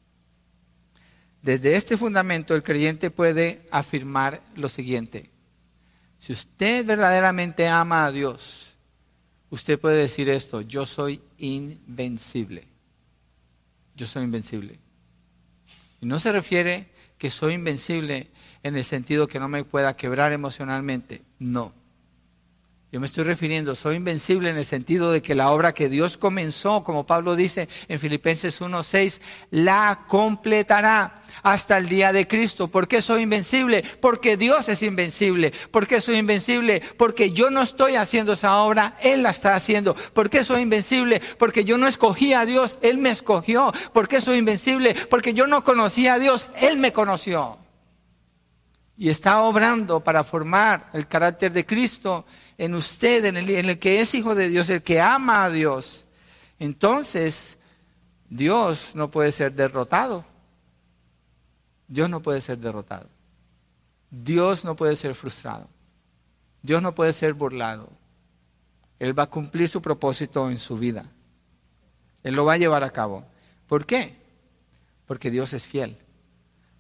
Desde 1.42 1.76
este 1.76 1.98
fundamento 1.98 2.56
el 2.56 2.64
creyente 2.64 3.12
puede 3.12 3.68
afirmar 3.72 4.42
lo 4.56 4.70
siguiente. 4.70 5.30
Si 6.20 6.34
usted 6.34 6.86
verdaderamente 6.86 7.68
ama 7.68 8.06
a 8.06 8.12
Dios, 8.12 8.76
usted 9.50 9.80
puede 9.80 9.98
decir 9.98 10.30
esto, 10.30 10.62
yo 10.62 10.86
soy 10.86 11.22
invencible. 11.38 12.68
Yo 13.96 14.06
soy 14.06 14.24
invencible. 14.24 14.80
Y 16.02 16.06
no 16.06 16.20
se 16.20 16.32
refiere 16.32 16.90
que 17.18 17.32
soy 17.32 17.54
invencible 17.54 18.30
en 18.64 18.76
el 18.76 18.84
sentido 18.84 19.28
que 19.28 19.40
no 19.40 19.48
me 19.48 19.64
pueda 19.64 19.96
quebrar 19.96 20.32
emocionalmente. 20.34 21.24
No. 21.40 21.74
Yo 22.90 23.02
me 23.02 23.06
estoy 23.06 23.26
refiriendo, 23.26 23.76
soy 23.76 23.98
invencible 23.98 24.50
en 24.50 24.56
el 24.56 24.64
sentido 24.64 25.12
de 25.12 25.22
que 25.22 25.36
la 25.36 25.52
obra 25.52 25.74
que 25.74 25.90
Dios 25.90 26.18
comenzó, 26.18 26.86
como 26.86 27.06
Pablo 27.06 27.36
dice 27.36 27.68
en 27.90 28.00
Filipenses 28.00 28.62
1.6, 28.62 29.20
la 29.52 30.06
completará 30.08 31.22
hasta 31.44 31.78
el 31.78 31.90
día 31.90 32.14
de 32.14 32.30
Cristo. 32.30 32.70
¿Por 32.70 32.88
qué 32.88 33.02
soy 33.02 33.24
invencible? 33.24 33.84
Porque 34.00 34.38
Dios 34.38 34.70
es 34.70 34.82
invencible. 34.84 35.52
¿Por 35.70 35.86
qué 35.86 36.00
soy 36.00 36.16
invencible? 36.16 36.82
Porque 36.98 37.32
yo 37.32 37.50
no 37.50 37.62
estoy 37.62 37.98
haciendo 37.98 38.32
esa 38.32 38.58
obra, 38.60 38.96
Él 39.02 39.22
la 39.22 39.32
está 39.32 39.54
haciendo. 39.54 39.94
¿Por 39.94 40.30
qué 40.30 40.46
soy 40.46 40.62
invencible? 40.62 41.22
Porque 41.38 41.66
yo 41.66 41.78
no 41.78 41.88
escogí 41.88 42.32
a 42.32 42.46
Dios, 42.46 42.78
Él 42.82 43.00
me 43.00 43.10
escogió. 43.10 43.74
¿Por 43.92 44.08
qué 44.08 44.22
soy 44.22 44.38
invencible? 44.38 44.96
Porque 45.10 45.34
yo 45.34 45.46
no 45.46 45.66
conocía 45.66 46.14
a 46.14 46.20
Dios, 46.20 46.48
Él 46.56 46.78
me 46.78 46.94
conoció. 46.94 47.58
Y 48.98 49.10
está 49.10 49.42
obrando 49.42 50.00
para 50.00 50.24
formar 50.24 50.90
el 50.94 51.06
carácter 51.06 51.52
de 51.52 51.66
Cristo 51.66 52.26
en 52.58 52.74
usted, 52.74 53.26
en 53.26 53.38
el, 53.38 53.80
que 53.80 54.02
es 54.02 54.16
hijo 54.16 54.36
de 54.36 54.50
Dios, 54.50 54.70
el 54.70 54.82
que 54.82 55.00
ama 55.00 55.46
a 55.46 55.50
Dios, 55.50 56.06
entonces 56.60 57.58
Dios 58.30 58.92
no 58.96 59.12
puede 59.12 59.32
ser 59.32 59.54
derrotado. 59.54 60.26
Dios 61.88 62.10
no 62.10 62.22
puede 62.22 62.42
ser 62.42 62.58
derrotado. 62.58 63.08
Dios 64.10 64.66
no 64.66 64.76
puede 64.76 64.96
ser 64.96 65.14
frustrado. 65.16 65.68
Dios 66.62 66.82
no 66.82 66.96
puede 66.96 67.14
ser 67.14 67.34
burlado. 67.34 67.90
Él 69.00 69.18
va 69.18 69.24
a 69.24 69.30
cumplir 69.30 69.70
su 69.70 69.82
propósito 69.82 70.50
en 70.50 70.58
su 70.58 70.78
vida. 70.78 71.06
Él 72.24 72.36
lo 72.36 72.46
va 72.46 72.54
a 72.54 72.58
llevar 72.58 72.84
a 72.84 72.90
cabo. 72.90 73.24
¿Por 73.68 73.86
qué? 73.86 74.16
Porque 75.06 75.30
Dios 75.30 75.54
es 75.54 75.66
fiel, 75.66 75.98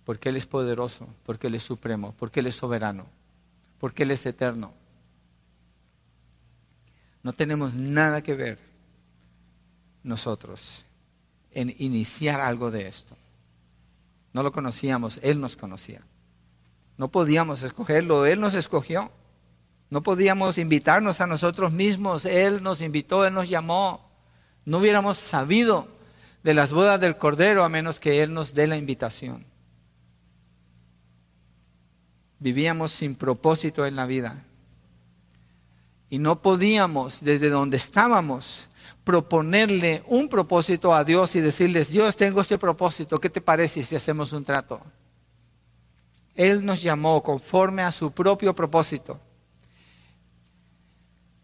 porque 0.04 0.30
Él 0.30 0.36
es 0.36 0.46
poderoso, 0.46 1.08
porque 1.24 1.48
Él 1.48 1.56
es 1.56 1.64
supremo, 1.64 2.14
porque 2.18 2.40
Él 2.40 2.48
es 2.48 2.56
soberano, 2.56 3.06
porque 3.80 4.04
Él 4.04 4.12
es 4.12 4.26
eterno. 4.26 4.74
No 7.28 7.34
tenemos 7.34 7.76
nada 7.76 8.24
que 8.24 8.36
ver 8.36 8.58
nosotros 10.02 10.86
en 11.52 11.76
iniciar 11.78 12.40
algo 12.40 12.72
de 12.72 12.88
esto. 12.88 13.18
No 14.32 14.44
lo 14.44 14.54
conocíamos, 14.54 15.20
Él 15.22 15.42
nos 15.42 15.58
conocía. 15.58 16.00
No 16.96 17.10
podíamos 17.10 17.64
escogerlo, 17.64 18.26
Él 18.26 18.40
nos 18.40 18.54
escogió. 18.54 19.12
No 19.90 20.04
podíamos 20.04 20.58
invitarnos 20.58 21.20
a 21.20 21.28
nosotros 21.28 21.74
mismos, 21.74 22.24
Él 22.24 22.64
nos 22.64 22.80
invitó, 22.80 23.26
Él 23.26 23.34
nos 23.34 23.50
llamó. 23.50 24.10
No 24.64 24.78
hubiéramos 24.78 25.18
sabido 25.18 25.90
de 26.44 26.54
las 26.54 26.72
bodas 26.72 27.02
del 27.02 27.18
Cordero 27.18 27.66
a 27.66 27.68
menos 27.68 28.00
que 28.00 28.24
Él 28.24 28.34
nos 28.34 28.54
dé 28.54 28.68
la 28.68 28.78
invitación. 28.78 29.46
Vivíamos 32.40 32.94
sin 32.94 33.16
propósito 33.16 33.86
en 33.86 33.98
la 33.98 34.06
vida. 34.06 34.46
Y 36.10 36.20
no 36.20 36.42
podíamos, 36.42 37.22
desde 37.22 37.50
donde 37.50 37.78
estábamos, 37.78 38.70
proponerle 39.04 40.04
un 40.08 40.28
propósito 40.30 40.94
a 40.94 41.04
Dios 41.04 41.36
y 41.36 41.42
decirles, 41.42 41.90
Dios, 41.90 42.18
tengo 42.18 42.42
este 42.42 42.58
propósito, 42.58 43.20
¿qué 43.20 43.30
te 43.30 43.42
parece 43.42 43.84
si 43.84 43.96
hacemos 43.96 44.34
un 44.34 44.44
trato? 44.44 44.82
Él 46.36 46.66
nos 46.66 46.82
llamó 46.82 47.24
conforme 47.24 47.82
a 47.82 47.92
su 47.92 48.12
propio 48.12 48.54
propósito. 48.54 49.20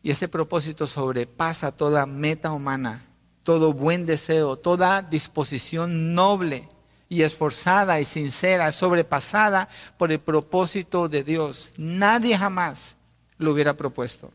Y 0.02 0.12
ese 0.12 0.28
propósito 0.28 0.86
sobrepasa 0.86 1.72
toda 1.72 2.06
meta 2.06 2.52
humana, 2.52 3.06
todo 3.44 3.74
buen 3.74 4.06
deseo, 4.06 4.58
toda 4.58 5.02
disposición 5.02 6.14
noble 6.14 6.68
y 7.08 7.22
esforzada 7.22 8.00
y 8.02 8.06
sincera, 8.06 8.72
sobrepasada 8.72 9.70
por 9.98 10.12
el 10.12 10.20
propósito 10.20 11.08
de 11.08 11.24
Dios. 11.24 11.72
Nadie 11.78 12.38
jamás 12.38 12.98
lo 13.38 13.54
hubiera 13.54 13.76
propuesto. 13.76 14.32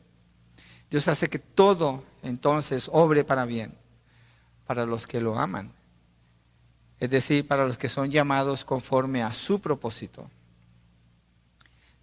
Dios 0.91 1.09
hace 1.09 1.29
que 1.29 1.39
todo 1.39 2.03
entonces 2.23 2.89
obre 2.93 3.25
para 3.25 3.45
bien, 3.45 3.75
para 4.67 4.87
los 4.87 5.07
que 5.07 5.21
lo 5.21 5.39
aman. 5.39 5.73
Es 7.01 7.11
decir, 7.11 7.47
para 7.47 7.67
los 7.67 7.79
que 7.79 7.89
son 7.89 8.11
llamados 8.11 8.65
conforme 8.65 9.23
a 9.23 9.33
su 9.33 9.61
propósito. 9.61 10.31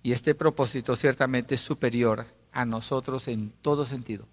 Y 0.03 0.11
este 0.11 0.35
propósito 0.35 0.95
ciertamente 0.95 1.55
es 1.55 1.61
superior 1.61 2.25
a 2.51 2.63
nosotros 2.63 3.27
en 3.27 3.51
todo 3.61 3.85
sentido. 3.85 4.27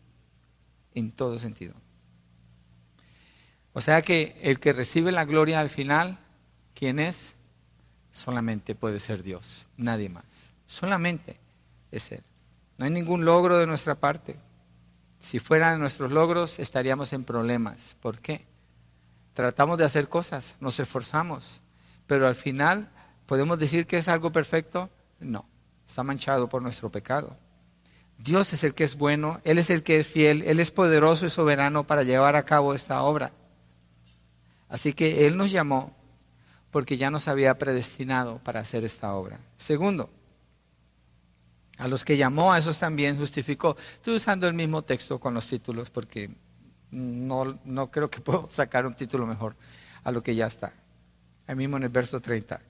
En 0.94 1.10
todo 1.10 1.38
sentido. 1.38 1.74
O 3.72 3.80
sea 3.80 4.02
que 4.02 4.38
el 4.42 4.60
que 4.60 4.72
recibe 4.72 5.12
la 5.12 5.24
gloria 5.24 5.60
al 5.60 5.70
final, 5.70 6.18
¿quién 6.74 6.98
es? 6.98 7.32
Solamente 8.12 8.74
puede 8.74 9.00
ser 9.00 9.22
Dios, 9.22 9.66
nadie 9.78 10.10
más. 10.10 10.52
Solamente 10.66 11.38
es 11.90 12.12
Él. 12.12 12.22
No 12.78 12.84
hay 12.84 12.90
ningún 12.90 13.24
logro 13.24 13.58
de 13.58 13.66
nuestra 13.66 13.94
parte. 13.94 14.36
Si 15.18 15.38
fueran 15.38 15.80
nuestros 15.80 16.10
logros, 16.10 16.58
estaríamos 16.58 17.12
en 17.12 17.24
problemas. 17.24 17.96
¿Por 18.00 18.18
qué? 18.18 18.44
Tratamos 19.34 19.78
de 19.78 19.84
hacer 19.84 20.08
cosas, 20.08 20.56
nos 20.60 20.78
esforzamos, 20.78 21.60
pero 22.06 22.26
al 22.26 22.34
final, 22.34 22.90
¿podemos 23.26 23.58
decir 23.58 23.86
que 23.86 23.98
es 23.98 24.08
algo 24.08 24.30
perfecto? 24.30 24.90
No, 25.20 25.46
está 25.86 26.02
manchado 26.02 26.48
por 26.48 26.62
nuestro 26.62 26.90
pecado. 26.90 27.36
Dios 28.18 28.52
es 28.52 28.62
el 28.62 28.74
que 28.74 28.84
es 28.84 28.96
bueno, 28.96 29.40
Él 29.44 29.58
es 29.58 29.70
el 29.70 29.82
que 29.82 29.98
es 30.00 30.06
fiel, 30.06 30.42
Él 30.42 30.60
es 30.60 30.70
poderoso 30.70 31.26
y 31.26 31.30
soberano 31.30 31.84
para 31.84 32.02
llevar 32.02 32.36
a 32.36 32.44
cabo 32.44 32.74
esta 32.74 33.02
obra. 33.02 33.32
Así 34.68 34.92
que 34.92 35.26
Él 35.26 35.36
nos 35.36 35.50
llamó 35.50 35.96
porque 36.70 36.96
ya 36.96 37.10
nos 37.10 37.28
había 37.28 37.58
predestinado 37.58 38.38
para 38.38 38.60
hacer 38.60 38.84
esta 38.84 39.14
obra. 39.14 39.38
Segundo, 39.58 40.10
a 41.82 41.88
los 41.88 42.04
que 42.04 42.16
llamó, 42.16 42.52
a 42.52 42.58
esos 42.58 42.78
también 42.78 43.18
justificó. 43.18 43.76
Estoy 43.94 44.14
usando 44.14 44.46
el 44.46 44.54
mismo 44.54 44.82
texto 44.82 45.18
con 45.18 45.34
los 45.34 45.48
títulos 45.48 45.90
porque 45.90 46.30
No, 46.92 47.58
no 47.64 47.90
creo 47.90 48.08
que 48.08 48.20
puedo 48.28 48.48
sacar 48.52 48.86
un 48.86 48.94
título 48.94 49.26
mejor 49.26 49.56
a 50.04 50.12
lo 50.12 50.22
que 50.22 50.36
ya 50.36 50.46
está. 50.46 50.72
Ahí 51.48 51.56
mismo 51.56 51.76
en 51.78 51.82
el 51.82 51.88
verso 51.88 52.20
30. 52.20 52.60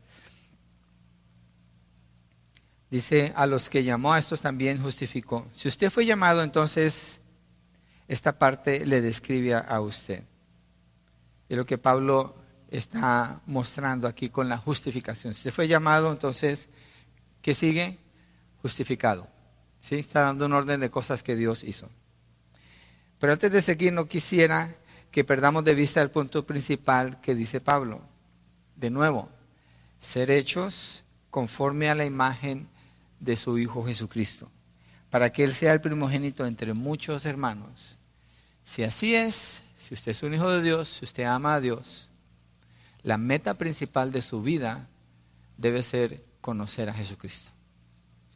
Dice, 2.90 3.34
a 3.36 3.46
los 3.46 3.68
que 3.68 3.84
llamó 3.84 4.14
a 4.14 4.18
estos 4.18 4.40
también 4.40 4.80
justificó. 4.80 5.46
Si 5.54 5.68
usted 5.68 5.90
fue 5.90 6.06
llamado, 6.06 6.42
entonces 6.42 7.20
esta 8.08 8.38
parte 8.38 8.86
le 8.86 9.02
describe 9.02 9.54
a 9.54 9.80
usted. 9.80 10.24
Y 11.50 11.54
lo 11.54 11.66
que 11.66 11.76
Pablo 11.76 12.34
está 12.70 13.42
mostrando 13.44 14.08
aquí 14.08 14.30
con 14.30 14.48
la 14.48 14.56
justificación. 14.56 15.34
Si 15.34 15.40
usted 15.40 15.52
fue 15.52 15.68
llamado, 15.68 16.10
entonces, 16.10 16.70
¿qué 17.42 17.54
sigue? 17.54 17.98
Justificado. 18.62 19.28
¿Sí? 19.80 19.96
Está 19.96 20.22
dando 20.22 20.46
un 20.46 20.52
orden 20.52 20.80
de 20.80 20.90
cosas 20.90 21.22
que 21.22 21.36
Dios 21.36 21.64
hizo. 21.64 21.90
Pero 23.18 23.32
antes 23.32 23.52
de 23.52 23.62
seguir, 23.62 23.92
no 23.92 24.06
quisiera 24.06 24.74
que 25.10 25.24
perdamos 25.24 25.64
de 25.64 25.74
vista 25.74 26.00
el 26.00 26.10
punto 26.10 26.46
principal 26.46 27.20
que 27.20 27.34
dice 27.34 27.60
Pablo. 27.60 28.00
De 28.76 28.90
nuevo, 28.90 29.28
ser 30.00 30.30
hechos 30.30 31.04
conforme 31.30 31.88
a 31.88 31.94
la 31.94 32.04
imagen 32.04 32.68
de 33.20 33.36
su 33.36 33.58
Hijo 33.58 33.84
Jesucristo, 33.84 34.50
para 35.10 35.32
que 35.32 35.44
Él 35.44 35.54
sea 35.54 35.72
el 35.72 35.80
primogénito 35.80 36.44
entre 36.44 36.74
muchos 36.74 37.24
hermanos. 37.24 37.98
Si 38.64 38.82
así 38.82 39.14
es, 39.14 39.60
si 39.78 39.94
usted 39.94 40.12
es 40.12 40.22
un 40.22 40.34
hijo 40.34 40.50
de 40.50 40.62
Dios, 40.62 40.88
si 40.88 41.04
usted 41.04 41.24
ama 41.24 41.54
a 41.54 41.60
Dios, 41.60 42.08
la 43.02 43.18
meta 43.18 43.54
principal 43.54 44.12
de 44.12 44.22
su 44.22 44.42
vida 44.42 44.88
debe 45.56 45.82
ser 45.82 46.24
conocer 46.40 46.88
a 46.88 46.94
Jesucristo, 46.94 47.50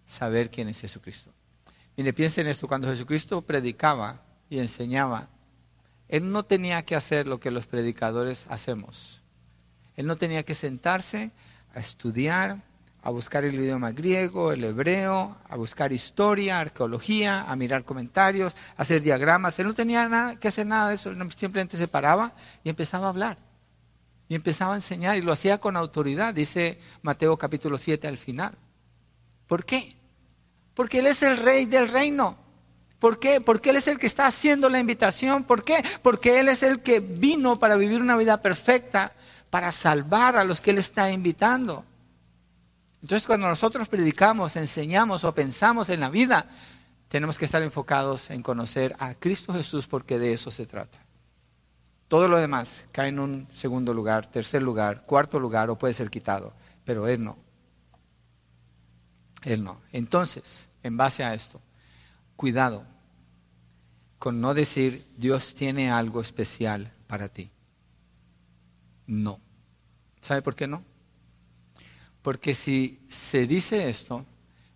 saber 0.07 0.51
quién 0.51 0.69
es 0.69 0.81
Jesucristo. 0.81 1.33
Mire, 1.97 2.13
piensen 2.13 2.47
esto, 2.47 2.69
cuando 2.69 2.89
Jesucristo 2.89 3.43
predicaba 3.43 4.23
y 4.51 4.59
enseñaba, 4.59 5.29
él 6.09 6.31
no 6.31 6.45
tenía 6.45 6.85
que 6.85 6.95
hacer 6.95 7.27
lo 7.27 7.41
que 7.41 7.51
los 7.51 7.67
predicadores 7.67 8.47
hacemos. 8.49 9.23
Él 9.97 10.07
no 10.07 10.17
tenía 10.17 10.45
que 10.45 10.55
sentarse 10.55 11.33
a 11.75 11.81
estudiar, 11.81 12.63
a 13.03 13.11
buscar 13.11 13.45
el 13.45 13.55
idioma 13.55 13.93
griego, 13.93 14.53
el 14.53 14.65
hebreo, 14.65 15.37
a 15.49 15.57
buscar 15.57 15.93
historia, 15.93 16.61
arqueología, 16.61 17.43
a 17.43 17.57
mirar 17.57 17.85
comentarios, 17.85 18.57
a 18.77 18.83
hacer 18.83 19.03
diagramas. 19.03 19.59
Él 19.59 19.67
no 19.67 19.75
tenía 19.75 20.09
nada 20.09 20.37
que 20.37 20.49
hacer 20.49 20.67
nada 20.67 20.89
de 20.91 20.97
eso, 20.97 21.13
simplemente 21.37 21.77
se 21.77 21.89
paraba 21.89 22.35
y 22.63 22.69
empezaba 22.69 23.07
a 23.07 23.11
hablar. 23.11 23.39
Y 24.29 24.35
empezaba 24.35 24.75
a 24.75 24.77
enseñar 24.77 25.17
y 25.17 25.23
lo 25.23 25.33
hacía 25.33 25.59
con 25.59 25.77
autoridad, 25.77 26.35
dice 26.35 26.81
Mateo 27.03 27.37
capítulo 27.37 27.79
7 27.79 28.09
al 28.09 28.19
final. 28.19 28.59
¿Por 29.47 29.65
qué? 29.65 29.96
Porque 30.77 30.99
Él 31.01 31.07
es 31.07 31.23
el 31.23 31.39
rey 31.39 31.65
del 31.65 31.89
reino. 31.89 32.37
¿Por 32.99 33.19
qué? 33.19 33.41
Porque 33.41 33.71
Él 33.71 33.77
es 33.77 33.89
el 33.89 33.99
que 33.99 34.07
está 34.07 34.27
haciendo 34.27 34.69
la 34.69 34.79
invitación. 34.79 35.43
¿Por 35.43 35.65
qué? 35.65 35.83
Porque 36.03 36.39
Él 36.39 36.51
es 36.51 36.63
el 36.63 36.83
que 36.83 37.01
vino 37.01 37.59
para 37.59 37.77
vivir 37.77 38.03
una 38.03 38.17
vida 38.17 38.43
perfecta, 38.43 39.15
para 39.49 39.73
salvar 39.73 40.37
a 40.37 40.45
los 40.45 40.61
que 40.61 40.73
Él 40.73 40.79
está 40.79 41.11
invitando. 41.11 41.83
Entonces 43.01 43.27
cuando 43.27 43.49
nosotros 43.49 43.89
predicamos, 43.89 44.55
enseñamos 44.57 45.25
o 45.25 45.35
pensamos 45.35 45.89
en 45.89 46.01
la 46.01 46.11
vida, 46.11 46.51
tenemos 47.09 47.39
que 47.39 47.47
estar 47.47 47.63
enfocados 47.63 48.29
en 48.29 48.43
conocer 48.43 48.95
a 48.99 49.15
Cristo 49.15 49.55
Jesús 49.55 49.87
porque 49.87 50.19
de 50.19 50.35
eso 50.35 50.51
se 50.51 50.67
trata. 50.67 50.99
Todo 52.09 52.29
lo 52.29 52.37
demás 52.37 52.85
cae 52.93 53.09
en 53.09 53.19
un 53.19 53.49
segundo 53.51 53.95
lugar, 53.95 54.31
tercer 54.31 54.63
lugar, 54.63 55.05
cuarto 55.07 55.41
lugar 55.41 55.71
o 55.71 55.79
puede 55.79 55.95
ser 55.95 56.11
quitado, 56.11 56.53
pero 56.85 57.09
Él 57.09 57.25
no. 57.25 57.46
Él 59.43 59.63
no. 59.63 59.81
Entonces, 59.93 60.69
en 60.83 60.97
base 60.97 61.25
a 61.25 61.35
esto, 61.35 61.61
cuidado 62.37 62.85
con 64.19 64.41
no 64.41 64.55
decir 64.55 65.07
Dios 65.17 65.55
tiene 65.55 65.91
algo 65.91 66.21
especial 66.21 66.93
para 67.07 67.29
ti. 67.29 67.51
No. 69.07 69.41
¿Sabe 70.21 70.43
por 70.43 70.57
qué 70.57 70.67
no? 70.67 70.83
Porque 72.23 72.55
si 72.55 73.01
se 73.09 73.47
dice 73.47 73.89
esto, 73.89 74.27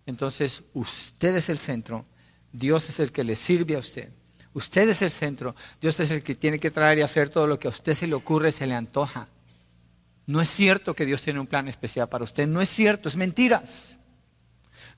entonces 0.05 0.63
usted 0.73 1.35
es 1.35 1.49
el 1.49 1.59
centro, 1.59 2.05
Dios 2.53 2.89
es 2.89 2.99
el 2.99 3.11
que 3.11 3.23
le 3.23 3.35
sirve 3.35 3.75
a 3.75 3.79
usted. 3.79 4.09
Usted 4.53 4.89
es 4.89 5.01
el 5.01 5.11
centro, 5.11 5.55
Dios 5.79 5.99
es 5.99 6.11
el 6.11 6.23
que 6.23 6.35
tiene 6.35 6.59
que 6.59 6.71
traer 6.71 6.99
y 6.99 7.01
hacer 7.01 7.29
todo 7.29 7.47
lo 7.47 7.59
que 7.59 7.67
a 7.67 7.71
usted 7.71 7.93
se 7.93 8.07
le 8.07 8.15
ocurre, 8.15 8.51
se 8.51 8.67
le 8.67 8.75
antoja. 8.75 9.27
No 10.25 10.41
es 10.41 10.49
cierto 10.49 10.93
que 10.93 11.05
Dios 11.05 11.21
tiene 11.21 11.39
un 11.39 11.47
plan 11.47 11.67
especial 11.67 12.07
para 12.09 12.23
usted, 12.23 12.47
no 12.47 12.61
es 12.61 12.69
cierto, 12.69 13.09
es 13.09 13.15
mentiras. 13.15 13.97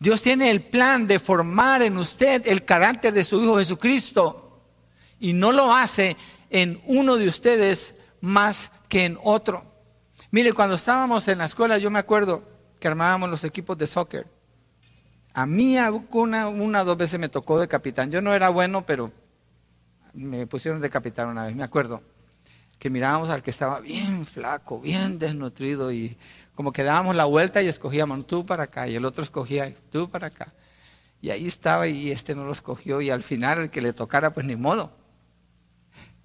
Dios 0.04 0.22
tiene 0.22 0.52
el 0.52 0.62
plan 0.62 1.08
de 1.08 1.18
formar 1.18 1.82
en 1.82 1.98
usted 1.98 2.46
el 2.46 2.66
carácter 2.66 3.13
de 3.13 3.24
su 3.24 3.42
Hijo 3.42 3.56
Jesucristo 3.56 4.62
y 5.18 5.32
no 5.32 5.54
lo 5.54 5.74
hace 5.74 6.18
en 6.50 6.82
uno 6.88 7.16
de 7.16 7.30
ustedes 7.30 7.96
más 8.20 8.70
que 8.89 9.06
en 9.06 9.18
otro. 9.24 9.63
Mire, 10.30 10.52
cuando 10.52 10.76
estábamos 10.76 11.26
en 11.30 11.38
la 11.38 11.46
escuela, 11.46 11.78
yo 11.78 11.89
me 11.89 12.00
acuerdo 12.00 12.44
que 12.82 12.89
armábamos 12.89 13.30
los 13.30 13.46
equipos 13.46 13.78
de 13.78 13.88
soccer. 13.88 14.28
A 15.34 15.46
mí 15.46 15.78
una, 16.12 16.50
una 16.50 16.82
o 16.82 16.86
dos 16.86 16.98
veces 16.98 17.18
me 17.18 17.30
tocó 17.30 17.58
de 17.58 17.70
capitán. 17.70 18.12
Yo 18.12 18.22
no 18.22 18.34
era 18.34 18.50
bueno, 18.50 18.86
pero 18.86 19.10
me 20.12 20.46
pusieron 20.48 20.82
de 20.82 20.89
capitán 20.89 21.30
una 21.30 21.46
vez, 21.46 21.56
me 21.56 21.63
acuerdo. 21.63 22.04
Que 22.78 22.89
mirábamos 22.89 23.30
al 23.30 23.42
que 23.42 23.52
estaba 23.52 23.80
bien 23.80 24.26
flaco, 24.26 24.82
bien 24.82 25.18
desnutrido 25.18 25.94
y 25.94 26.18
como 26.56 26.72
que 26.72 26.84
dábamos 26.84 27.16
la 27.16 27.26
vuelta 27.26 27.62
y 27.62 27.68
escogíamos 27.68 28.28
tú 28.28 28.46
para 28.46 28.63
acá 28.63 28.88
y 28.88 28.96
el 28.96 29.06
otro 29.06 29.24
escogía 29.24 29.74
tú 29.92 30.10
para 30.10 30.28
acá. 30.28 30.54
Y 31.22 31.30
ahí 31.30 31.48
estaba 31.48 31.88
y 31.88 32.12
este 32.12 32.36
no 32.36 32.46
lo 32.46 32.52
escogió 32.52 33.02
y 33.02 33.10
al 33.10 33.24
final 33.24 33.60
el 33.60 33.70
que 33.70 33.82
le 33.82 33.94
tocara 33.94 34.34
pues 34.34 34.46
ni 34.46 34.56
modo. 34.56 34.92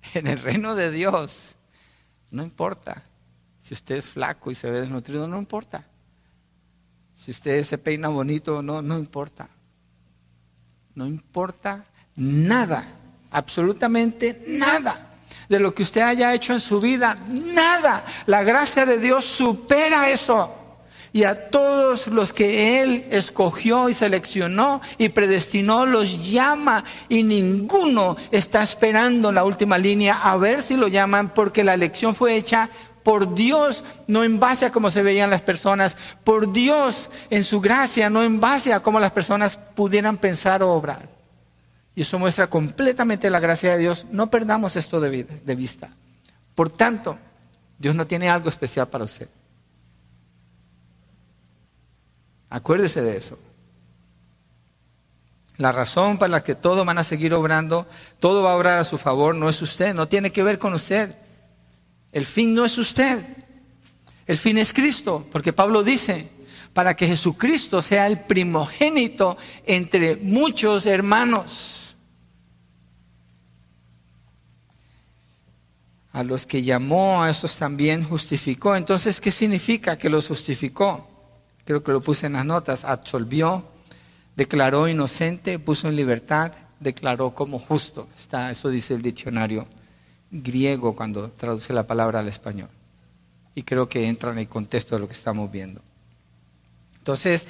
En 0.15 0.27
el 0.27 0.39
reino 0.39 0.75
de 0.75 0.91
Dios 0.91 1.57
no 2.31 2.43
importa. 2.43 3.03
Si 3.63 3.75
usted 3.75 3.97
es 3.97 4.09
flaco 4.09 4.51
y 4.51 4.55
se 4.55 4.71
ve 4.71 4.81
desnutrido, 4.81 5.29
no 5.29 5.39
importa. 5.39 5.87
Si 7.15 7.31
usted 7.31 7.63
se 7.65 7.79
peina 7.79 8.09
bonito, 8.09 8.63
no, 8.63 8.81
no 8.81 8.99
importa. 8.99 9.49
No 10.95 11.07
importa 11.07 11.85
nada, 12.17 12.87
absolutamente 13.31 14.43
nada 14.47 15.08
de 15.49 15.59
lo 15.59 15.75
que 15.75 15.83
usted 15.83 16.03
haya 16.03 16.35
hecho 16.35 16.53
en 16.53 16.61
su 16.61 16.81
vida. 16.81 17.17
Nada. 17.29 18.05
La 18.27 18.43
gracia 18.43 18.85
de 18.87 18.99
Dios 18.99 19.25
supera 19.25 20.11
eso. 20.11 20.55
Y 21.13 21.25
a 21.25 21.49
todos 21.49 22.09
los 22.09 22.35
que 22.35 22.83
Él 22.83 23.07
escogió 23.11 23.89
y 23.89 23.95
seleccionó 23.95 24.83
y 24.99 25.09
predestinó 25.09 25.87
los 25.87 26.31
llama 26.31 26.85
y 27.09 27.23
ninguno 27.23 28.17
está 28.31 28.63
esperando 28.63 29.31
en 29.31 29.35
la 29.35 29.45
última 29.45 29.79
línea 29.79 30.21
a 30.23 30.37
ver 30.37 30.61
si 30.61 30.77
lo 30.77 30.87
llaman 30.87 31.33
porque 31.33 31.65
la 31.65 31.73
elección 31.73 32.15
fue 32.15 32.37
hecha 32.37 32.69
por 33.03 33.35
Dios, 33.35 33.85
no 34.07 34.23
en 34.23 34.39
base 34.39 34.67
a 34.67 34.71
cómo 34.71 34.91
se 34.91 35.03
veían 35.03 35.31
las 35.31 35.41
personas, 35.41 35.97
por 36.25 36.53
Dios 36.53 37.09
en 37.31 37.43
su 37.43 37.59
gracia, 37.59 38.11
no 38.11 38.23
en 38.23 38.39
base 38.39 38.75
a 38.75 38.81
cómo 38.81 39.01
las 39.01 39.13
personas 39.13 39.57
pudieran 39.57 40.19
pensar 40.19 40.63
o 40.63 40.73
obrar. 40.73 41.18
Y 41.99 42.03
eso 42.03 42.17
muestra 42.17 42.47
completamente 42.47 43.29
la 43.29 43.41
gracia 43.41 43.73
de 43.73 43.79
Dios. 43.79 44.07
No 44.13 44.31
perdamos 44.31 44.77
esto 44.77 45.01
de, 45.01 45.25
de 45.25 45.55
vista. 45.57 45.91
Por 46.55 46.71
tanto, 46.71 47.19
Dios 47.77 47.93
no 47.97 48.07
tiene 48.07 48.31
algo 48.31 48.49
especial 48.49 48.87
para 48.87 49.03
usted. 49.03 49.29
Acuérdese 52.51 53.03
de 53.03 53.17
eso. 53.17 53.37
La 55.57 55.73
razón 55.73 56.19
para 56.19 56.31
la 56.31 56.45
que 56.45 56.55
todos 56.55 56.87
van 56.87 56.99
a 56.99 57.03
seguir 57.03 57.35
obrando, 57.35 57.89
todo 58.21 58.45
va 58.45 58.53
a 58.53 58.57
obrar 58.57 58.79
a 58.79 58.85
su 58.85 58.97
favor, 58.97 59.35
no 59.35 59.49
es 59.49 59.61
usted, 59.61 59.93
no 59.93 60.07
tiene 60.07 60.31
que 60.31 60.45
ver 60.45 60.61
con 60.61 60.75
usted. 60.75 61.17
El 62.13 62.27
fin 62.27 62.55
no 62.55 62.65
es 62.65 62.79
usted. 62.79 63.25
El 64.25 64.39
fin 64.39 64.59
es 64.59 64.73
Cristo, 64.73 65.27
porque 65.33 65.53
Pablo 65.53 65.83
dice, 65.83 66.29
para 66.73 66.95
que 66.95 67.09
Jesucristo 67.09 67.83
sea 67.83 68.07
el 68.07 68.21
primogénito 68.21 69.37
entre 69.67 70.15
muchos 70.15 70.87
hermanos. 70.87 71.78
A 76.13 76.23
los 76.23 76.47
que 76.47 76.63
llamó, 76.63 77.23
a 77.23 77.31
esos 77.31 77.57
también 77.57 78.05
justificó. 78.05 78.75
Entonces, 78.75 79.21
¿qué 79.21 79.31
significa 79.31 79.99
que 79.99 80.09
los 80.09 80.29
justificó? 80.29 81.09
Creo 81.65 81.83
que 81.83 81.93
lo 81.93 82.01
puse 82.01 82.27
en 82.27 82.33
las 82.35 82.45
notas. 82.45 82.85
Absolvió, 82.85 83.65
declaró 84.35 84.89
inocente, 84.89 85.59
puso 85.59 85.89
en 85.89 85.97
libertad, 85.97 86.53
declaró 86.81 87.35
como 87.35 87.59
justo. 87.59 88.09
Está, 88.17 88.51
eso 88.51 88.71
dice 88.71 88.95
el 88.95 89.03
diccionario 89.03 89.67
griego 90.31 90.95
cuando 90.95 91.31
traduce 91.31 91.73
la 91.73 91.87
palabra 91.87 92.21
al 92.21 92.29
español. 92.29 92.71
Y 93.55 93.63
creo 93.63 93.89
que 93.89 94.07
entra 94.07 94.33
en 94.33 94.39
el 94.39 94.49
contexto 94.49 94.95
de 94.95 95.01
lo 95.01 95.09
que 95.09 95.15
estamos 95.15 95.51
viendo. 95.51 95.83
Entonces, 96.99 97.47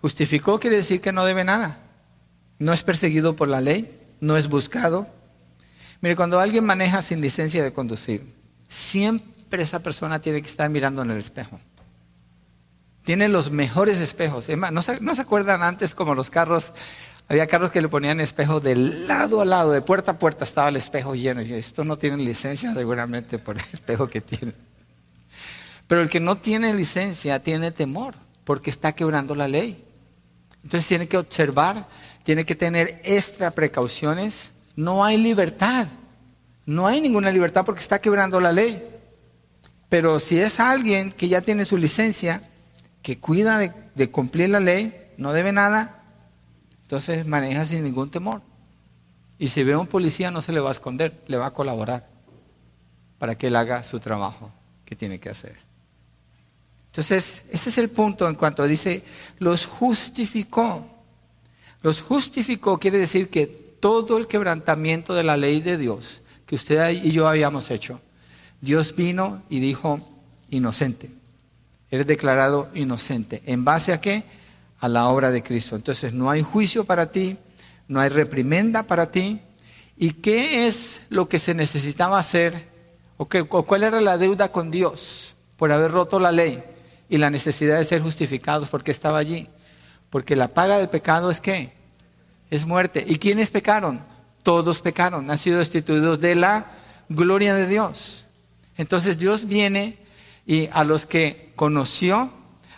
justificó 0.00 0.60
quiere 0.60 0.76
decir 0.76 1.00
que 1.00 1.12
no 1.12 1.24
debe 1.24 1.44
nada. 1.44 1.78
No 2.58 2.72
es 2.72 2.82
perseguido 2.82 3.34
por 3.34 3.48
la 3.48 3.60
ley, 3.60 3.98
no 4.20 4.36
es 4.36 4.48
buscado, 4.48 5.08
Mire, 6.02 6.16
cuando 6.16 6.38
alguien 6.38 6.64
maneja 6.64 7.00
sin 7.00 7.20
licencia 7.20 7.64
de 7.64 7.72
conducir, 7.72 8.26
siempre 8.68 9.62
esa 9.62 9.78
persona 9.78 10.20
tiene 10.20 10.42
que 10.42 10.48
estar 10.48 10.68
mirando 10.68 11.00
en 11.02 11.12
el 11.12 11.18
espejo. 11.18 11.58
Tiene 13.04 13.28
los 13.28 13.50
mejores 13.50 13.98
espejos. 14.00 14.48
¿no 14.48 14.82
se, 14.82 15.00
¿no 15.00 15.14
se 15.14 15.22
acuerdan 15.22 15.62
antes 15.62 15.94
como 15.94 16.14
los 16.14 16.28
carros? 16.28 16.72
Había 17.28 17.46
carros 17.46 17.70
que 17.70 17.80
le 17.80 17.88
ponían 17.88 18.20
espejo 18.20 18.60
de 18.60 18.74
lado 18.74 19.40
a 19.40 19.44
lado, 19.44 19.72
de 19.72 19.80
puerta 19.80 20.12
a 20.12 20.18
puerta 20.18 20.44
estaba 20.44 20.68
el 20.68 20.76
espejo 20.76 21.14
lleno. 21.14 21.40
Y 21.40 21.54
esto 21.54 21.84
no 21.84 21.96
tiene 21.96 22.18
licencia 22.18 22.74
seguramente 22.74 23.38
por 23.38 23.56
el 23.56 23.64
espejo 23.72 24.08
que 24.08 24.20
tiene. 24.20 24.52
Pero 25.86 26.00
el 26.00 26.08
que 26.08 26.20
no 26.20 26.36
tiene 26.36 26.74
licencia 26.74 27.42
tiene 27.42 27.70
temor 27.70 28.14
porque 28.44 28.70
está 28.70 28.92
quebrando 28.92 29.34
la 29.34 29.48
ley. 29.48 29.84
Entonces 30.64 30.86
tiene 30.86 31.08
que 31.08 31.16
observar, 31.16 31.86
tiene 32.22 32.44
que 32.44 32.54
tener 32.54 33.00
extra 33.04 33.50
precauciones. 33.50 34.51
No 34.76 35.04
hay 35.04 35.18
libertad. 35.18 35.86
No 36.64 36.86
hay 36.86 37.00
ninguna 37.00 37.30
libertad 37.30 37.64
porque 37.64 37.80
está 37.80 38.00
quebrando 38.00 38.40
la 38.40 38.52
ley. 38.52 38.82
Pero 39.88 40.20
si 40.20 40.38
es 40.38 40.60
alguien 40.60 41.12
que 41.12 41.28
ya 41.28 41.42
tiene 41.42 41.64
su 41.64 41.76
licencia, 41.76 42.48
que 43.02 43.18
cuida 43.18 43.58
de, 43.58 44.10
cumplir 44.10 44.48
la 44.48 44.60
ley, 44.60 45.12
no 45.18 45.32
debe 45.32 45.52
nada, 45.52 46.04
entonces 46.82 47.26
maneja 47.26 47.64
sin 47.64 47.82
ningún 47.84 48.10
temor. 48.10 48.40
Y 49.38 49.48
si 49.48 49.64
ve 49.64 49.72
a 49.72 49.78
un 49.78 49.86
policía 49.86 50.30
no 50.30 50.40
se 50.40 50.52
le 50.52 50.60
va 50.60 50.68
a 50.68 50.72
esconder, 50.72 51.22
le 51.26 51.36
va 51.36 51.46
a 51.46 51.52
colaborar 51.52 52.08
para 53.18 53.36
que 53.36 53.48
él 53.48 53.56
haga 53.56 53.82
su 53.82 54.00
trabajo 54.00 54.50
que 54.84 54.96
tiene 54.96 55.18
que 55.18 55.28
hacer. 55.28 55.56
Entonces, 56.86 57.42
ese 57.50 57.70
es 57.70 57.78
el 57.78 57.88
punto 57.88 58.28
en 58.28 58.34
cuanto 58.34 58.66
dice, 58.66 59.02
los 59.38 59.66
justificó. 59.66 60.86
Los 61.82 62.02
justificó 62.02 62.78
quiere 62.78 62.98
decir 62.98 63.30
que 63.30 63.71
todo 63.82 64.16
el 64.16 64.28
quebrantamiento 64.28 65.12
de 65.12 65.24
la 65.24 65.36
ley 65.36 65.60
de 65.60 65.76
Dios 65.76 66.22
que 66.46 66.54
usted 66.54 66.88
y 66.90 67.10
yo 67.10 67.28
habíamos 67.28 67.70
hecho, 67.70 68.00
Dios 68.60 68.94
vino 68.94 69.42
y 69.50 69.58
dijo, 69.58 70.00
inocente. 70.50 71.10
Eres 71.90 72.06
declarado 72.06 72.68
inocente. 72.74 73.42
¿En 73.44 73.64
base 73.64 73.92
a 73.92 74.00
qué? 74.00 74.22
A 74.78 74.88
la 74.88 75.08
obra 75.08 75.32
de 75.32 75.42
Cristo. 75.42 75.74
Entonces 75.74 76.12
no 76.12 76.30
hay 76.30 76.42
juicio 76.42 76.84
para 76.84 77.10
ti, 77.10 77.36
no 77.88 77.98
hay 77.98 78.08
reprimenda 78.08 78.84
para 78.84 79.10
ti. 79.10 79.40
¿Y 79.96 80.12
qué 80.12 80.68
es 80.68 81.02
lo 81.10 81.28
que 81.28 81.40
se 81.40 81.52
necesitaba 81.52 82.18
hacer? 82.18 82.68
¿O, 83.16 83.28
o 83.50 83.62
cuál 83.64 83.82
era 83.82 84.00
la 84.00 84.16
deuda 84.16 84.52
con 84.52 84.70
Dios 84.70 85.34
por 85.56 85.72
haber 85.72 85.90
roto 85.90 86.20
la 86.20 86.32
ley? 86.32 86.62
y 87.12 87.18
la 87.18 87.28
necesidad 87.28 87.76
de 87.76 87.84
ser 87.84 88.00
justificados 88.00 88.70
porque 88.70 88.90
estaba 88.90 89.18
allí. 89.18 89.46
Porque 90.08 90.34
la 90.34 90.48
paga 90.48 90.78
del 90.78 90.88
pecado 90.88 91.30
es 91.30 91.42
qué? 91.42 91.74
Es 92.52 92.66
muerte. 92.66 93.02
¿Y 93.08 93.16
quiénes 93.16 93.50
pecaron? 93.50 94.02
Todos 94.42 94.82
pecaron, 94.82 95.30
han 95.30 95.38
sido 95.38 95.58
destituidos 95.58 96.20
de 96.20 96.34
la 96.34 96.66
gloria 97.08 97.54
de 97.54 97.66
Dios. 97.66 98.24
Entonces 98.76 99.18
Dios 99.18 99.46
viene 99.46 99.96
y 100.44 100.68
a 100.72 100.84
los 100.84 101.06
que 101.06 101.52
conoció, 101.56 102.30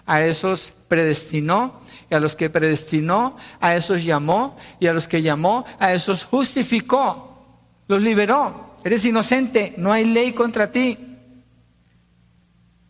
a 0.07 0.23
esos 0.23 0.73
predestinó, 0.87 1.81
y 2.11 2.15
a 2.15 2.21
los 2.21 2.37
que 2.37 2.51
predestinó, 2.51 3.37
a 3.59 3.75
esos 3.75 4.05
llamó, 4.05 4.57
y 4.79 4.87
a 4.87 4.93
los 4.93 5.09
que 5.09 5.23
llamó, 5.23 5.65
a 5.81 5.93
esos 5.93 6.25
justificó, 6.25 7.59
los 7.89 8.01
liberó. 8.01 8.77
Eres 8.85 9.05
inocente, 9.05 9.75
no 9.79 9.93
hay 9.93 10.05
ley 10.05 10.33
contra 10.33 10.71
ti 10.71 11.15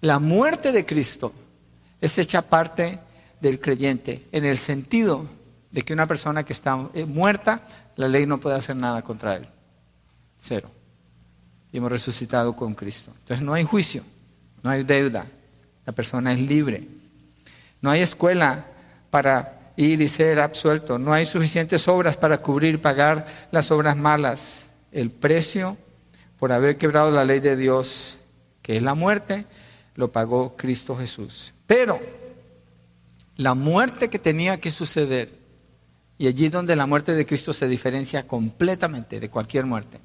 la 0.05 0.18
muerte 0.18 0.70
de 0.70 0.85
Cristo 0.85 1.33
es 1.99 2.18
hecha 2.18 2.42
parte 2.42 2.99
del 3.40 3.59
creyente, 3.59 4.27
en 4.33 4.44
el 4.44 4.59
sentido 4.59 5.27
de 5.74 5.82
que 5.82 5.92
una 5.92 6.06
persona 6.06 6.44
que 6.44 6.52
está 6.52 6.88
eh, 6.94 7.04
muerta, 7.04 7.62
la 7.96 8.06
ley 8.06 8.26
no 8.26 8.38
puede 8.38 8.54
hacer 8.54 8.76
nada 8.76 9.02
contra 9.02 9.34
él. 9.34 9.48
Cero. 10.38 10.70
Y 11.72 11.78
hemos 11.78 11.90
resucitado 11.90 12.54
con 12.54 12.76
Cristo. 12.76 13.10
Entonces 13.18 13.44
no 13.44 13.54
hay 13.54 13.64
juicio, 13.64 14.04
no 14.62 14.70
hay 14.70 14.84
deuda, 14.84 15.26
la 15.84 15.92
persona 15.92 16.32
es 16.32 16.38
libre. 16.38 16.87
No 17.80 17.90
hay 17.90 18.02
escuela 18.02 18.66
para 19.10 19.72
ir 19.76 20.00
y 20.00 20.08
ser 20.08 20.38
absuelto, 20.38 20.96
no 20.96 21.12
hay 21.12 21.26
suficientes 21.26 21.88
obras 21.88 22.16
para 22.16 22.38
cubrir 22.38 22.76
y 22.76 22.78
pagar 22.78 23.26
las 23.50 23.72
obras 23.72 23.96
malas. 23.96 24.66
El 24.92 25.10
precio 25.10 25.76
por 26.38 26.52
haber 26.52 26.78
quebrado 26.78 27.10
la 27.10 27.24
ley 27.24 27.40
de 27.40 27.56
Dios, 27.56 28.18
que 28.62 28.76
es 28.76 28.82
la 28.82 28.94
muerte, 28.94 29.44
lo 29.96 30.12
pagó 30.12 30.56
Cristo 30.56 30.96
Jesús. 30.96 31.52
Pero 31.66 32.00
la 33.34 33.54
muerte 33.54 34.08
que 34.08 34.20
tenía 34.20 34.60
que 34.60 34.70
suceder, 34.70 35.42
y 36.24 36.26
allí 36.26 36.48
donde 36.48 36.74
la 36.74 36.87
muerte 36.87 37.14
de 37.14 37.26
Cristo 37.26 37.52
se 37.52 37.68
diferencia 37.68 38.26
completamente 38.26 39.20
de 39.20 39.28
cualquier 39.28 39.66
muerte, 39.66 40.00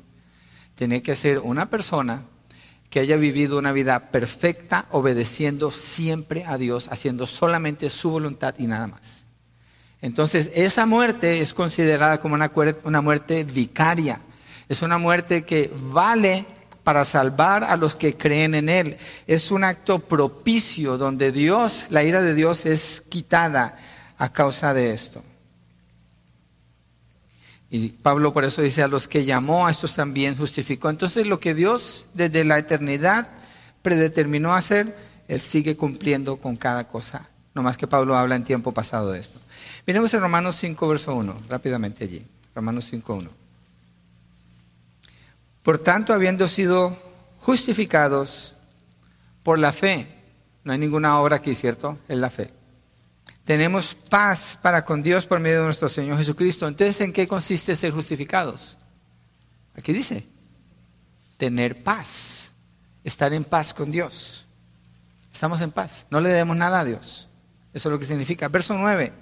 tiene 0.75 1.01
que 1.01 1.15
ser 1.15 1.39
una 1.39 1.69
persona 1.69 2.23
que 2.89 2.99
haya 2.99 3.15
vivido 3.15 3.57
una 3.57 3.71
vida 3.71 4.11
perfecta, 4.11 4.87
obedeciendo 4.91 5.71
siempre 5.71 6.43
a 6.43 6.57
Dios, 6.57 6.89
haciendo 6.91 7.25
solamente 7.25 7.89
su 7.89 8.11
voluntad 8.11 8.53
y 8.57 8.67
nada 8.67 8.87
más. 8.87 9.23
Entonces, 10.01 10.51
esa 10.55 10.85
muerte 10.85 11.39
es 11.39 11.53
considerada 11.53 12.19
como 12.19 12.35
una, 12.35 12.51
una 12.83 12.99
muerte 12.99 13.45
vicaria. 13.45 14.19
Es 14.67 14.81
una 14.81 14.97
muerte 14.97 15.43
que 15.43 15.71
vale 15.73 16.45
para 16.83 17.05
salvar 17.05 17.63
a 17.63 17.77
los 17.77 17.95
que 17.95 18.17
creen 18.17 18.55
en 18.55 18.67
Él. 18.67 18.97
Es 19.25 19.51
un 19.51 19.63
acto 19.63 19.99
propicio 19.99 20.97
donde 20.97 21.31
Dios, 21.31 21.85
la 21.89 22.03
ira 22.03 22.21
de 22.21 22.33
Dios 22.33 22.65
es 22.65 23.05
quitada 23.07 23.77
a 24.17 24.33
causa 24.33 24.73
de 24.73 24.91
esto. 24.91 25.23
Y 27.71 27.89
Pablo 27.89 28.33
por 28.33 28.45
eso 28.45 28.61
dice, 28.61 28.81
a 28.81 28.87
los 28.87 29.07
que 29.07 29.25
llamó, 29.25 29.67
a 29.67 29.71
estos 29.71 29.93
también 29.93 30.35
justificó. 30.35 30.89
Entonces 30.89 31.27
lo 31.27 31.39
que 31.39 31.53
Dios 31.53 32.05
desde 32.13 32.43
la 32.43 32.57
eternidad 32.57 33.29
predeterminó 33.81 34.55
hacer, 34.55 34.95
Él 35.27 35.41
sigue 35.41 35.77
cumpliendo 35.77 36.37
con 36.37 36.55
cada 36.55 36.87
cosa. 36.87 37.29
No 37.53 37.61
más 37.61 37.77
que 37.77 37.87
Pablo 37.87 38.17
habla 38.17 38.35
en 38.35 38.43
tiempo 38.43 38.71
pasado 38.71 39.11
de 39.11 39.19
esto. 39.19 39.39
Miremos 39.85 40.13
en 40.13 40.21
Romanos 40.21 40.55
5, 40.55 40.87
verso 40.87 41.15
1, 41.15 41.41
rápidamente 41.49 42.05
allí. 42.05 42.25
Romanos 42.55 42.85
5, 42.85 43.13
1. 43.13 43.29
Por 45.63 45.77
tanto, 45.77 46.13
habiendo 46.13 46.47
sido 46.47 46.97
justificados 47.41 48.55
por 49.43 49.59
la 49.59 49.71
fe, 49.71 50.07
no 50.63 50.73
hay 50.73 50.79
ninguna 50.79 51.19
obra 51.19 51.37
aquí, 51.37 51.53
¿cierto? 51.53 51.97
Es 52.07 52.17
la 52.17 52.29
fe. 52.29 52.58
Tenemos 53.49 53.95
paz 53.95 54.59
para 54.61 54.85
con 54.85 55.01
Dios 55.01 55.25
por 55.25 55.39
medio 55.39 55.57
de 55.57 55.65
nuestro 55.65 55.89
Señor 55.89 56.19
Jesucristo. 56.19 56.67
Entonces, 56.67 57.01
¿en 57.01 57.11
qué 57.11 57.27
consiste 57.27 57.75
ser 57.75 57.91
justificados? 57.91 58.77
Aquí 59.75 59.91
dice, 59.91 60.27
tener 61.35 61.81
paz, 61.81 62.51
estar 63.03 63.33
en 63.33 63.43
paz 63.43 63.73
con 63.73 63.89
Dios. 63.89 64.45
Estamos 65.33 65.61
en 65.61 65.71
paz, 65.71 66.05
no 66.11 66.21
le 66.21 66.29
debemos 66.29 66.57
nada 66.57 66.81
a 66.81 66.85
Dios. 66.85 67.27
Eso 67.73 67.89
es 67.89 67.91
lo 67.91 67.97
que 67.97 68.05
significa. 68.05 68.49
Verso 68.49 68.77
9 68.77 69.13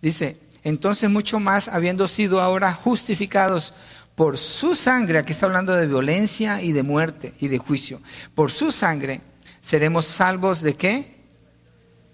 dice, 0.00 0.40
entonces 0.64 1.10
mucho 1.10 1.38
más, 1.38 1.68
habiendo 1.68 2.08
sido 2.08 2.40
ahora 2.40 2.72
justificados 2.72 3.74
por 4.14 4.38
su 4.38 4.74
sangre, 4.74 5.18
aquí 5.18 5.32
está 5.32 5.44
hablando 5.44 5.74
de 5.74 5.86
violencia 5.86 6.62
y 6.62 6.72
de 6.72 6.82
muerte 6.82 7.34
y 7.38 7.48
de 7.48 7.58
juicio, 7.58 8.00
por 8.34 8.50
su 8.50 8.72
sangre 8.72 9.20
seremos 9.60 10.06
salvos 10.06 10.62
de 10.62 10.76
qué? 10.76 11.19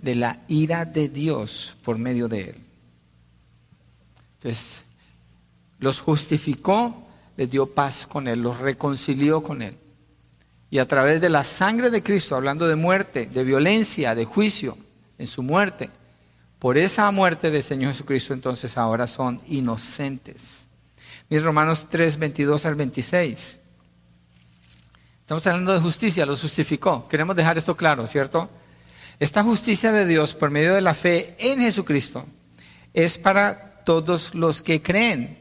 De 0.01 0.15
la 0.15 0.41
ira 0.49 0.85
de 0.85 1.09
Dios 1.09 1.77
por 1.83 1.99
medio 1.99 2.29
de 2.29 2.51
él. 2.51 2.57
Entonces, 4.35 4.83
los 5.79 6.01
justificó, 6.01 7.07
les 7.37 7.51
dio 7.51 7.67
paz 7.67 8.07
con 8.07 8.29
él, 8.29 8.41
los 8.41 8.59
reconcilió 8.59 9.43
con 9.43 9.63
él. 9.63 9.77
Y 10.71 10.79
a 10.79 10.89
través 10.89 11.21
de 11.21 11.29
la 11.29 11.45
sangre 11.45 11.91
de 11.91 12.03
Cristo, 12.03 12.37
hablando 12.37 12.67
de 12.67 12.77
muerte, 12.77 13.27
de 13.27 13.45
violencia, 13.45 14.15
de 14.15 14.25
juicio, 14.25 14.77
en 15.19 15.27
su 15.27 15.43
muerte, 15.43 15.91
por 16.59 16.77
esa 16.77 17.11
muerte 17.11 17.51
del 17.51 17.63
Señor 17.63 17.93
Jesucristo, 17.93 18.35
entonces 18.35 18.77
ahora 18.77 19.07
son 19.07 19.41
inocentes 19.49 20.67
mis 21.29 21.43
Romanos 21.43 21.87
3, 21.91 22.19
22 22.19 22.67
al 22.67 22.75
26. 22.75 23.59
Estamos 25.21 25.47
hablando 25.47 25.73
de 25.73 25.81
justicia, 25.81 26.25
lo 26.25 26.37
justificó. 26.37 27.09
Queremos 27.09 27.35
dejar 27.35 27.59
esto 27.59 27.77
claro, 27.77 28.07
¿cierto? 28.07 28.49
Esta 29.19 29.43
justicia 29.43 29.93
de 29.93 30.05
Dios 30.05 30.35
por 30.35 30.51
medio 30.51 30.75
de 30.75 30.83
la 30.83 30.93
fe 30.93 31.37
en 31.39 31.61
Jesucristo 31.61 32.27
es 32.93 33.17
para 33.17 33.83
todos 33.85 34.35
los 34.35 34.61
que 34.61 34.83
creen, 34.83 35.39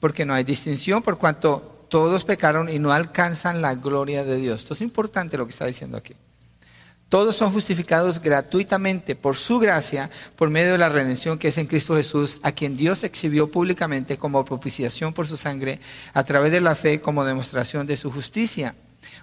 porque 0.00 0.26
no 0.26 0.34
hay 0.34 0.42
distinción 0.42 1.02
por 1.02 1.18
cuanto 1.18 1.86
todos 1.88 2.24
pecaron 2.24 2.68
y 2.68 2.80
no 2.80 2.90
alcanzan 2.90 3.62
la 3.62 3.74
gloria 3.76 4.24
de 4.24 4.38
Dios. 4.38 4.62
Esto 4.62 4.74
es 4.74 4.80
importante 4.80 5.38
lo 5.38 5.46
que 5.46 5.52
está 5.52 5.66
diciendo 5.66 5.96
aquí. 5.96 6.14
Todos 7.08 7.36
son 7.36 7.52
justificados 7.52 8.20
gratuitamente 8.20 9.14
por 9.14 9.36
su 9.36 9.58
gracia, 9.58 10.10
por 10.34 10.48
medio 10.48 10.72
de 10.72 10.78
la 10.78 10.88
redención 10.88 11.38
que 11.38 11.48
es 11.48 11.58
en 11.58 11.66
Cristo 11.66 11.94
Jesús, 11.94 12.38
a 12.42 12.52
quien 12.52 12.76
Dios 12.76 13.04
exhibió 13.04 13.50
públicamente 13.50 14.16
como 14.16 14.44
propiciación 14.44 15.12
por 15.12 15.28
su 15.28 15.36
sangre, 15.36 15.78
a 16.14 16.24
través 16.24 16.50
de 16.50 16.62
la 16.62 16.74
fe 16.74 17.00
como 17.00 17.24
demostración 17.24 17.86
de 17.86 17.98
su 17.98 18.10
justicia. 18.10 18.74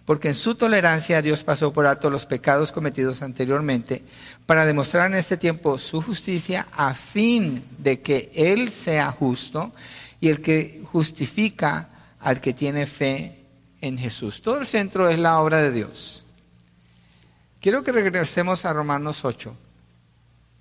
Porque 0.05 0.29
en 0.29 0.35
su 0.35 0.55
tolerancia 0.55 1.21
Dios 1.21 1.43
pasó 1.43 1.71
por 1.71 1.85
alto 1.85 2.09
los 2.09 2.25
pecados 2.25 2.71
cometidos 2.71 3.21
anteriormente, 3.21 4.03
para 4.45 4.65
demostrar 4.65 5.07
en 5.07 5.17
este 5.17 5.37
tiempo 5.37 5.77
su 5.77 6.01
justicia, 6.01 6.67
a 6.75 6.93
fin 6.93 7.63
de 7.77 8.01
que 8.01 8.31
Él 8.33 8.69
sea 8.69 9.11
justo 9.11 9.73
y 10.19 10.29
el 10.29 10.41
que 10.41 10.81
justifica 10.85 11.89
al 12.19 12.41
que 12.41 12.53
tiene 12.53 12.85
fe 12.85 13.45
en 13.81 13.97
Jesús. 13.97 14.41
Todo 14.41 14.59
el 14.59 14.65
centro 14.65 15.09
es 15.09 15.19
la 15.19 15.39
obra 15.39 15.61
de 15.61 15.71
Dios. 15.71 16.25
Quiero 17.61 17.83
que 17.83 17.91
regresemos 17.91 18.65
a 18.65 18.73
Romanos 18.73 19.25
8. 19.25 19.55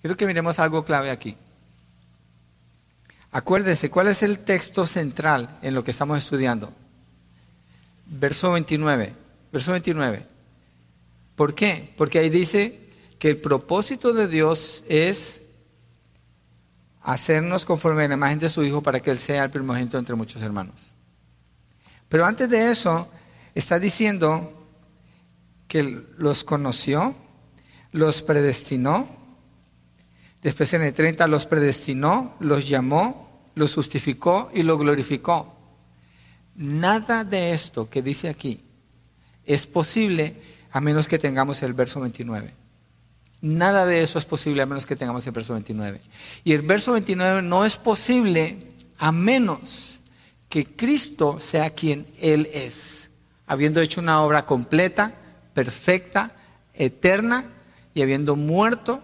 Quiero 0.00 0.16
que 0.16 0.26
miremos 0.26 0.58
algo 0.58 0.84
clave 0.84 1.10
aquí. 1.10 1.36
Acuérdese, 3.30 3.90
¿cuál 3.90 4.08
es 4.08 4.22
el 4.22 4.38
texto 4.40 4.86
central 4.86 5.58
en 5.62 5.74
lo 5.74 5.84
que 5.84 5.90
estamos 5.90 6.18
estudiando? 6.18 6.72
Verso 8.06 8.52
29. 8.52 9.27
Verso 9.52 9.72
29. 9.72 10.26
¿Por 11.34 11.54
qué? 11.54 11.94
Porque 11.96 12.18
ahí 12.18 12.30
dice 12.30 12.88
que 13.18 13.28
el 13.28 13.38
propósito 13.38 14.12
de 14.12 14.28
Dios 14.28 14.84
es 14.88 15.42
hacernos 17.00 17.64
conforme 17.64 18.04
a 18.04 18.08
la 18.08 18.14
imagen 18.14 18.38
de 18.38 18.50
su 18.50 18.62
Hijo 18.64 18.82
para 18.82 19.00
que 19.00 19.10
Él 19.10 19.18
sea 19.18 19.44
el 19.44 19.50
primogénito 19.50 19.98
entre 19.98 20.14
muchos 20.14 20.42
hermanos. 20.42 20.74
Pero 22.08 22.26
antes 22.26 22.48
de 22.50 22.70
eso, 22.70 23.08
está 23.54 23.78
diciendo 23.78 24.66
que 25.66 26.04
los 26.16 26.44
conoció, 26.44 27.14
los 27.92 28.22
predestinó, 28.22 29.08
después 30.42 30.72
en 30.74 30.82
el 30.82 30.92
30 30.92 31.26
los 31.28 31.46
predestinó, 31.46 32.36
los 32.40 32.68
llamó, 32.68 33.50
los 33.54 33.74
justificó 33.74 34.50
y 34.52 34.62
los 34.62 34.78
glorificó. 34.78 35.54
Nada 36.56 37.24
de 37.24 37.52
esto 37.52 37.88
que 37.88 38.02
dice 38.02 38.28
aquí 38.28 38.67
es 39.48 39.66
posible 39.66 40.34
a 40.70 40.80
menos 40.80 41.08
que 41.08 41.18
tengamos 41.18 41.62
el 41.62 41.72
verso 41.72 42.00
29. 42.00 42.54
Nada 43.40 43.86
de 43.86 44.02
eso 44.02 44.18
es 44.18 44.24
posible 44.24 44.62
a 44.62 44.66
menos 44.66 44.84
que 44.84 44.94
tengamos 44.94 45.26
el 45.26 45.32
verso 45.32 45.54
29. 45.54 46.00
Y 46.44 46.52
el 46.52 46.62
verso 46.62 46.92
29 46.92 47.42
no 47.42 47.64
es 47.64 47.76
posible 47.76 48.58
a 48.98 49.10
menos 49.10 50.00
que 50.48 50.64
Cristo 50.64 51.40
sea 51.40 51.70
quien 51.70 52.06
Él 52.20 52.48
es, 52.52 53.10
habiendo 53.46 53.80
hecho 53.80 54.00
una 54.00 54.22
obra 54.22 54.44
completa, 54.44 55.14
perfecta, 55.54 56.32
eterna 56.74 57.46
y 57.94 58.02
habiendo 58.02 58.36
muerto 58.36 59.02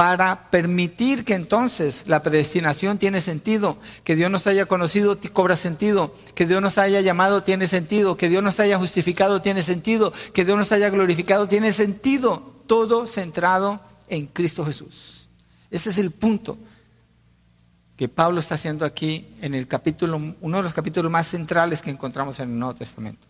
para 0.00 0.48
permitir 0.48 1.26
que 1.26 1.34
entonces 1.34 2.04
la 2.06 2.22
predestinación 2.22 2.96
tiene 2.96 3.20
sentido, 3.20 3.76
que 4.02 4.16
Dios 4.16 4.30
nos 4.30 4.46
haya 4.46 4.64
conocido 4.64 5.18
cobra 5.34 5.56
sentido, 5.56 6.14
que 6.34 6.46
Dios 6.46 6.62
nos 6.62 6.78
haya 6.78 7.02
llamado 7.02 7.42
tiene 7.42 7.66
sentido, 7.66 8.16
que 8.16 8.30
Dios 8.30 8.42
nos 8.42 8.58
haya 8.60 8.78
justificado 8.78 9.42
tiene 9.42 9.62
sentido, 9.62 10.14
que 10.32 10.46
Dios 10.46 10.56
nos 10.56 10.72
haya 10.72 10.88
glorificado 10.88 11.48
tiene 11.48 11.74
sentido, 11.74 12.62
todo 12.66 13.06
centrado 13.06 13.78
en 14.08 14.26
Cristo 14.26 14.64
Jesús. 14.64 15.28
Ese 15.70 15.90
es 15.90 15.98
el 15.98 16.12
punto 16.12 16.56
que 17.98 18.08
Pablo 18.08 18.40
está 18.40 18.54
haciendo 18.54 18.86
aquí 18.86 19.26
en 19.42 19.52
el 19.52 19.68
capítulo, 19.68 20.18
uno 20.40 20.56
de 20.56 20.62
los 20.62 20.72
capítulos 20.72 21.12
más 21.12 21.26
centrales 21.26 21.82
que 21.82 21.90
encontramos 21.90 22.40
en 22.40 22.52
el 22.52 22.58
Nuevo 22.58 22.74
Testamento. 22.74 23.26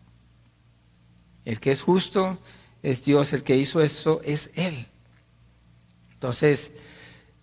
El 1.45 1.59
que 1.59 1.73
es 1.73 1.83
justo 1.83 2.39
es 2.81 3.05
Dios, 3.05 3.33
el 3.33 3.43
que 3.43 3.57
hizo 3.57 3.83
eso 3.83 4.21
es 4.25 4.51
Él. 4.55 4.87
Entonces, 6.21 6.71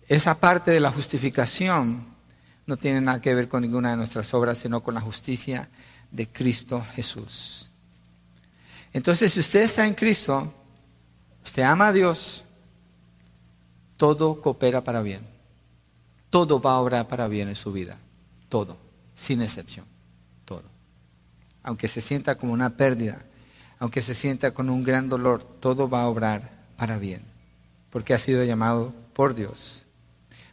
esa 0.06 0.38
parte 0.38 0.70
de 0.70 0.78
la 0.78 0.92
justificación 0.92 2.06
no 2.64 2.76
tiene 2.76 3.00
nada 3.00 3.20
que 3.20 3.34
ver 3.34 3.48
con 3.48 3.62
ninguna 3.62 3.90
de 3.90 3.96
nuestras 3.96 4.32
obras, 4.34 4.58
sino 4.58 4.84
con 4.84 4.94
la 4.94 5.00
justicia 5.00 5.68
de 6.12 6.28
Cristo 6.28 6.86
Jesús. 6.94 7.68
Entonces, 8.92 9.32
si 9.32 9.40
usted 9.40 9.62
está 9.62 9.84
en 9.84 9.94
Cristo, 9.94 10.54
usted 11.44 11.64
ama 11.64 11.88
a 11.88 11.92
Dios, 11.92 12.44
todo 13.96 14.40
coopera 14.40 14.84
para 14.84 15.02
bien. 15.02 15.22
Todo 16.30 16.60
va 16.60 16.74
a 16.74 16.78
obrar 16.78 17.08
para 17.08 17.26
bien 17.26 17.48
en 17.48 17.56
su 17.56 17.72
vida. 17.72 17.98
Todo, 18.48 18.76
sin 19.16 19.42
excepción. 19.42 19.86
Todo. 20.44 20.70
Aunque 21.64 21.88
se 21.88 22.00
sienta 22.00 22.36
como 22.36 22.52
una 22.52 22.76
pérdida, 22.76 23.24
aunque 23.80 24.02
se 24.02 24.14
sienta 24.14 24.54
con 24.54 24.70
un 24.70 24.84
gran 24.84 25.08
dolor, 25.08 25.42
todo 25.42 25.90
va 25.90 26.02
a 26.02 26.08
obrar 26.08 26.48
para 26.76 26.96
bien 26.96 27.27
porque 27.90 28.14
ha 28.14 28.18
sido 28.18 28.44
llamado 28.44 28.92
por 29.12 29.34
Dios, 29.34 29.84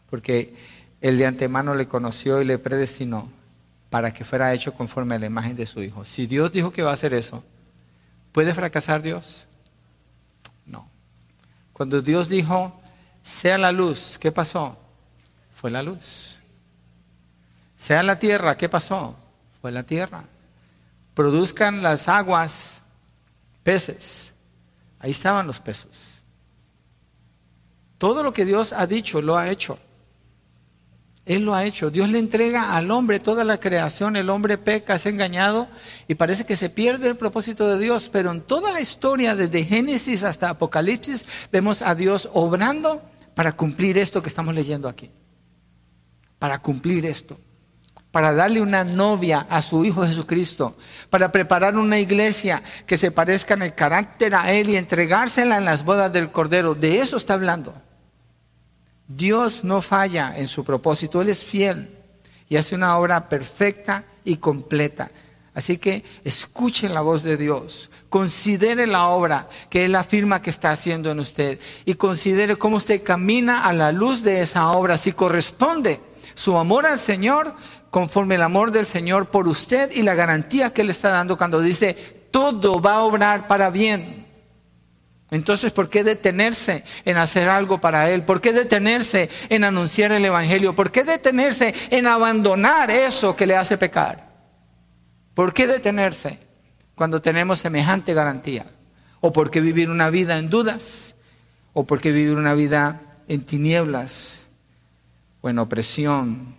porque 0.09 0.55
Él 1.01 1.17
de 1.17 1.25
antemano 1.25 1.75
le 1.75 1.87
conoció 1.87 2.41
y 2.41 2.45
le 2.45 2.57
predestinó 2.57 3.29
para 3.89 4.13
que 4.13 4.25
fuera 4.25 4.53
hecho 4.53 4.73
conforme 4.73 5.15
a 5.15 5.19
la 5.19 5.25
imagen 5.25 5.55
de 5.55 5.65
su 5.65 5.81
Hijo. 5.81 6.05
Si 6.05 6.27
Dios 6.27 6.51
dijo 6.51 6.71
que 6.71 6.83
va 6.83 6.91
a 6.91 6.95
hacer 6.95 7.13
eso, 7.13 7.43
¿puede 8.31 8.53
fracasar 8.53 9.01
Dios? 9.01 9.45
No. 10.65 10.89
Cuando 11.73 12.01
Dios 12.01 12.29
dijo, 12.29 12.79
sea 13.23 13.57
la 13.57 13.71
luz, 13.71 14.17
¿qué 14.19 14.31
pasó? 14.31 14.77
Fue 15.55 15.71
la 15.71 15.81
luz. 15.81 16.37
Sea 17.77 18.03
la 18.03 18.17
tierra, 18.19 18.57
¿qué 18.57 18.67
pasó? 18.67 19.15
Fue 19.61 19.71
la 19.71 19.83
tierra. 19.83 20.23
Produzcan 21.13 21.81
las 21.81 22.07
aguas 22.07 22.81
peces. 23.63 24.31
Ahí 24.99 25.11
estaban 25.11 25.47
los 25.47 25.59
peces. 25.59 26.14
Todo 28.05 28.21
lo 28.21 28.33
que 28.33 28.45
Dios 28.45 28.71
ha 28.71 28.85
dicho, 28.85 29.19
lo 29.19 29.35
ha 29.35 29.49
hecho. 29.49 29.79
Él 31.25 31.43
lo 31.43 31.55
ha 31.55 31.65
hecho. 31.65 31.89
Dios 31.89 32.07
le 32.07 32.19
entrega 32.19 32.77
al 32.77 32.91
hombre 32.91 33.19
toda 33.19 33.43
la 33.43 33.59
creación. 33.59 34.15
El 34.15 34.29
hombre 34.29 34.59
peca, 34.59 34.93
es 34.93 35.07
engañado 35.07 35.67
y 36.07 36.13
parece 36.13 36.45
que 36.45 36.55
se 36.55 36.69
pierde 36.69 37.07
el 37.07 37.17
propósito 37.17 37.67
de 37.67 37.79
Dios. 37.79 38.11
Pero 38.13 38.31
en 38.31 38.41
toda 38.41 38.71
la 38.71 38.79
historia, 38.79 39.35
desde 39.35 39.65
Génesis 39.65 40.21
hasta 40.21 40.51
Apocalipsis, 40.51 41.25
vemos 41.51 41.81
a 41.81 41.95
Dios 41.95 42.29
obrando 42.31 43.01
para 43.33 43.53
cumplir 43.53 43.97
esto 43.97 44.21
que 44.21 44.29
estamos 44.29 44.53
leyendo 44.53 44.87
aquí. 44.87 45.09
Para 46.37 46.61
cumplir 46.61 47.07
esto. 47.07 47.39
Para 48.11 48.35
darle 48.35 48.61
una 48.61 48.83
novia 48.83 49.47
a 49.49 49.63
su 49.63 49.83
Hijo 49.83 50.05
Jesucristo. 50.05 50.77
Para 51.09 51.31
preparar 51.31 51.75
una 51.75 51.97
iglesia 51.97 52.61
que 52.85 52.97
se 52.97 53.09
parezca 53.09 53.55
en 53.55 53.63
el 53.63 53.73
carácter 53.73 54.35
a 54.35 54.51
Él 54.51 54.69
y 54.69 54.77
entregársela 54.77 55.57
en 55.57 55.65
las 55.65 55.83
bodas 55.83 56.13
del 56.13 56.31
Cordero. 56.31 56.75
De 56.75 56.99
eso 56.99 57.17
está 57.17 57.33
hablando. 57.33 57.81
Dios 59.07 59.63
no 59.63 59.81
falla 59.81 60.33
en 60.37 60.47
su 60.47 60.63
propósito, 60.63 61.21
Él 61.21 61.29
es 61.29 61.43
fiel 61.43 61.89
y 62.49 62.57
hace 62.57 62.75
una 62.75 62.97
obra 62.97 63.29
perfecta 63.29 64.05
y 64.23 64.37
completa. 64.37 65.11
Así 65.53 65.77
que 65.77 66.03
escuchen 66.23 66.93
la 66.93 67.01
voz 67.01 67.23
de 67.23 67.37
Dios, 67.37 67.89
considere 68.09 68.87
la 68.87 69.07
obra 69.07 69.47
que 69.69 69.85
Él 69.85 69.95
afirma 69.95 70.41
que 70.41 70.49
está 70.49 70.71
haciendo 70.71 71.11
en 71.11 71.19
usted 71.19 71.59
y 71.85 71.95
considere 71.95 72.57
cómo 72.57 72.75
usted 72.75 73.01
camina 73.03 73.63
a 73.63 73.71
la 73.71 73.93
luz 73.93 74.21
de 74.21 74.41
esa 74.41 74.71
obra, 74.71 74.97
si 74.97 75.13
corresponde 75.13 76.01
su 76.33 76.57
amor 76.57 76.85
al 76.85 76.99
Señor 76.99 77.55
conforme 77.89 78.35
el 78.35 78.41
amor 78.41 78.71
del 78.71 78.85
Señor 78.85 79.31
por 79.31 79.47
usted 79.47 79.89
y 79.93 80.01
la 80.01 80.15
garantía 80.15 80.73
que 80.73 80.81
Él 80.81 80.89
está 80.89 81.11
dando 81.11 81.37
cuando 81.37 81.61
dice, 81.61 81.93
todo 82.31 82.81
va 82.81 82.95
a 82.95 83.03
obrar 83.03 83.47
para 83.47 83.69
bien. 83.69 84.24
Entonces, 85.31 85.71
¿por 85.71 85.89
qué 85.89 86.03
detenerse 86.03 86.83
en 87.03 87.17
hacer 87.17 87.49
algo 87.49 87.81
para 87.81 88.09
Él? 88.11 88.23
¿Por 88.23 88.41
qué 88.41 88.53
detenerse 88.53 89.29
en 89.49 89.63
anunciar 89.63 90.11
el 90.11 90.23
Evangelio? 90.23 90.75
¿Por 90.75 90.91
qué 90.91 91.03
detenerse 91.03 91.73
en 91.89 92.05
abandonar 92.05 92.91
eso 92.91 93.35
que 93.35 93.47
le 93.47 93.55
hace 93.55 93.77
pecar? 93.77 94.29
¿Por 95.33 95.53
qué 95.53 95.65
detenerse 95.65 96.39
cuando 96.93 97.21
tenemos 97.21 97.59
semejante 97.59 98.13
garantía? 98.13 98.67
¿O 99.19 99.33
por 99.33 99.49
qué 99.49 99.61
vivir 99.61 99.89
una 99.89 100.11
vida 100.11 100.37
en 100.37 100.49
dudas? 100.49 101.15
¿O 101.73 101.85
por 101.85 101.99
qué 101.99 102.11
vivir 102.11 102.37
una 102.37 102.53
vida 102.53 103.01
en 103.27 103.41
tinieblas 103.41 104.45
o 105.41 105.49
en 105.49 105.57
opresión? 105.57 106.55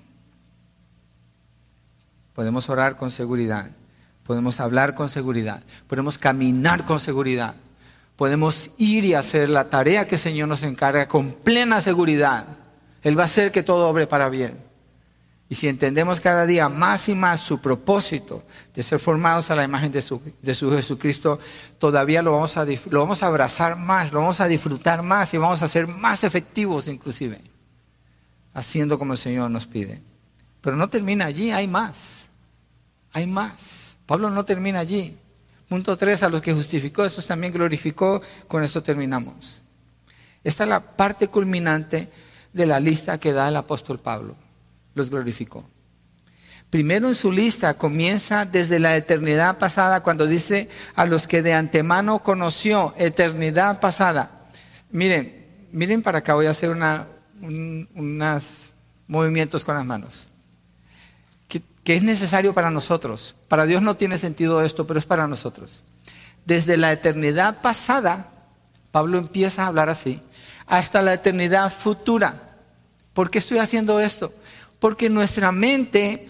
Podemos 2.34 2.68
orar 2.68 2.96
con 2.96 3.10
seguridad, 3.12 3.70
podemos 4.24 4.60
hablar 4.60 4.94
con 4.94 5.08
seguridad, 5.08 5.62
podemos 5.86 6.18
caminar 6.18 6.84
con 6.84 7.00
seguridad 7.00 7.54
podemos 8.16 8.70
ir 8.78 9.04
y 9.04 9.14
hacer 9.14 9.48
la 9.48 9.70
tarea 9.70 10.08
que 10.08 10.16
el 10.16 10.20
Señor 10.20 10.48
nos 10.48 10.62
encarga 10.62 11.06
con 11.06 11.32
plena 11.32 11.80
seguridad. 11.80 12.46
Él 13.02 13.18
va 13.18 13.22
a 13.22 13.26
hacer 13.26 13.52
que 13.52 13.62
todo 13.62 13.88
obre 13.88 14.06
para 14.06 14.28
bien. 14.28 14.66
Y 15.48 15.54
si 15.54 15.68
entendemos 15.68 16.18
cada 16.18 16.44
día 16.44 16.68
más 16.68 17.08
y 17.08 17.14
más 17.14 17.40
su 17.40 17.60
propósito 17.60 18.42
de 18.74 18.82
ser 18.82 18.98
formados 18.98 19.50
a 19.50 19.54
la 19.54 19.62
imagen 19.62 19.92
de 19.92 20.02
su, 20.02 20.20
de 20.42 20.54
su 20.56 20.72
Jesucristo, 20.72 21.38
todavía 21.78 22.20
lo 22.20 22.32
vamos, 22.32 22.56
a, 22.56 22.64
lo 22.90 23.00
vamos 23.00 23.22
a 23.22 23.26
abrazar 23.28 23.76
más, 23.76 24.12
lo 24.12 24.20
vamos 24.20 24.40
a 24.40 24.48
disfrutar 24.48 25.02
más 25.02 25.32
y 25.34 25.38
vamos 25.38 25.62
a 25.62 25.68
ser 25.68 25.86
más 25.86 26.24
efectivos 26.24 26.88
inclusive, 26.88 27.40
haciendo 28.54 28.98
como 28.98 29.12
el 29.12 29.18
Señor 29.18 29.48
nos 29.52 29.68
pide. 29.68 30.02
Pero 30.60 30.76
no 30.76 30.88
termina 30.88 31.26
allí, 31.26 31.52
hay 31.52 31.68
más, 31.68 32.26
hay 33.12 33.28
más. 33.28 33.94
Pablo 34.04 34.30
no 34.30 34.44
termina 34.44 34.80
allí. 34.80 35.16
Punto 35.68 35.96
3, 35.96 36.22
a 36.22 36.28
los 36.28 36.40
que 36.40 36.52
justificó, 36.52 37.04
eso 37.04 37.20
también 37.22 37.52
glorificó, 37.52 38.22
con 38.46 38.62
eso 38.62 38.82
terminamos. 38.82 39.62
Esta 40.44 40.62
es 40.62 40.70
la 40.70 40.80
parte 40.80 41.26
culminante 41.26 42.08
de 42.52 42.66
la 42.66 42.78
lista 42.78 43.18
que 43.18 43.32
da 43.32 43.48
el 43.48 43.56
apóstol 43.56 43.98
Pablo. 43.98 44.36
Los 44.94 45.10
glorificó. 45.10 45.68
Primero 46.70 47.08
en 47.08 47.14
su 47.14 47.32
lista 47.32 47.74
comienza 47.74 48.44
desde 48.44 48.78
la 48.78 48.96
eternidad 48.96 49.58
pasada, 49.58 50.02
cuando 50.02 50.26
dice 50.26 50.68
a 50.94 51.04
los 51.04 51.26
que 51.26 51.42
de 51.42 51.52
antemano 51.52 52.20
conoció, 52.20 52.94
eternidad 52.96 53.80
pasada. 53.80 54.46
Miren, 54.90 55.66
miren 55.72 56.02
para 56.02 56.18
acá, 56.18 56.34
voy 56.34 56.46
a 56.46 56.50
hacer 56.50 56.70
unos 56.70 57.06
movimientos 59.08 59.64
con 59.64 59.74
las 59.74 59.84
manos 59.84 60.28
que 61.86 61.94
es 61.94 62.02
necesario 62.02 62.52
para 62.52 62.68
nosotros. 62.68 63.36
Para 63.46 63.64
Dios 63.64 63.80
no 63.80 63.96
tiene 63.96 64.18
sentido 64.18 64.60
esto, 64.60 64.88
pero 64.88 64.98
es 64.98 65.06
para 65.06 65.28
nosotros. 65.28 65.84
Desde 66.44 66.76
la 66.76 66.90
eternidad 66.90 67.60
pasada, 67.62 68.32
Pablo 68.90 69.18
empieza 69.18 69.62
a 69.62 69.68
hablar 69.68 69.88
así, 69.88 70.20
hasta 70.66 71.00
la 71.00 71.12
eternidad 71.12 71.72
futura. 71.72 72.56
¿Por 73.12 73.30
qué 73.30 73.38
estoy 73.38 73.58
haciendo 73.58 74.00
esto? 74.00 74.34
Porque 74.80 75.08
nuestra 75.08 75.52
mente 75.52 76.28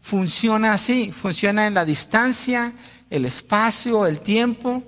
funciona 0.00 0.72
así, 0.72 1.12
funciona 1.12 1.68
en 1.68 1.74
la 1.74 1.84
distancia, 1.84 2.72
el 3.08 3.24
espacio, 3.24 4.04
el 4.04 4.18
tiempo, 4.18 4.82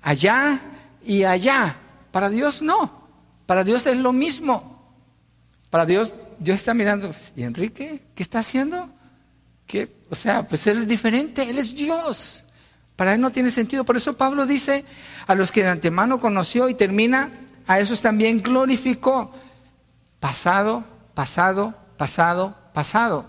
allá 0.00 0.60
y 1.06 1.22
allá. 1.22 1.76
Para 2.10 2.30
Dios 2.30 2.62
no, 2.62 3.06
para 3.46 3.62
Dios 3.62 3.86
es 3.86 3.96
lo 3.96 4.12
mismo. 4.12 4.92
Para 5.70 5.86
Dios, 5.86 6.12
Dios 6.40 6.56
está 6.56 6.74
mirando, 6.74 7.14
¿y 7.36 7.44
Enrique 7.44 8.02
qué 8.16 8.22
está 8.24 8.40
haciendo? 8.40 8.90
¿Qué? 9.66 9.92
O 10.10 10.14
sea, 10.14 10.46
pues 10.46 10.66
Él 10.66 10.78
es 10.78 10.88
diferente, 10.88 11.48
Él 11.48 11.58
es 11.58 11.74
Dios. 11.74 12.44
Para 12.96 13.14
Él 13.14 13.20
no 13.20 13.30
tiene 13.30 13.50
sentido. 13.50 13.84
Por 13.84 13.96
eso 13.96 14.16
Pablo 14.16 14.46
dice, 14.46 14.84
a 15.26 15.34
los 15.34 15.50
que 15.52 15.62
de 15.62 15.70
antemano 15.70 16.20
conoció 16.20 16.68
y 16.68 16.74
termina, 16.74 17.30
a 17.66 17.80
esos 17.80 18.00
también 18.00 18.42
glorificó. 18.42 19.32
Pasado, 20.20 20.84
pasado, 21.14 21.74
pasado, 21.96 22.56
pasado. 22.72 23.26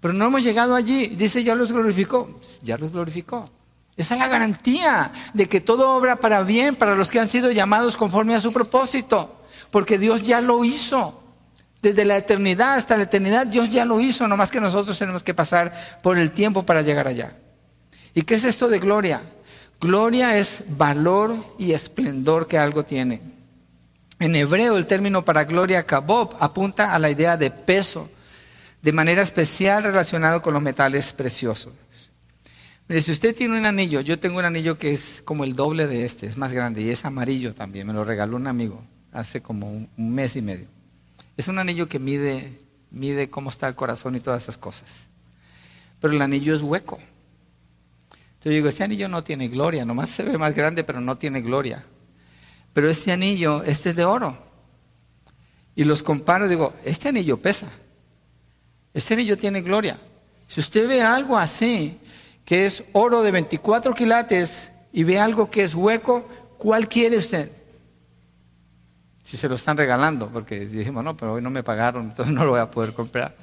Pero 0.00 0.14
no 0.14 0.26
hemos 0.26 0.42
llegado 0.42 0.74
allí. 0.74 1.08
Dice, 1.08 1.42
ya 1.42 1.54
los 1.54 1.72
glorificó. 1.72 2.38
Ya 2.62 2.76
los 2.76 2.92
glorificó. 2.92 3.44
Esa 3.96 4.14
es 4.14 4.20
la 4.20 4.28
garantía 4.28 5.10
de 5.32 5.48
que 5.48 5.60
todo 5.60 5.90
obra 5.90 6.16
para 6.16 6.42
bien 6.42 6.76
para 6.76 6.94
los 6.94 7.10
que 7.10 7.18
han 7.18 7.28
sido 7.28 7.50
llamados 7.50 7.96
conforme 7.96 8.34
a 8.34 8.40
su 8.40 8.52
propósito. 8.52 9.40
Porque 9.70 9.98
Dios 9.98 10.22
ya 10.22 10.40
lo 10.40 10.64
hizo. 10.64 11.22
Desde 11.82 12.04
la 12.04 12.16
eternidad 12.16 12.74
hasta 12.74 12.96
la 12.96 13.04
eternidad 13.04 13.46
Dios 13.46 13.70
ya 13.70 13.84
lo 13.84 14.00
hizo, 14.00 14.26
no 14.26 14.36
más 14.36 14.50
que 14.50 14.60
nosotros 14.60 14.98
tenemos 14.98 15.22
que 15.22 15.34
pasar 15.34 15.72
por 16.02 16.18
el 16.18 16.32
tiempo 16.32 16.64
para 16.64 16.82
llegar 16.82 17.06
allá. 17.06 17.36
¿Y 18.14 18.22
qué 18.22 18.34
es 18.34 18.44
esto 18.44 18.68
de 18.68 18.78
gloria? 18.78 19.22
Gloria 19.80 20.38
es 20.38 20.64
valor 20.68 21.34
y 21.58 21.72
esplendor 21.72 22.48
que 22.48 22.58
algo 22.58 22.84
tiene. 22.84 23.20
En 24.18 24.34
hebreo 24.34 24.78
el 24.78 24.86
término 24.86 25.24
para 25.24 25.44
gloria 25.44 25.84
kabob 25.84 26.34
apunta 26.40 26.94
a 26.94 26.98
la 26.98 27.10
idea 27.10 27.36
de 27.36 27.50
peso, 27.50 28.08
de 28.80 28.92
manera 28.92 29.22
especial 29.22 29.82
relacionado 29.82 30.40
con 30.40 30.54
los 30.54 30.62
metales 30.62 31.12
preciosos. 31.12 31.72
Mire, 32.88 33.02
si 33.02 33.12
usted 33.12 33.34
tiene 33.34 33.58
un 33.58 33.66
anillo, 33.66 34.00
yo 34.00 34.18
tengo 34.18 34.38
un 34.38 34.44
anillo 34.44 34.78
que 34.78 34.92
es 34.92 35.20
como 35.24 35.44
el 35.44 35.54
doble 35.54 35.86
de 35.86 36.06
este, 36.06 36.26
es 36.26 36.36
más 36.36 36.52
grande 36.52 36.82
y 36.82 36.90
es 36.90 37.04
amarillo 37.04 37.52
también, 37.52 37.86
me 37.86 37.92
lo 37.92 38.04
regaló 38.04 38.36
un 38.36 38.46
amigo 38.46 38.82
hace 39.12 39.42
como 39.42 39.70
un, 39.70 39.88
mes 39.96 40.36
y 40.36 40.42
medio. 40.42 40.68
Es 41.36 41.48
un 41.48 41.58
anillo 41.58 41.88
que 41.88 41.98
mide, 41.98 42.60
mide 42.90 43.28
cómo 43.30 43.50
está 43.50 43.68
el 43.68 43.74
corazón 43.74 44.16
y 44.16 44.20
todas 44.20 44.42
esas 44.42 44.56
cosas. 44.56 45.04
Pero 46.00 46.14
el 46.14 46.22
anillo 46.22 46.54
es 46.54 46.62
hueco. 46.62 46.98
Entonces 48.10 48.44
yo 48.44 48.50
digo, 48.50 48.68
ese 48.68 48.84
anillo 48.84 49.08
no 49.08 49.24
tiene 49.24 49.48
gloria, 49.48 49.84
nomás 49.84 50.10
se 50.10 50.22
ve 50.22 50.38
más 50.38 50.54
grande, 50.54 50.84
pero 50.84 51.00
no 51.00 51.18
tiene 51.18 51.40
gloria. 51.40 51.84
Pero 52.72 52.90
este 52.90 53.12
anillo, 53.12 53.62
este 53.64 53.90
es 53.90 53.96
de 53.96 54.04
oro. 54.04 54.38
Y 55.74 55.84
los 55.84 56.02
comparo 56.02 56.48
digo, 56.48 56.74
este 56.84 57.08
anillo 57.08 57.36
pesa. 57.36 57.68
Este 58.94 59.14
anillo 59.14 59.36
tiene 59.36 59.60
gloria. 59.60 60.00
Si 60.46 60.60
usted 60.60 60.88
ve 60.88 61.02
algo 61.02 61.36
así, 61.36 61.98
que 62.44 62.66
es 62.66 62.84
oro 62.92 63.22
de 63.22 63.30
24 63.30 63.94
quilates, 63.94 64.70
y 64.92 65.04
ve 65.04 65.18
algo 65.18 65.50
que 65.50 65.62
es 65.62 65.74
hueco, 65.74 66.26
¿cuál 66.56 66.88
quiere 66.88 67.18
usted? 67.18 67.50
Si 69.26 69.36
se 69.36 69.48
lo 69.48 69.56
están 69.56 69.76
regalando, 69.76 70.28
porque 70.28 70.66
dijimos, 70.66 71.02
no, 71.02 71.16
pero 71.16 71.32
hoy 71.32 71.42
no 71.42 71.50
me 71.50 71.64
pagaron, 71.64 72.10
entonces 72.10 72.32
no 72.32 72.44
lo 72.44 72.52
voy 72.52 72.60
a 72.60 72.70
poder 72.70 72.94
comprar. 72.94 73.34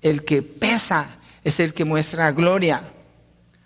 El 0.00 0.24
que 0.24 0.40
pesa 0.40 1.16
es 1.42 1.58
el 1.58 1.74
que 1.74 1.84
muestra 1.84 2.30
gloria. 2.30 2.84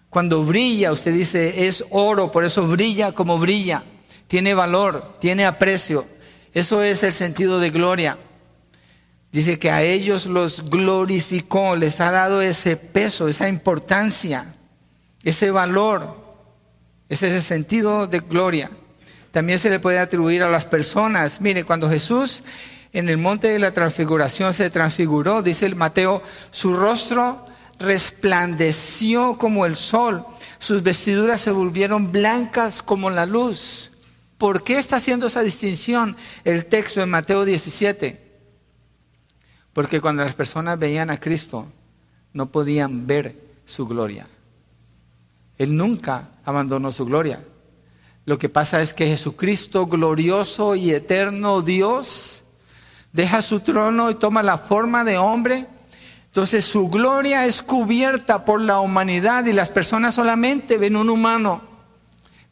Cuando 0.08 0.42
brilla, 0.42 0.92
usted 0.92 1.12
dice, 1.12 1.66
es 1.66 1.84
oro, 1.90 2.30
por 2.30 2.44
eso 2.44 2.66
brilla 2.66 3.12
como 3.12 3.38
brilla. 3.38 3.82
Tiene 4.26 4.54
valor, 4.54 5.18
tiene 5.20 5.44
aprecio. 5.44 6.06
Eso 6.54 6.82
es 6.82 7.02
el 7.02 7.12
sentido 7.12 7.60
de 7.60 7.68
gloria. 7.68 8.16
Dice 9.30 9.58
que 9.58 9.70
a 9.70 9.82
ellos 9.82 10.24
los 10.24 10.70
glorificó, 10.70 11.76
les 11.76 12.00
ha 12.00 12.10
dado 12.10 12.40
ese 12.40 12.78
peso, 12.78 13.28
esa 13.28 13.50
importancia, 13.50 14.54
ese 15.22 15.50
valor, 15.50 16.16
es 17.10 17.22
ese 17.22 17.42
sentido 17.42 18.06
de 18.06 18.20
gloria. 18.20 18.70
También 19.36 19.58
se 19.58 19.68
le 19.68 19.80
puede 19.80 19.98
atribuir 19.98 20.42
a 20.42 20.50
las 20.50 20.64
personas. 20.64 21.42
Mire, 21.42 21.64
cuando 21.64 21.90
Jesús 21.90 22.42
en 22.94 23.10
el 23.10 23.18
monte 23.18 23.48
de 23.48 23.58
la 23.58 23.70
transfiguración 23.70 24.54
se 24.54 24.70
transfiguró, 24.70 25.42
dice 25.42 25.66
el 25.66 25.76
Mateo, 25.76 26.22
su 26.50 26.72
rostro 26.72 27.44
resplandeció 27.78 29.36
como 29.36 29.66
el 29.66 29.76
sol, 29.76 30.24
sus 30.58 30.82
vestiduras 30.82 31.42
se 31.42 31.50
volvieron 31.50 32.12
blancas 32.12 32.80
como 32.80 33.10
la 33.10 33.26
luz. 33.26 33.90
¿Por 34.38 34.64
qué 34.64 34.78
está 34.78 34.96
haciendo 34.96 35.26
esa 35.26 35.42
distinción 35.42 36.16
el 36.42 36.64
texto 36.64 37.02
en 37.02 37.10
Mateo 37.10 37.44
17? 37.44 38.38
Porque 39.74 40.00
cuando 40.00 40.24
las 40.24 40.34
personas 40.34 40.78
veían 40.78 41.10
a 41.10 41.20
Cristo, 41.20 41.66
no 42.32 42.46
podían 42.46 43.06
ver 43.06 43.36
su 43.66 43.86
gloria. 43.86 44.28
Él 45.58 45.76
nunca 45.76 46.30
abandonó 46.42 46.90
su 46.90 47.04
gloria. 47.04 47.44
Lo 48.26 48.38
que 48.38 48.48
pasa 48.48 48.82
es 48.82 48.92
que 48.92 49.06
Jesucristo, 49.06 49.86
glorioso 49.86 50.74
y 50.74 50.90
eterno 50.90 51.62
Dios, 51.62 52.42
deja 53.12 53.40
su 53.40 53.60
trono 53.60 54.10
y 54.10 54.16
toma 54.16 54.42
la 54.42 54.58
forma 54.58 55.04
de 55.04 55.16
hombre. 55.16 55.66
Entonces 56.26 56.64
su 56.64 56.88
gloria 56.88 57.46
es 57.46 57.62
cubierta 57.62 58.44
por 58.44 58.60
la 58.60 58.80
humanidad 58.80 59.46
y 59.46 59.52
las 59.52 59.70
personas 59.70 60.16
solamente 60.16 60.76
ven 60.76 60.96
un 60.96 61.08
humano. 61.08 61.62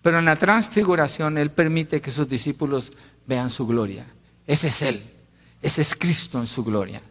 Pero 0.00 0.20
en 0.20 0.24
la 0.24 0.36
transfiguración 0.36 1.38
Él 1.38 1.50
permite 1.50 2.00
que 2.00 2.12
sus 2.12 2.28
discípulos 2.28 2.92
vean 3.26 3.50
su 3.50 3.66
gloria. 3.66 4.06
Ese 4.46 4.68
es 4.68 4.80
Él. 4.80 5.02
Ese 5.60 5.82
es 5.82 5.96
Cristo 5.96 6.38
en 6.38 6.46
su 6.46 6.62
gloria. 6.62 7.02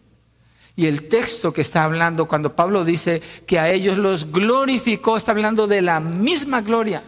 Y 0.76 0.86
el 0.86 1.10
texto 1.10 1.52
que 1.52 1.62
está 1.62 1.84
hablando, 1.84 2.28
cuando 2.28 2.56
Pablo 2.56 2.86
dice 2.86 3.22
que 3.46 3.60
a 3.60 3.70
ellos 3.70 3.98
los 3.98 4.32
glorificó, 4.32 5.18
está 5.18 5.32
hablando 5.32 5.68
de 5.68 5.82
la 5.82 6.00
misma 6.00 6.62
gloria. 6.62 7.04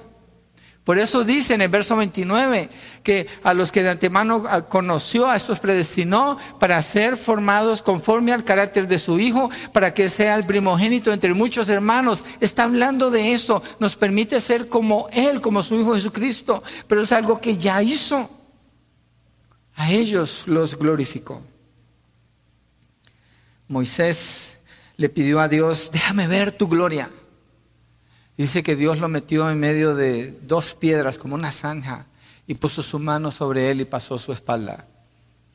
Por 0.86 0.99
eso 0.99 1.23
dice 1.23 1.55
en 1.55 1.61
el 1.61 1.69
verso 1.69 1.95
29 1.95 2.69
que 3.01 3.25
a 3.41 3.55
los 3.55 3.71
que 3.71 3.81
de 3.81 3.89
antemano 3.89 4.43
conoció, 4.69 5.27
a 5.27 5.36
estos 5.36 5.59
predestinó 5.59 6.38
para 6.59 6.79
ser 6.83 7.17
formados 7.17 7.81
conforme 7.81 8.31
al 8.31 8.43
carácter 8.43 8.88
de 8.88 8.99
su 8.99 9.19
Hijo, 9.19 9.49
para 9.73 9.95
que 9.95 10.09
sea 10.09 10.36
el 10.36 10.45
primogénito 10.45 11.11
entre 11.11 11.33
muchos 11.33 11.69
hermanos. 11.69 12.23
Está 12.39 12.65
hablando 12.65 13.09
de 13.09 13.33
eso, 13.33 13.63
nos 13.79 13.95
permite 13.95 14.39
ser 14.39 14.69
como 14.69 15.09
Él, 15.11 15.41
como 15.41 15.63
su 15.63 15.73
Hijo 15.73 15.95
Jesucristo, 15.95 16.61
pero 16.88 17.01
es 17.01 17.11
algo 17.11 17.41
que 17.41 17.57
ya 17.57 17.81
hizo. 17.81 18.29
A 19.73 19.91
ellos 19.91 20.43
los 20.45 20.77
glorificó. 20.77 21.41
Moisés 23.67 24.59
le 24.97 25.09
pidió 25.09 25.39
a 25.39 25.47
Dios, 25.47 25.89
déjame 25.91 26.27
ver 26.27 26.51
tu 26.51 26.67
gloria. 26.67 27.09
Dice 28.38 28.63
que 28.63 28.75
Dios 28.75 28.99
lo 28.99 29.07
metió 29.07 29.49
en 29.49 29.59
medio 29.59 29.95
de 29.95 30.38
dos 30.41 30.75
piedras 30.75 31.17
como 31.17 31.36
una 31.36 31.51
zanja 31.51 32.07
y 32.47 32.55
puso 32.55 32.83
su 32.83 32.99
mano 32.99 33.31
sobre 33.31 33.71
él 33.71 33.81
y 33.81 33.86
pasó 33.86 34.17
su 34.17 34.33
espalda. 34.33 34.88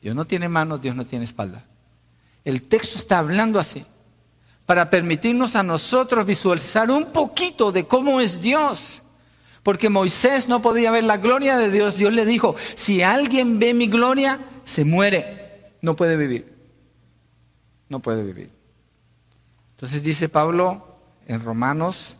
Dios 0.01 0.15
no 0.15 0.25
tiene 0.25 0.49
manos, 0.49 0.81
Dios 0.81 0.95
no 0.95 1.05
tiene 1.05 1.25
espalda. 1.25 1.63
El 2.43 2.63
texto 2.63 2.97
está 2.97 3.19
hablando 3.19 3.59
así, 3.59 3.85
para 4.65 4.89
permitirnos 4.89 5.55
a 5.55 5.63
nosotros 5.63 6.25
visualizar 6.25 6.89
un 6.89 7.05
poquito 7.05 7.71
de 7.71 7.85
cómo 7.85 8.19
es 8.19 8.41
Dios. 8.41 9.03
Porque 9.61 9.89
Moisés 9.89 10.47
no 10.47 10.61
podía 10.61 10.89
ver 10.89 11.03
la 11.03 11.17
gloria 11.17 11.57
de 11.57 11.69
Dios. 11.69 11.97
Dios 11.97 12.13
le 12.13 12.25
dijo, 12.25 12.55
si 12.75 13.03
alguien 13.03 13.59
ve 13.59 13.75
mi 13.75 13.87
gloria, 13.87 14.39
se 14.65 14.85
muere, 14.85 15.75
no 15.81 15.95
puede 15.95 16.17
vivir 16.17 16.51
no 17.91 17.99
puede 17.99 18.23
vivir. 18.23 18.49
Entonces 19.71 20.01
dice 20.01 20.29
Pablo 20.29 20.97
en 21.27 21.43
Romanos 21.43 22.15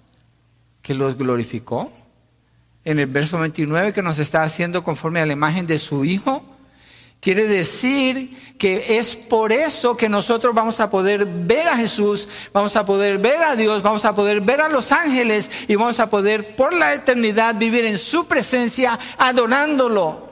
que 0.82 0.94
los 0.94 1.18
glorificó. 1.18 1.92
En 2.84 3.00
el 3.00 3.08
verso 3.08 3.38
29 3.40 3.94
que 3.94 4.02
nos 4.02 4.20
está 4.20 4.44
haciendo 4.44 4.84
conforme 4.84 5.20
a 5.20 5.26
la 5.26 5.34
imagen 5.34 5.68
de 5.68 5.78
su 5.78 6.04
Hijo. 6.04 6.44
Quiere 7.20 7.46
decir 7.46 8.56
que 8.58 8.98
es 8.98 9.16
por 9.16 9.52
eso 9.52 9.96
que 9.96 10.10
nosotros 10.10 10.56
vamos 10.56 10.80
a 10.80 10.90
poder 10.90 11.24
ver 11.26 11.68
a 11.68 11.78
Jesús, 11.78 12.28
vamos 12.52 12.76
a 12.76 12.84
poder 12.84 13.20
ver 13.20 13.44
a 13.44 13.56
Dios, 13.56 13.84
vamos 13.84 14.06
a 14.06 14.16
poder 14.16 14.42
ver 14.42 14.60
a 14.60 14.70
los 14.70 14.92
ángeles 14.92 15.52
y 15.68 15.76
vamos 15.76 16.00
a 16.00 16.10
poder 16.10 16.56
por 16.56 16.74
la 16.74 16.96
eternidad 16.96 17.54
vivir 17.56 17.86
en 17.86 18.00
su 18.00 18.26
presencia 18.26 18.98
adorándolo. 19.20 20.32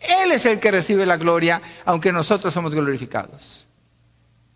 Él 0.00 0.30
es 0.32 0.44
el 0.44 0.60
que 0.60 0.70
recibe 0.70 1.06
la 1.06 1.16
gloria, 1.16 1.62
aunque 1.86 2.12
nosotros 2.12 2.52
somos 2.52 2.74
glorificados. 2.74 3.66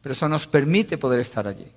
Pero 0.02 0.12
eso 0.12 0.28
nos 0.28 0.46
permite 0.46 0.98
poder 0.98 1.20
estar 1.20 1.48
allí. 1.48 1.72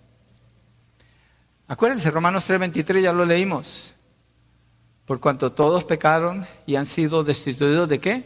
Acuérdense, 1.67 2.11
Romanos 2.11 2.45
3:23 2.47 3.01
ya 3.01 3.13
lo 3.13 3.25
leímos. 3.25 3.93
Por 5.05 5.19
cuanto 5.19 5.51
todos 5.51 5.83
pecaron 5.83 6.45
y 6.65 6.75
han 6.75 6.85
sido 6.85 7.23
destituidos 7.23 7.87
de 7.87 7.99
qué? 7.99 8.23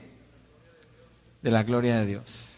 De 1.41 1.51
la 1.51 1.63
gloria 1.63 1.99
de 1.99 2.05
Dios. 2.05 2.53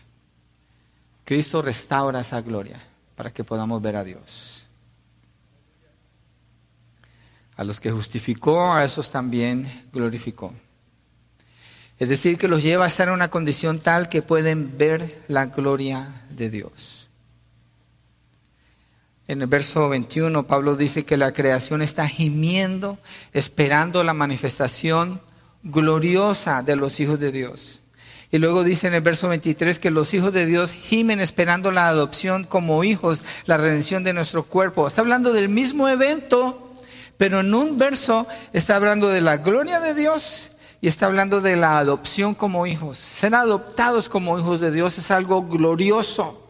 Cristo 1.23 1.61
restaura 1.61 2.21
esa 2.21 2.41
gloria 2.41 2.81
para 3.15 3.31
que 3.31 3.43
podamos 3.43 3.81
ver 3.81 3.95
a 3.95 4.03
Dios. 4.03 4.65
A 7.55 7.63
los 7.63 7.79
que 7.79 7.91
justificó, 7.91 8.73
a 8.73 8.83
esos 8.83 9.11
también 9.11 9.87
glorificó. 9.93 10.53
Es 11.99 12.09
decir, 12.09 12.37
que 12.39 12.47
los 12.47 12.63
lleva 12.63 12.85
a 12.85 12.87
estar 12.87 13.07
en 13.07 13.13
una 13.13 13.29
condición 13.29 13.79
tal 13.79 14.09
que 14.09 14.23
pueden 14.23 14.77
ver 14.77 15.23
la 15.27 15.45
gloria 15.45 16.23
de 16.31 16.49
Dios. 16.49 17.00
En 19.27 19.41
el 19.41 19.47
verso 19.47 19.87
21, 19.87 20.47
Pablo 20.47 20.75
dice 20.75 21.05
que 21.05 21.17
la 21.17 21.31
creación 21.33 21.81
está 21.81 22.07
gimiendo, 22.07 22.97
esperando 23.33 24.03
la 24.03 24.13
manifestación 24.13 25.21
gloriosa 25.63 26.63
de 26.63 26.75
los 26.75 26.99
hijos 26.99 27.19
de 27.19 27.31
Dios. 27.31 27.81
Y 28.31 28.37
luego 28.37 28.63
dice 28.63 28.87
en 28.87 28.93
el 28.93 29.01
verso 29.01 29.27
23 29.27 29.79
que 29.79 29.91
los 29.91 30.13
hijos 30.13 30.31
de 30.31 30.45
Dios 30.45 30.71
gimen 30.71 31.19
esperando 31.19 31.69
la 31.71 31.87
adopción 31.89 32.45
como 32.45 32.83
hijos, 32.83 33.23
la 33.45 33.57
redención 33.57 34.03
de 34.03 34.13
nuestro 34.13 34.43
cuerpo. 34.43 34.87
Está 34.87 35.01
hablando 35.01 35.33
del 35.33 35.49
mismo 35.49 35.89
evento, 35.89 36.71
pero 37.17 37.41
en 37.41 37.53
un 37.53 37.77
verso 37.77 38.27
está 38.53 38.77
hablando 38.77 39.09
de 39.09 39.21
la 39.21 39.37
gloria 39.37 39.81
de 39.81 39.93
Dios 39.93 40.49
y 40.79 40.87
está 40.87 41.07
hablando 41.07 41.41
de 41.41 41.57
la 41.57 41.77
adopción 41.77 42.33
como 42.33 42.65
hijos. 42.65 42.97
Ser 42.97 43.35
adoptados 43.35 44.07
como 44.07 44.39
hijos 44.39 44.61
de 44.61 44.71
Dios 44.71 44.97
es 44.97 45.11
algo 45.11 45.43
glorioso. 45.43 46.40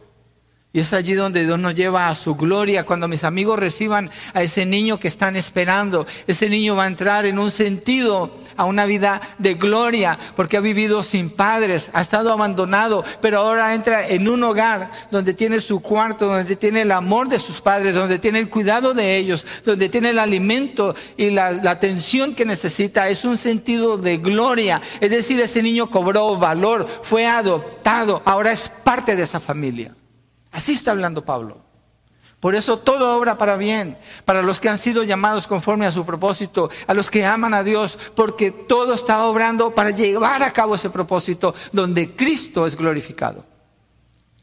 Y 0.74 0.80
es 0.80 0.94
allí 0.94 1.16
donde 1.16 1.44
Dios 1.44 1.60
nos 1.60 1.76
lleva 1.76 2.08
a 2.08 2.16
su 2.16 2.36
gloria. 2.36 2.86
Cuando 2.86 3.10
mis 3.10 3.26
amigos 3.26 3.60
reciban 3.60 4.10
a 4.34 4.42
ese 4.42 4.66
niño 4.66 5.02
que 5.02 5.10
están 5.10 5.36
esperando, 5.36 6.08
ese 6.28 6.48
niño 6.48 6.78
va 6.78 6.86
a 6.86 6.88
entrar 6.88 7.26
en 7.26 7.40
un 7.40 7.52
sentido 7.52 8.34
a 8.56 8.64
una 8.64 8.86
vida 8.86 9.20
de 9.38 9.56
gloria, 9.56 10.18
porque 10.34 10.56
ha 10.56 10.62
vivido 10.62 11.04
sin 11.04 11.30
padres, 11.30 11.90
ha 11.92 12.00
estado 12.00 12.32
abandonado, 12.32 13.04
pero 13.20 13.40
ahora 13.40 13.76
entra 13.76 14.08
en 14.08 14.30
un 14.30 14.42
hogar 14.46 14.92
donde 15.12 15.34
tiene 15.34 15.60
su 15.60 15.82
cuarto, 15.82 16.28
donde 16.28 16.56
tiene 16.56 16.84
el 16.84 16.92
amor 16.94 17.28
de 17.28 17.40
sus 17.40 17.60
padres, 17.60 17.94
donde 17.94 18.18
tiene 18.18 18.40
el 18.40 18.50
cuidado 18.50 18.94
de 18.94 19.18
ellos, 19.18 19.46
donde 19.66 19.90
tiene 19.90 20.12
el 20.12 20.20
alimento 20.20 20.96
y 21.18 21.32
la, 21.32 21.52
la 21.52 21.72
atención 21.72 22.34
que 22.34 22.46
necesita. 22.46 23.10
Es 23.10 23.26
un 23.26 23.38
sentido 23.38 23.98
de 23.98 24.18
gloria. 24.18 24.82
Es 25.02 25.10
decir, 25.10 25.38
ese 25.42 25.62
niño 25.62 25.90
cobró 25.90 26.38
valor, 26.38 26.88
fue 27.04 27.26
adoptado, 27.26 28.22
ahora 28.24 28.54
es 28.54 28.70
parte 28.70 29.18
de 29.18 29.24
esa 29.24 29.42
familia. 29.42 29.94
Así 30.52 30.74
está 30.74 30.92
hablando 30.92 31.24
Pablo. 31.26 31.62
Por 32.42 32.56
eso 32.56 32.80
todo 32.80 33.16
obra 33.16 33.38
para 33.38 33.56
bien, 33.56 34.00
para 34.26 34.42
los 34.42 34.60
que 34.60 34.68
han 34.68 34.80
sido 34.80 35.04
llamados 35.04 35.46
conforme 35.46 35.86
a 35.86 35.92
su 35.92 36.04
propósito, 36.04 36.72
a 36.88 36.94
los 36.96 37.12
que 37.12 37.24
aman 37.24 37.54
a 37.54 37.64
Dios, 37.64 38.00
porque 38.16 38.50
todo 38.50 38.96
está 38.96 39.24
obrando 39.26 39.76
para 39.76 39.92
llevar 39.92 40.42
a 40.42 40.52
cabo 40.52 40.74
ese 40.74 40.90
propósito 40.90 41.54
donde 41.72 42.16
Cristo 42.16 42.66
es 42.66 42.76
glorificado. 42.76 43.46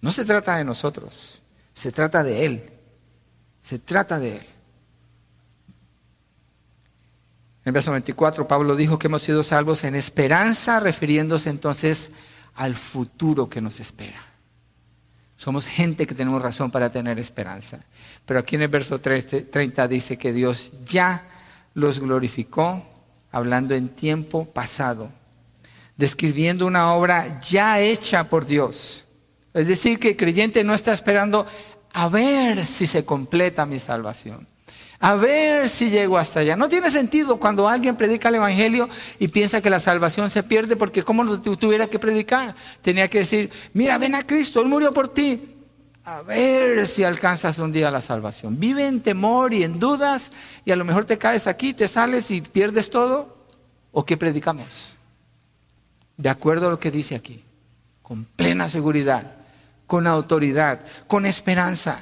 No 0.00 0.12
se 0.12 0.24
trata 0.24 0.56
de 0.56 0.64
nosotros, 0.64 1.42
se 1.74 1.90
trata 1.90 2.22
de 2.22 2.46
Él, 2.46 2.72
se 3.60 3.80
trata 3.80 4.20
de 4.20 4.36
Él. 4.36 4.46
En 7.64 7.72
verso 7.72 7.90
24 7.90 8.46
Pablo 8.46 8.76
dijo 8.76 8.96
que 8.96 9.08
hemos 9.08 9.22
sido 9.22 9.42
salvos 9.42 9.82
en 9.82 9.96
esperanza, 9.96 10.78
refiriéndose 10.78 11.50
entonces 11.50 12.10
al 12.54 12.76
futuro 12.76 13.48
que 13.48 13.60
nos 13.60 13.80
espera. 13.80 14.27
Somos 15.38 15.66
gente 15.66 16.04
que 16.04 16.16
tenemos 16.16 16.42
razón 16.42 16.68
para 16.72 16.90
tener 16.90 17.16
esperanza. 17.20 17.78
Pero 18.26 18.40
aquí 18.40 18.56
en 18.56 18.62
el 18.62 18.68
verso 18.68 19.00
30 19.00 19.86
dice 19.86 20.18
que 20.18 20.32
Dios 20.32 20.72
ya 20.84 21.28
los 21.74 22.00
glorificó, 22.00 22.84
hablando 23.30 23.76
en 23.76 23.88
tiempo 23.88 24.46
pasado, 24.46 25.12
describiendo 25.96 26.66
una 26.66 26.92
obra 26.92 27.38
ya 27.38 27.78
hecha 27.78 28.28
por 28.28 28.46
Dios. 28.46 29.04
Es 29.54 29.68
decir, 29.68 30.00
que 30.00 30.10
el 30.10 30.16
creyente 30.16 30.64
no 30.64 30.74
está 30.74 30.92
esperando 30.92 31.46
a 31.92 32.08
ver 32.08 32.66
si 32.66 32.84
se 32.84 33.04
completa 33.04 33.64
mi 33.64 33.78
salvación. 33.78 34.48
A 35.00 35.14
ver 35.14 35.68
si 35.68 35.90
llego 35.90 36.18
hasta 36.18 36.40
allá. 36.40 36.56
No 36.56 36.68
tiene 36.68 36.90
sentido 36.90 37.38
cuando 37.38 37.68
alguien 37.68 37.96
predica 37.96 38.30
el 38.30 38.36
Evangelio 38.36 38.88
y 39.18 39.28
piensa 39.28 39.60
que 39.60 39.70
la 39.70 39.78
salvación 39.78 40.28
se 40.28 40.42
pierde 40.42 40.74
porque 40.74 41.04
¿cómo 41.04 41.22
lo 41.22 41.40
tuviera 41.40 41.86
que 41.86 42.00
predicar? 42.00 42.56
Tenía 42.82 43.08
que 43.08 43.18
decir, 43.18 43.50
mira, 43.74 43.96
ven 43.98 44.16
a 44.16 44.22
Cristo, 44.22 44.60
Él 44.60 44.66
murió 44.66 44.92
por 44.92 45.08
ti. 45.08 45.54
A 46.04 46.22
ver 46.22 46.86
si 46.86 47.04
alcanzas 47.04 47.58
un 47.58 47.70
día 47.70 47.90
la 47.90 48.00
salvación. 48.00 48.58
Vive 48.58 48.86
en 48.86 49.00
temor 49.00 49.52
y 49.52 49.62
en 49.62 49.78
dudas 49.78 50.32
y 50.64 50.72
a 50.72 50.76
lo 50.76 50.84
mejor 50.84 51.04
te 51.04 51.18
caes 51.18 51.46
aquí, 51.46 51.74
te 51.74 51.86
sales 51.86 52.30
y 52.30 52.40
pierdes 52.40 52.90
todo. 52.90 53.46
¿O 53.92 54.04
qué 54.04 54.16
predicamos? 54.16 54.94
De 56.16 56.28
acuerdo 56.28 56.66
a 56.66 56.70
lo 56.70 56.80
que 56.80 56.90
dice 56.90 57.14
aquí, 57.14 57.44
con 58.02 58.24
plena 58.24 58.68
seguridad, 58.68 59.36
con 59.86 60.06
autoridad, 60.06 60.80
con 61.06 61.24
esperanza. 61.26 62.00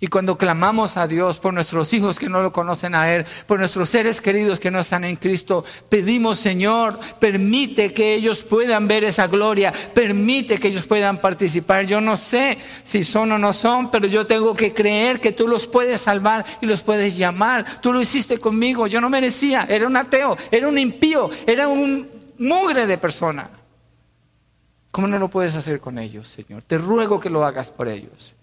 Y 0.00 0.06
cuando 0.06 0.38
clamamos 0.38 0.96
a 0.96 1.06
Dios 1.06 1.38
por 1.38 1.52
nuestros 1.52 1.92
hijos 1.92 2.18
que 2.18 2.28
no 2.28 2.42
lo 2.42 2.52
conocen 2.52 2.94
a 2.94 3.12
Él, 3.12 3.24
por 3.46 3.58
nuestros 3.58 3.90
seres 3.90 4.20
queridos 4.20 4.60
que 4.60 4.70
no 4.70 4.78
están 4.78 5.04
en 5.04 5.16
Cristo, 5.16 5.64
pedimos, 5.88 6.38
Señor, 6.38 6.98
permite 7.18 7.92
que 7.92 8.14
ellos 8.14 8.44
puedan 8.44 8.86
ver 8.86 9.04
esa 9.04 9.26
gloria, 9.26 9.72
permite 9.94 10.58
que 10.58 10.68
ellos 10.68 10.86
puedan 10.86 11.20
participar. 11.20 11.86
Yo 11.86 12.00
no 12.00 12.16
sé 12.16 12.58
si 12.84 13.04
son 13.04 13.32
o 13.32 13.38
no 13.38 13.52
son, 13.52 13.90
pero 13.90 14.06
yo 14.06 14.26
tengo 14.26 14.54
que 14.54 14.72
creer 14.72 15.20
que 15.20 15.32
tú 15.32 15.48
los 15.48 15.66
puedes 15.66 16.00
salvar 16.00 16.44
y 16.60 16.66
los 16.66 16.82
puedes 16.82 17.16
llamar. 17.16 17.80
Tú 17.80 17.92
lo 17.92 18.00
hiciste 18.00 18.38
conmigo, 18.38 18.86
yo 18.86 19.00
no 19.00 19.10
merecía, 19.10 19.66
era 19.68 19.86
un 19.86 19.96
ateo, 19.96 20.36
era 20.50 20.68
un 20.68 20.78
impío, 20.78 21.30
era 21.46 21.68
un 21.68 22.08
mugre 22.38 22.86
de 22.86 22.98
persona. 22.98 23.50
¿Cómo 24.90 25.06
no 25.06 25.18
lo 25.18 25.28
puedes 25.28 25.54
hacer 25.54 25.80
con 25.80 25.98
ellos, 25.98 26.28
Señor? 26.28 26.62
Te 26.62 26.78
ruego 26.78 27.20
que 27.20 27.30
lo 27.30 27.44
hagas 27.44 27.70
por 27.70 27.88
ellos. 27.88 28.34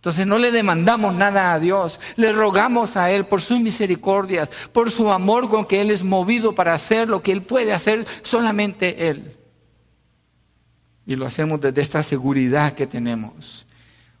Entonces 0.00 0.26
no 0.26 0.38
le 0.38 0.50
demandamos 0.50 1.14
nada 1.14 1.52
a 1.52 1.60
Dios, 1.60 2.00
le 2.16 2.32
rogamos 2.32 2.96
a 2.96 3.10
Él 3.10 3.26
por 3.26 3.42
sus 3.42 3.60
misericordias, 3.60 4.50
por 4.72 4.90
su 4.90 5.12
amor 5.12 5.50
con 5.50 5.66
que 5.66 5.82
Él 5.82 5.90
es 5.90 6.02
movido 6.02 6.54
para 6.54 6.72
hacer 6.72 7.06
lo 7.06 7.22
que 7.22 7.32
Él 7.32 7.42
puede 7.42 7.74
hacer 7.74 8.06
solamente 8.22 9.10
Él. 9.10 9.36
Y 11.04 11.16
lo 11.16 11.26
hacemos 11.26 11.60
desde 11.60 11.82
esta 11.82 12.02
seguridad 12.02 12.72
que 12.72 12.86
tenemos, 12.86 13.66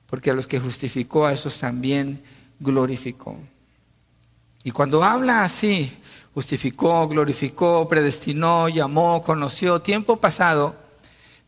porque 0.06 0.28
a 0.28 0.34
los 0.34 0.46
que 0.46 0.60
justificó, 0.60 1.24
a 1.24 1.32
esos 1.32 1.56
también 1.58 2.22
glorificó. 2.58 3.38
Y 4.62 4.72
cuando 4.72 5.02
habla 5.02 5.44
así, 5.44 5.90
justificó, 6.34 7.08
glorificó, 7.08 7.88
predestinó, 7.88 8.68
llamó, 8.68 9.22
conoció, 9.22 9.80
tiempo 9.80 10.16
pasado, 10.16 10.76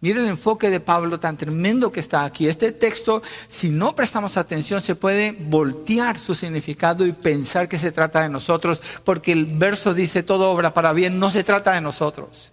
Mire 0.03 0.20
el 0.20 0.28
enfoque 0.28 0.68
de 0.68 0.80
Pablo 0.80 1.20
tan 1.20 1.36
tremendo 1.36 1.92
que 1.92 2.00
está 2.00 2.24
aquí. 2.24 2.48
Este 2.48 2.72
texto, 2.72 3.22
si 3.46 3.70
no 3.70 3.94
prestamos 3.94 4.36
atención, 4.36 4.80
se 4.82 4.96
puede 4.96 5.30
voltear 5.30 6.18
su 6.18 6.34
significado 6.34 7.07
y 7.07 7.12
pensar 7.12 7.68
que 7.68 7.78
se 7.78 7.92
trata 7.92 8.20
de 8.20 8.28
nosotros, 8.28 8.82
porque 9.05 9.30
el 9.30 9.46
verso 9.46 9.94
dice 9.94 10.24
todo 10.24 10.50
obra 10.50 10.74
para 10.74 10.92
bien, 10.92 11.20
no 11.20 11.30
se 11.30 11.44
trata 11.44 11.70
de 11.72 11.80
nosotros. 11.80 12.53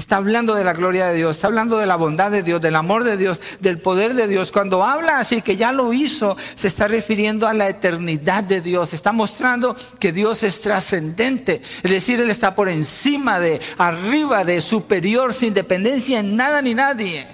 Está 0.00 0.16
hablando 0.16 0.54
de 0.54 0.64
la 0.64 0.72
gloria 0.72 1.08
de 1.08 1.16
Dios, 1.18 1.36
está 1.36 1.48
hablando 1.48 1.76
de 1.76 1.84
la 1.84 1.96
bondad 1.96 2.30
de 2.30 2.42
Dios, 2.42 2.58
del 2.62 2.74
amor 2.74 3.04
de 3.04 3.18
Dios, 3.18 3.38
del 3.60 3.78
poder 3.78 4.14
de 4.14 4.28
Dios. 4.28 4.50
Cuando 4.50 4.82
habla 4.82 5.18
así 5.18 5.42
que 5.42 5.58
ya 5.58 5.72
lo 5.72 5.92
hizo, 5.92 6.38
se 6.54 6.68
está 6.68 6.88
refiriendo 6.88 7.46
a 7.46 7.52
la 7.52 7.68
eternidad 7.68 8.42
de 8.42 8.62
Dios. 8.62 8.94
Está 8.94 9.12
mostrando 9.12 9.76
que 9.98 10.10
Dios 10.10 10.42
es 10.42 10.62
trascendente. 10.62 11.60
Es 11.82 11.90
decir, 11.90 12.18
Él 12.18 12.30
está 12.30 12.54
por 12.54 12.70
encima 12.70 13.40
de, 13.40 13.60
arriba 13.76 14.42
de, 14.42 14.62
superior, 14.62 15.34
sin 15.34 15.52
dependencia 15.52 16.20
en 16.20 16.34
nada 16.34 16.62
ni 16.62 16.72
nadie. 16.72 17.26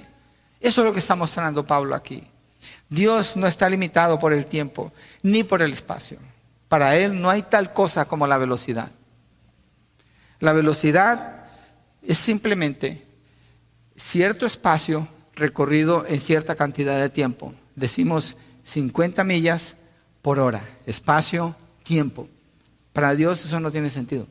Eso 0.60 0.80
es 0.80 0.86
lo 0.86 0.92
que 0.92 0.98
está 0.98 1.14
mostrando 1.14 1.64
Pablo 1.64 1.94
aquí. 1.94 2.26
Dios 2.88 3.36
no 3.36 3.46
está 3.46 3.70
limitado 3.70 4.18
por 4.18 4.32
el 4.32 4.44
tiempo 4.46 4.92
ni 5.22 5.44
por 5.44 5.62
el 5.62 5.72
espacio. 5.72 6.18
Para 6.66 6.96
Él 6.96 7.22
no 7.22 7.30
hay 7.30 7.42
tal 7.42 7.72
cosa 7.72 8.06
como 8.06 8.26
la 8.26 8.38
velocidad. 8.38 8.90
La 10.40 10.52
velocidad 10.52 11.35
es 12.06 12.18
simplemente 12.18 13.04
cierto 13.96 14.46
espacio 14.46 15.08
recorrido 15.34 16.06
en 16.06 16.20
cierta 16.20 16.54
cantidad 16.54 17.00
de 17.00 17.10
tiempo. 17.10 17.54
Decimos 17.74 18.36
50 18.62 19.22
millas 19.24 19.76
por 20.22 20.38
hora, 20.38 20.66
espacio, 20.86 21.56
tiempo. 21.82 22.28
Para 22.92 23.14
Dios 23.14 23.44
eso 23.44 23.60
no 23.60 23.70
tiene 23.70 23.90
sentido. 23.90 24.26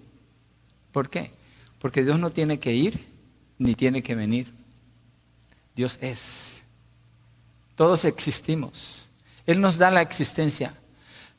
¿Por 0.92 1.10
qué? 1.10 1.32
Porque 1.80 2.04
Dios 2.04 2.20
no 2.20 2.32
tiene 2.32 2.60
que 2.60 2.74
ir 2.74 3.06
ni 3.58 3.76
tiene 3.76 4.02
que 4.02 4.16
venir. 4.16 4.52
Dios 5.76 5.98
es. 6.02 6.54
Todos 7.76 8.06
existimos. 8.06 9.08
Él 9.46 9.62
nos 9.62 9.78
da 9.78 9.92
la 9.92 10.02
existencia. 10.02 10.74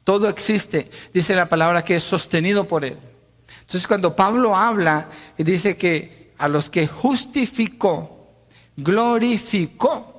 Todo 0.05 0.29
existe. 0.29 0.91
Dice 1.13 1.35
la 1.35 1.49
palabra 1.49 1.85
que 1.85 1.97
es 1.97 2.05
sostenido 2.05 2.69
por 2.69 2.85
Él. 2.85 2.97
Entonces 3.61 3.87
cuando 3.87 4.15
Pablo 4.15 4.55
habla 4.55 5.09
y 5.37 5.43
dice 5.43 5.77
que 5.77 6.26
a 6.39 6.49
los 6.49 6.71
que 6.71 6.87
justificó, 6.87 8.35
glorificó. 8.77 10.13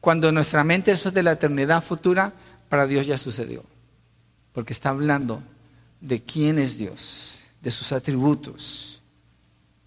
Cuando 0.00 0.30
nuestra 0.32 0.64
mente 0.64 0.92
es 0.92 1.14
de 1.14 1.22
la 1.22 1.32
eternidad 1.32 1.82
futura, 1.82 2.32
para 2.68 2.86
Dios 2.86 3.06
ya 3.06 3.16
sucedió. 3.16 3.64
Porque 4.52 4.72
está 4.72 4.90
hablando 4.90 5.42
de 6.00 6.22
quién 6.22 6.58
es 6.58 6.76
Dios, 6.76 7.38
de 7.60 7.70
sus 7.70 7.92
atributos. 7.92 9.02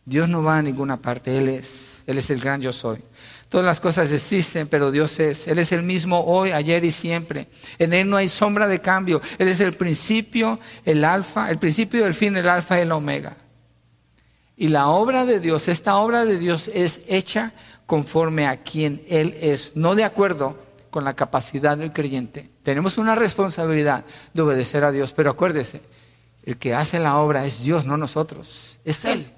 Dios 0.06 0.28
no 0.28 0.42
va 0.42 0.58
a 0.58 0.62
ninguna 0.62 0.98
parte, 0.98 1.38
Él 1.38 1.50
es, 1.50 2.02
Él 2.08 2.18
es 2.18 2.30
el 2.30 2.40
gran 2.40 2.62
yo 2.62 2.74
soy. 2.74 3.04
Todas 3.50 3.66
las 3.66 3.80
cosas 3.80 4.12
existen, 4.12 4.68
pero 4.68 4.92
Dios 4.92 5.20
es. 5.20 5.48
Él 5.48 5.60
es 5.60 5.72
el 5.72 5.84
mismo 5.84 6.20
hoy, 6.26 6.52
ayer 6.52 6.84
y 6.84 6.92
siempre. 6.92 7.48
En 7.80 7.94
Él 7.94 8.10
no 8.10 8.18
hay 8.18 8.28
sombra 8.28 8.68
de 8.68 8.80
cambio. 8.80 9.22
Él 9.38 9.48
es 9.48 9.62
el 9.62 9.74
principio, 9.74 10.60
el 10.84 11.06
alfa, 11.06 11.50
el 11.50 11.58
principio, 11.58 12.06
el 12.06 12.14
fin, 12.14 12.36
el 12.36 12.50
alfa 12.50 12.78
y 12.78 12.82
el 12.82 12.92
omega. 12.92 13.38
Y 14.58 14.70
la 14.70 14.88
obra 14.88 15.26
de 15.26 15.40
Dios, 15.40 15.68
esta 15.68 15.98
obra 15.98 16.26
de 16.26 16.40
Dios 16.40 16.70
es 16.74 17.02
hecha 17.08 17.54
conforme 17.86 18.48
a 18.48 18.58
quien 18.58 19.04
Él 19.08 19.38
es, 19.40 19.74
no 19.76 19.94
de 19.94 20.04
acuerdo 20.04 20.58
con 20.90 21.04
la 21.04 21.16
capacidad 21.16 21.78
del 21.78 21.94
creyente. 21.94 22.50
Tenemos 22.64 22.98
una 22.98 23.14
responsabilidad 23.14 24.04
de 24.34 24.42
obedecer 24.42 24.84
a 24.84 24.92
Dios, 24.92 25.14
pero 25.14 25.30
acuérdese, 25.30 25.82
el 26.44 26.58
que 26.58 26.74
hace 26.74 27.00
la 27.00 27.18
obra 27.18 27.46
es 27.46 27.62
Dios, 27.62 27.86
no 27.86 27.98
nosotros, 27.98 28.80
es 28.84 29.06
Él. 29.06 29.32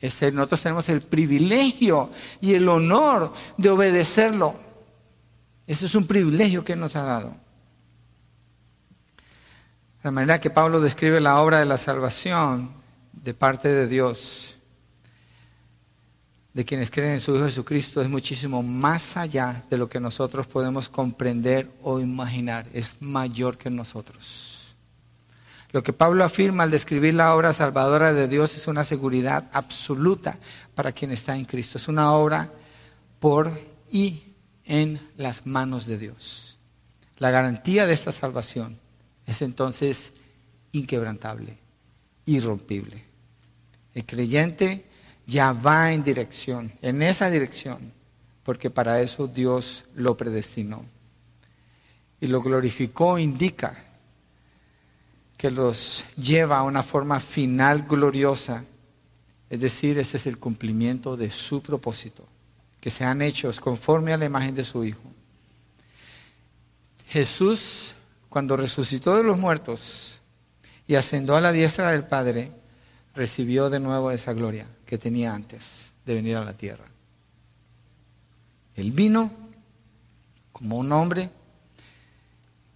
Es 0.00 0.20
Él. 0.20 0.34
Nosotros 0.34 0.62
tenemos 0.62 0.88
el 0.90 1.00
privilegio 1.00 2.10
y 2.42 2.52
el 2.54 2.68
honor 2.68 3.32
de 3.56 3.70
obedecerlo. 3.70 4.54
Ese 5.66 5.86
es 5.86 5.94
un 5.94 6.06
privilegio 6.06 6.62
que 6.62 6.76
nos 6.76 6.94
ha 6.94 7.04
dado. 7.04 7.34
La 10.02 10.10
manera 10.10 10.40
que 10.40 10.50
Pablo 10.50 10.80
describe 10.80 11.20
la 11.20 11.40
obra 11.40 11.58
de 11.58 11.64
la 11.64 11.78
salvación 11.78 12.79
de 13.12 13.34
parte 13.34 13.68
de 13.68 13.86
Dios, 13.86 14.56
de 16.52 16.64
quienes 16.64 16.90
creen 16.90 17.12
en 17.12 17.20
su 17.20 17.34
Hijo 17.34 17.44
Jesucristo, 17.44 18.02
es 18.02 18.08
muchísimo 18.08 18.62
más 18.62 19.16
allá 19.16 19.64
de 19.70 19.78
lo 19.78 19.88
que 19.88 20.00
nosotros 20.00 20.46
podemos 20.46 20.88
comprender 20.88 21.70
o 21.82 22.00
imaginar. 22.00 22.66
Es 22.72 22.96
mayor 23.00 23.56
que 23.56 23.70
nosotros. 23.70 24.74
Lo 25.72 25.82
que 25.82 25.92
Pablo 25.92 26.24
afirma 26.24 26.64
al 26.64 26.70
describir 26.70 27.14
la 27.14 27.34
obra 27.34 27.52
salvadora 27.52 28.12
de 28.12 28.26
Dios 28.26 28.56
es 28.56 28.66
una 28.66 28.82
seguridad 28.82 29.48
absoluta 29.52 30.38
para 30.74 30.90
quien 30.90 31.12
está 31.12 31.36
en 31.36 31.44
Cristo. 31.44 31.78
Es 31.78 31.86
una 31.86 32.12
obra 32.12 32.52
por 33.20 33.52
y 33.92 34.24
en 34.64 35.00
las 35.16 35.46
manos 35.46 35.86
de 35.86 35.98
Dios. 35.98 36.58
La 37.18 37.30
garantía 37.30 37.86
de 37.86 37.92
esta 37.92 38.10
salvación 38.10 38.80
es 39.26 39.42
entonces 39.42 40.12
inquebrantable, 40.72 41.58
irrompible. 42.34 43.04
El 43.94 44.04
creyente 44.06 44.84
ya 45.26 45.52
va 45.52 45.92
en 45.92 46.02
dirección, 46.02 46.72
en 46.82 47.02
esa 47.02 47.30
dirección, 47.30 47.92
porque 48.42 48.70
para 48.70 49.00
eso 49.00 49.26
Dios 49.26 49.84
lo 49.94 50.16
predestinó. 50.16 50.84
Y 52.20 52.26
lo 52.26 52.42
glorificó 52.42 53.18
indica 53.18 53.84
que 55.36 55.50
los 55.50 56.04
lleva 56.16 56.58
a 56.58 56.64
una 56.64 56.82
forma 56.82 57.20
final 57.20 57.86
gloriosa, 57.88 58.64
es 59.48 59.60
decir, 59.60 59.98
ese 59.98 60.16
es 60.16 60.26
el 60.26 60.38
cumplimiento 60.38 61.16
de 61.16 61.30
su 61.30 61.62
propósito, 61.62 62.26
que 62.80 62.90
sean 62.90 63.22
hechos 63.22 63.60
conforme 63.60 64.12
a 64.12 64.18
la 64.18 64.26
imagen 64.26 64.54
de 64.54 64.64
su 64.64 64.84
Hijo. 64.84 65.00
Jesús, 67.08 67.94
cuando 68.28 68.56
resucitó 68.56 69.16
de 69.16 69.24
los 69.24 69.38
muertos 69.38 70.09
y 70.90 70.96
ascendió 70.96 71.36
a 71.36 71.40
la 71.40 71.52
diestra 71.52 71.92
del 71.92 72.02
Padre, 72.02 72.50
recibió 73.14 73.70
de 73.70 73.78
nuevo 73.78 74.10
esa 74.10 74.32
gloria 74.32 74.66
que 74.84 74.98
tenía 74.98 75.32
antes 75.32 75.92
de 76.04 76.14
venir 76.14 76.36
a 76.36 76.44
la 76.44 76.54
tierra. 76.54 76.86
Él 78.74 78.90
vino 78.90 79.30
como 80.50 80.78
un 80.78 80.90
hombre, 80.90 81.30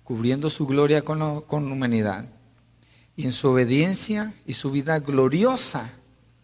cubriendo 0.05 0.49
su 0.49 0.65
gloria 0.65 1.03
con, 1.03 1.41
con 1.41 1.73
humanidad, 1.73 2.27
y 3.17 3.25
en 3.25 3.33
su 3.33 3.49
obediencia 3.49 4.33
y 4.47 4.53
su 4.53 4.71
vida 4.71 5.01
gloriosa, 5.01 5.91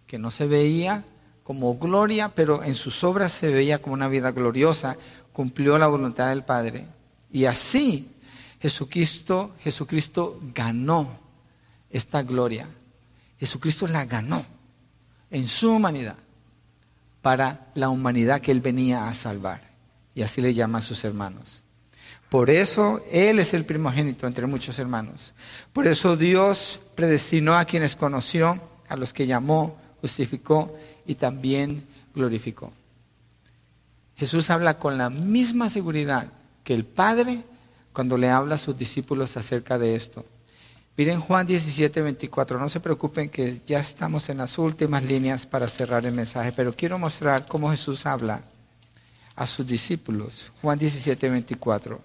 que 0.09 0.19
no 0.19 0.33
se 0.33 0.49
veía 0.49 1.05
como 1.45 1.79
gloria, 1.79 2.31
pero 2.35 2.65
en 2.65 2.75
sus 2.75 3.05
obras 3.05 3.31
se 3.31 3.49
veía 3.49 3.81
como 3.81 3.95
una 3.95 4.09
vida 4.09 4.33
gloriosa, 4.33 4.97
cumplió 5.33 5.79
la 5.79 5.87
voluntad 5.87 6.31
del 6.31 6.43
Padre. 6.43 6.89
Y 7.31 7.45
así 7.45 8.11
Jesucristo, 8.59 9.53
Jesucristo 9.61 10.41
ganó 10.53 11.30
esta 11.91 12.23
gloria 12.23 12.69
Jesucristo 13.41 13.89
la 13.89 14.05
ganó 14.05 14.45
en 15.31 15.49
su 15.49 15.73
humanidad 15.73 16.17
para 17.23 17.71
la 17.75 17.89
humanidad 17.89 18.43
que 18.43 18.51
Él 18.51 18.61
venía 18.61 19.09
a 19.09 19.15
salvar. 19.15 19.71
Y 20.15 20.21
así 20.21 20.43
le 20.43 20.53
llama 20.53 20.79
a 20.79 20.83
sus 20.83 21.05
hermanos. 21.05 21.63
Por 22.29 22.51
eso 22.51 23.03
Él 23.11 23.39
es 23.39 23.55
el 23.55 23.65
primogénito 23.65 24.27
entre 24.27 24.47
muchos 24.47 24.79
hermanos. 24.79 25.33
Por 25.73 25.87
eso 25.87 26.17
Dios 26.17 26.81
predestinó 26.95 27.57
a 27.57 27.65
quienes 27.65 27.97
conoció, 27.97 28.61
a 28.89 28.97
los 28.97 29.15
que 29.15 29.27
llamó, 29.27 29.79
justificó 30.03 30.77
y 31.07 31.15
también 31.15 31.87
glorificó. 32.15 32.73
Jesús 34.17 34.51
habla 34.51 34.79
con 34.79 34.99
la 34.99 35.09
misma 35.09 35.71
seguridad 35.71 36.31
que 36.63 36.75
el 36.75 36.85
Padre 36.85 37.43
cuando 37.95 38.19
le 38.19 38.29
habla 38.29 38.57
a 38.57 38.59
sus 38.59 38.77
discípulos 38.77 39.39
acerca 39.39 39.79
de 39.79 39.95
esto. 39.95 40.27
Miren 41.01 41.19
Juan 41.19 41.47
17, 41.47 42.03
24, 42.03 42.59
no 42.59 42.69
se 42.69 42.79
preocupen 42.79 43.31
que 43.31 43.63
ya 43.65 43.81
estamos 43.81 44.29
en 44.29 44.37
las 44.37 44.59
últimas 44.59 45.03
líneas 45.03 45.47
para 45.47 45.67
cerrar 45.67 46.05
el 46.05 46.13
mensaje, 46.13 46.53
pero 46.53 46.75
quiero 46.75 46.99
mostrar 46.99 47.47
cómo 47.47 47.71
Jesús 47.71 48.05
habla 48.05 48.43
a 49.35 49.47
sus 49.47 49.67
discípulos. 49.67 50.53
Juan 50.61 50.79
17, 50.79 51.31
24. 51.31 51.99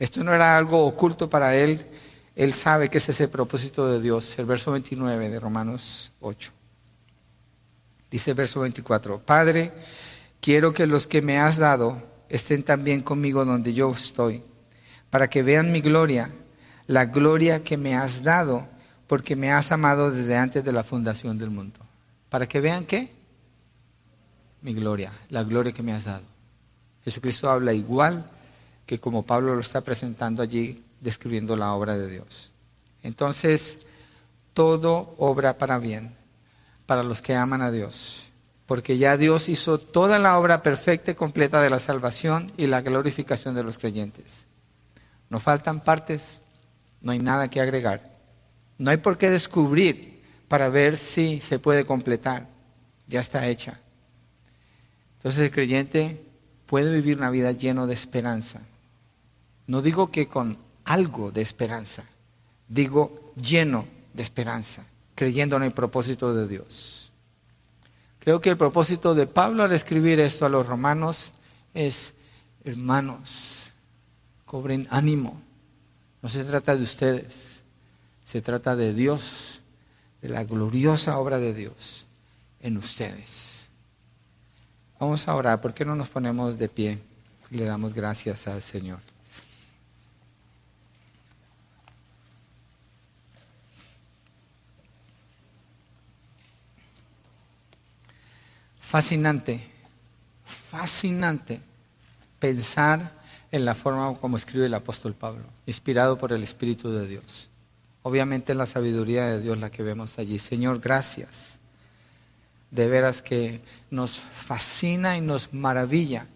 Esto 0.00 0.24
no 0.24 0.34
era 0.34 0.56
algo 0.56 0.84
oculto 0.84 1.30
para 1.30 1.54
él, 1.54 1.86
él 2.34 2.52
sabe 2.52 2.90
que 2.90 2.98
ese 2.98 3.12
es 3.12 3.20
el 3.20 3.28
propósito 3.28 3.86
de 3.86 4.00
Dios. 4.00 4.36
El 4.36 4.46
verso 4.46 4.72
29 4.72 5.28
de 5.28 5.38
Romanos 5.38 6.10
8. 6.18 6.50
Dice 8.10 8.32
el 8.32 8.36
verso 8.36 8.58
24, 8.58 9.20
Padre, 9.20 9.72
quiero 10.40 10.74
que 10.74 10.88
los 10.88 11.06
que 11.06 11.22
me 11.22 11.38
has 11.38 11.56
dado 11.56 12.02
estén 12.28 12.64
también 12.64 13.02
conmigo 13.02 13.44
donde 13.44 13.72
yo 13.74 13.92
estoy, 13.92 14.42
para 15.08 15.30
que 15.30 15.44
vean 15.44 15.70
mi 15.70 15.80
gloria 15.80 16.32
la 16.90 17.04
gloria 17.04 17.62
que 17.62 17.76
me 17.76 17.94
has 17.94 18.24
dado, 18.24 18.66
porque 19.06 19.36
me 19.36 19.52
has 19.52 19.70
amado 19.70 20.10
desde 20.10 20.36
antes 20.36 20.64
de 20.64 20.72
la 20.72 20.82
fundación 20.82 21.38
del 21.38 21.48
mundo. 21.48 21.78
Para 22.28 22.48
que 22.48 22.60
vean 22.60 22.84
qué? 22.84 23.12
Mi 24.60 24.74
gloria, 24.74 25.12
la 25.28 25.44
gloria 25.44 25.70
que 25.70 25.84
me 25.84 25.92
has 25.92 26.06
dado. 26.06 26.24
Jesucristo 27.04 27.48
habla 27.48 27.72
igual 27.72 28.28
que 28.86 28.98
como 28.98 29.24
Pablo 29.24 29.54
lo 29.54 29.60
está 29.60 29.82
presentando 29.82 30.42
allí, 30.42 30.82
describiendo 31.00 31.56
la 31.56 31.72
obra 31.74 31.96
de 31.96 32.08
Dios. 32.08 32.50
Entonces, 33.04 33.78
todo 34.52 35.14
obra 35.16 35.58
para 35.58 35.78
bien, 35.78 36.12
para 36.86 37.04
los 37.04 37.22
que 37.22 37.36
aman 37.36 37.62
a 37.62 37.70
Dios, 37.70 38.24
porque 38.66 38.98
ya 38.98 39.16
Dios 39.16 39.48
hizo 39.48 39.78
toda 39.78 40.18
la 40.18 40.36
obra 40.36 40.60
perfecta 40.64 41.12
y 41.12 41.14
completa 41.14 41.62
de 41.62 41.70
la 41.70 41.78
salvación 41.78 42.50
y 42.56 42.66
la 42.66 42.80
glorificación 42.80 43.54
de 43.54 43.62
los 43.62 43.78
creyentes. 43.78 44.46
No 45.28 45.38
faltan 45.38 45.78
partes, 45.78 46.40
no 47.00 47.12
hay 47.12 47.18
nada 47.18 47.48
que 47.48 47.60
agregar. 47.60 48.18
No 48.78 48.90
hay 48.90 48.96
por 48.96 49.18
qué 49.18 49.30
descubrir 49.30 50.22
para 50.48 50.68
ver 50.68 50.96
si 50.96 51.40
se 51.40 51.58
puede 51.58 51.84
completar. 51.84 52.48
Ya 53.06 53.20
está 53.20 53.46
hecha. 53.46 53.80
Entonces 55.18 55.42
el 55.42 55.50
creyente 55.50 56.24
puede 56.66 56.94
vivir 56.94 57.18
una 57.18 57.30
vida 57.30 57.52
lleno 57.52 57.86
de 57.86 57.94
esperanza. 57.94 58.60
No 59.66 59.82
digo 59.82 60.10
que 60.10 60.28
con 60.28 60.58
algo 60.84 61.30
de 61.30 61.42
esperanza, 61.42 62.04
digo 62.68 63.32
lleno 63.36 63.86
de 64.14 64.22
esperanza, 64.22 64.84
creyendo 65.14 65.56
en 65.56 65.64
el 65.64 65.72
propósito 65.72 66.34
de 66.34 66.48
Dios. 66.48 67.12
Creo 68.18 68.40
que 68.40 68.50
el 68.50 68.56
propósito 68.56 69.14
de 69.14 69.26
Pablo 69.26 69.62
al 69.62 69.72
escribir 69.72 70.20
esto 70.20 70.46
a 70.46 70.48
los 70.48 70.66
romanos 70.66 71.32
es, 71.74 72.12
hermanos, 72.64 73.70
cobren 74.44 74.86
ánimo, 74.90 75.40
no 76.22 76.28
se 76.28 76.44
trata 76.44 76.76
de 76.76 76.82
ustedes, 76.82 77.60
se 78.24 78.42
trata 78.42 78.76
de 78.76 78.92
Dios, 78.92 79.60
de 80.20 80.28
la 80.28 80.44
gloriosa 80.44 81.18
obra 81.18 81.38
de 81.38 81.54
Dios 81.54 82.06
en 82.60 82.76
ustedes. 82.76 83.66
Vamos 84.98 85.26
a 85.26 85.34
orar, 85.34 85.60
¿por 85.60 85.72
qué 85.72 85.84
no 85.84 85.94
nos 85.94 86.08
ponemos 86.08 86.58
de 86.58 86.68
pie 86.68 86.98
y 87.50 87.56
le 87.56 87.64
damos 87.64 87.94
gracias 87.94 88.46
al 88.46 88.62
Señor? 88.62 88.98
Fascinante, 98.78 99.70
fascinante 100.44 101.60
pensar 102.40 103.19
en 103.52 103.64
la 103.64 103.74
forma 103.74 104.14
como 104.14 104.36
escribe 104.36 104.66
el 104.66 104.74
apóstol 104.74 105.14
Pablo, 105.14 105.44
inspirado 105.66 106.16
por 106.18 106.32
el 106.32 106.42
Espíritu 106.42 106.90
de 106.90 107.06
Dios. 107.06 107.48
Obviamente 108.02 108.54
la 108.54 108.66
sabiduría 108.66 109.26
de 109.26 109.40
Dios 109.40 109.58
la 109.58 109.70
que 109.70 109.82
vemos 109.82 110.18
allí. 110.18 110.38
Señor, 110.38 110.80
gracias. 110.80 111.58
De 112.70 112.86
veras 112.86 113.20
que 113.20 113.60
nos 113.90 114.20
fascina 114.20 115.16
y 115.16 115.20
nos 115.20 115.52
maravilla 115.52 116.26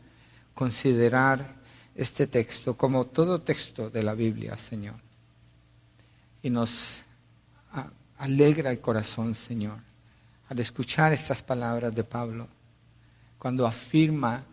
considerar 0.54 1.54
este 1.94 2.26
texto 2.26 2.76
como 2.76 3.06
todo 3.06 3.40
texto 3.40 3.88
de 3.88 4.02
la 4.02 4.14
Biblia, 4.14 4.58
Señor. 4.58 4.96
Y 6.42 6.50
nos 6.50 7.02
alegra 8.18 8.70
el 8.70 8.80
corazón, 8.80 9.34
Señor, 9.34 9.78
al 10.48 10.58
escuchar 10.58 11.12
estas 11.12 11.42
palabras 11.42 11.94
de 11.94 12.04
Pablo, 12.04 12.48
cuando 13.38 13.66
afirma 13.66 14.44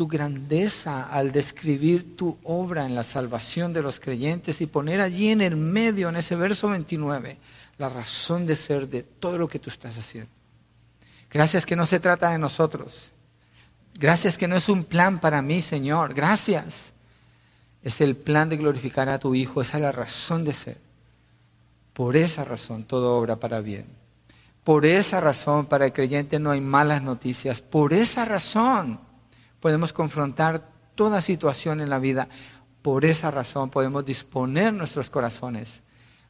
tu 0.00 0.08
grandeza 0.08 1.10
al 1.10 1.30
describir 1.30 2.16
tu 2.16 2.38
obra 2.44 2.86
en 2.86 2.94
la 2.94 3.02
salvación 3.02 3.74
de 3.74 3.82
los 3.82 4.00
creyentes 4.00 4.62
y 4.62 4.66
poner 4.66 4.98
allí 4.98 5.28
en 5.28 5.42
el 5.42 5.56
medio, 5.56 6.08
en 6.08 6.16
ese 6.16 6.36
verso 6.36 6.70
29, 6.70 7.36
la 7.76 7.90
razón 7.90 8.46
de 8.46 8.56
ser 8.56 8.88
de 8.88 9.02
todo 9.02 9.36
lo 9.36 9.46
que 9.46 9.58
tú 9.58 9.68
estás 9.68 9.98
haciendo. 9.98 10.30
Gracias 11.30 11.66
que 11.66 11.76
no 11.76 11.84
se 11.84 12.00
trata 12.00 12.30
de 12.30 12.38
nosotros. 12.38 13.12
Gracias 13.92 14.38
que 14.38 14.48
no 14.48 14.56
es 14.56 14.70
un 14.70 14.84
plan 14.84 15.20
para 15.20 15.42
mí, 15.42 15.60
Señor. 15.60 16.14
Gracias. 16.14 16.92
Es 17.82 18.00
el 18.00 18.16
plan 18.16 18.48
de 18.48 18.56
glorificar 18.56 19.10
a 19.10 19.18
tu 19.18 19.34
Hijo. 19.34 19.60
Esa 19.60 19.76
es 19.76 19.82
la 19.82 19.92
razón 19.92 20.46
de 20.46 20.54
ser. 20.54 20.78
Por 21.92 22.16
esa 22.16 22.42
razón 22.46 22.84
todo 22.84 23.18
obra 23.18 23.36
para 23.36 23.60
bien. 23.60 23.84
Por 24.64 24.86
esa 24.86 25.20
razón 25.20 25.66
para 25.66 25.84
el 25.84 25.92
creyente 25.92 26.38
no 26.38 26.52
hay 26.52 26.62
malas 26.62 27.02
noticias. 27.02 27.60
Por 27.60 27.92
esa 27.92 28.24
razón 28.24 29.09
podemos 29.60 29.92
confrontar 29.92 30.68
toda 30.94 31.22
situación 31.22 31.80
en 31.80 31.90
la 31.90 31.98
vida. 31.98 32.28
Por 32.82 33.04
esa 33.04 33.30
razón 33.30 33.70
podemos 33.70 34.04
disponer 34.04 34.72
nuestros 34.72 35.10
corazones 35.10 35.82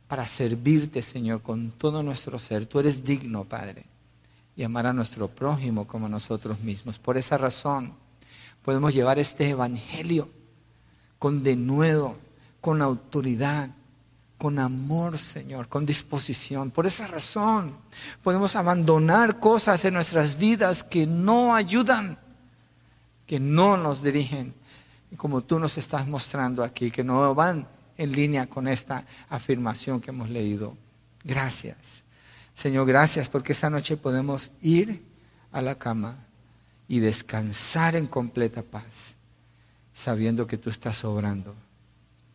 para 0.08 0.26
servirte, 0.26 1.02
Señor, 1.02 1.42
con 1.42 1.70
todo 1.70 2.02
nuestro 2.02 2.38
ser. 2.38 2.66
Tú 2.66 2.80
eres 2.80 3.04
digno, 3.04 3.44
Padre, 3.44 3.86
y 4.56 4.64
amar 4.64 4.86
a 4.86 4.92
nuestro 4.92 5.28
prójimo 5.28 5.86
como 5.86 6.08
nosotros 6.08 6.60
mismos. 6.60 6.98
Por 6.98 7.16
esa 7.16 7.38
razón 7.38 7.94
podemos 8.62 8.92
llevar 8.92 9.18
este 9.18 9.48
Evangelio 9.50 10.28
con 11.18 11.42
denuedo, 11.42 12.16
con 12.60 12.82
autoridad, 12.82 13.70
con 14.36 14.58
amor, 14.58 15.18
Señor, 15.18 15.68
con 15.68 15.84
disposición. 15.84 16.70
Por 16.70 16.86
esa 16.86 17.06
razón 17.06 17.76
podemos 18.22 18.56
abandonar 18.56 19.38
cosas 19.38 19.84
en 19.84 19.94
nuestras 19.94 20.38
vidas 20.38 20.82
que 20.82 21.06
no 21.06 21.54
ayudan, 21.54 22.18
que 23.30 23.38
no 23.38 23.76
nos 23.76 24.02
dirigen, 24.02 24.52
como 25.16 25.40
tú 25.40 25.60
nos 25.60 25.78
estás 25.78 26.04
mostrando 26.08 26.64
aquí, 26.64 26.90
que 26.90 27.04
no 27.04 27.32
van 27.32 27.68
en 27.96 28.10
línea 28.10 28.48
con 28.48 28.66
esta 28.66 29.06
afirmación 29.28 30.00
que 30.00 30.10
hemos 30.10 30.28
leído. 30.28 30.76
Gracias. 31.22 32.02
Señor, 32.56 32.88
gracias 32.88 33.28
porque 33.28 33.52
esta 33.52 33.70
noche 33.70 33.96
podemos 33.96 34.50
ir 34.62 35.04
a 35.52 35.62
la 35.62 35.76
cama 35.76 36.26
y 36.88 36.98
descansar 36.98 37.94
en 37.94 38.08
completa 38.08 38.64
paz, 38.64 39.14
sabiendo 39.94 40.48
que 40.48 40.58
tú 40.58 40.68
estás 40.68 41.04
obrando 41.04 41.54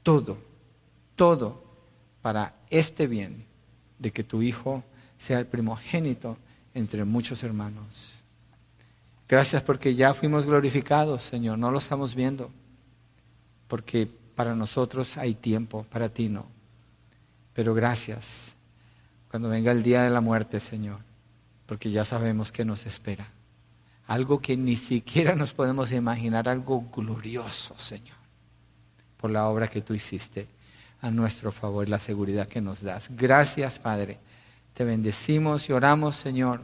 todo, 0.01 0.37
todo 1.17 1.61
para 2.21 2.55
este 2.69 3.07
bien 3.07 3.43
de 3.99 4.11
que 4.13 4.23
tu 4.23 4.41
Hijo 4.41 4.81
sea 5.17 5.39
el 5.39 5.45
primogénito 5.45 6.37
entre 6.73 7.03
muchos 7.03 7.43
hermanos. 7.43 8.14
Gracias 9.27 9.63
porque 9.63 9.95
ya 9.95 10.13
fuimos 10.13 10.45
glorificados, 10.45 11.23
Señor, 11.23 11.57
no 11.57 11.71
lo 11.71 11.79
estamos 11.79 12.13
viendo, 12.13 12.51
porque 13.67 14.07
para 14.35 14.53
nosotros 14.53 15.17
hay 15.17 15.33
tiempo, 15.33 15.83
para 15.89 16.09
ti 16.09 16.29
no. 16.29 16.45
Pero 17.53 17.73
gracias 17.73 18.53
cuando 19.29 19.49
venga 19.49 19.71
el 19.71 19.81
día 19.81 20.03
de 20.03 20.09
la 20.09 20.21
muerte, 20.21 20.59
Señor, 20.59 20.99
porque 21.65 21.89
ya 21.89 22.05
sabemos 22.05 22.51
que 22.51 22.63
nos 22.63 22.85
espera. 22.85 23.27
Algo 24.07 24.39
que 24.39 24.55
ni 24.55 24.75
siquiera 24.75 25.35
nos 25.35 25.53
podemos 25.53 25.91
imaginar, 25.91 26.47
algo 26.47 26.85
glorioso, 26.95 27.73
Señor, 27.79 28.17
por 29.17 29.31
la 29.31 29.47
obra 29.47 29.67
que 29.67 29.81
tú 29.81 29.95
hiciste 29.95 30.47
a 31.01 31.09
nuestro 31.09 31.51
favor, 31.51 31.89
la 31.89 31.99
seguridad 31.99 32.47
que 32.47 32.61
nos 32.61 32.81
das. 32.81 33.07
Gracias, 33.09 33.79
Padre. 33.79 34.19
Te 34.75 34.83
bendecimos 34.83 35.67
y 35.69 35.73
oramos, 35.73 36.15
Señor, 36.15 36.61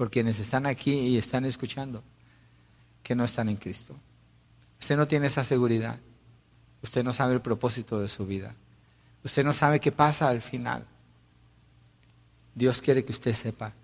por 0.00 0.10
quienes 0.10 0.38
están 0.38 0.64
aquí 0.64 0.92
y 0.92 1.18
están 1.18 1.44
escuchando, 1.44 2.02
que 3.02 3.14
no 3.14 3.22
están 3.22 3.50
en 3.50 3.56
Cristo. 3.56 3.94
Usted 4.80 4.96
no 4.96 5.06
tiene 5.06 5.26
esa 5.26 5.44
seguridad. 5.44 5.98
Usted 6.82 7.04
no 7.04 7.12
sabe 7.12 7.34
el 7.34 7.42
propósito 7.42 8.00
de 8.00 8.08
su 8.08 8.24
vida. 8.24 8.54
Usted 9.22 9.44
no 9.44 9.52
sabe 9.52 9.78
qué 9.78 9.92
pasa 9.92 10.30
al 10.30 10.40
final. 10.40 10.86
Dios 12.54 12.80
quiere 12.80 13.04
que 13.04 13.12
usted 13.12 13.34
sepa. 13.34 13.74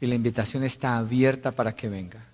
Y 0.00 0.06
la 0.06 0.14
invitación 0.14 0.62
está 0.62 0.98
abierta 0.98 1.50
para 1.50 1.74
que 1.74 1.88
venga. 1.88 2.24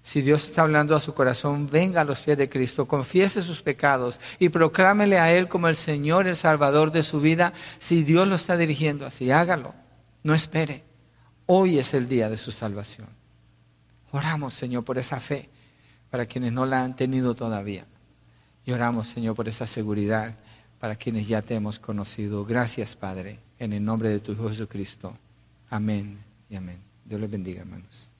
Si 0.00 0.22
Dios 0.22 0.46
está 0.46 0.62
hablando 0.62 0.96
a 0.96 1.00
su 1.00 1.12
corazón, 1.12 1.68
venga 1.70 2.00
a 2.00 2.04
los 2.04 2.20
pies 2.20 2.38
de 2.38 2.48
Cristo, 2.48 2.88
confiese 2.88 3.42
sus 3.42 3.60
pecados 3.60 4.20
y 4.38 4.48
proclámele 4.48 5.18
a 5.18 5.34
Él 5.34 5.48
como 5.48 5.68
el 5.68 5.76
Señor, 5.76 6.26
el 6.26 6.36
Salvador 6.36 6.92
de 6.92 7.02
su 7.02 7.20
vida. 7.20 7.52
Si 7.78 8.04
Dios 8.04 8.26
lo 8.26 8.36
está 8.36 8.56
dirigiendo 8.56 9.04
así, 9.04 9.30
hágalo. 9.30 9.74
No 10.22 10.32
espere. 10.32 10.86
Hoy 11.46 11.78
es 11.78 11.94
el 11.94 12.08
día 12.08 12.28
de 12.28 12.36
su 12.36 12.50
salvación. 12.50 13.06
Oramos, 14.10 14.52
Señor, 14.54 14.84
por 14.84 14.98
esa 14.98 15.20
fe 15.20 15.48
para 16.10 16.26
quienes 16.26 16.52
no 16.52 16.66
la 16.66 16.82
han 16.82 16.96
tenido 16.96 17.34
todavía. 17.34 17.86
Y 18.64 18.72
oramos, 18.72 19.06
Señor, 19.06 19.36
por 19.36 19.48
esa 19.48 19.66
seguridad 19.66 20.34
para 20.80 20.96
quienes 20.96 21.28
ya 21.28 21.42
te 21.42 21.54
hemos 21.54 21.78
conocido. 21.78 22.44
Gracias, 22.44 22.96
Padre, 22.96 23.38
en 23.58 23.72
el 23.72 23.84
nombre 23.84 24.08
de 24.08 24.18
tu 24.18 24.32
Hijo 24.32 24.48
Jesucristo. 24.48 25.16
Amén 25.70 26.18
y 26.50 26.56
amén. 26.56 26.78
Dios 27.04 27.20
les 27.20 27.30
bendiga, 27.30 27.60
hermanos. 27.60 28.10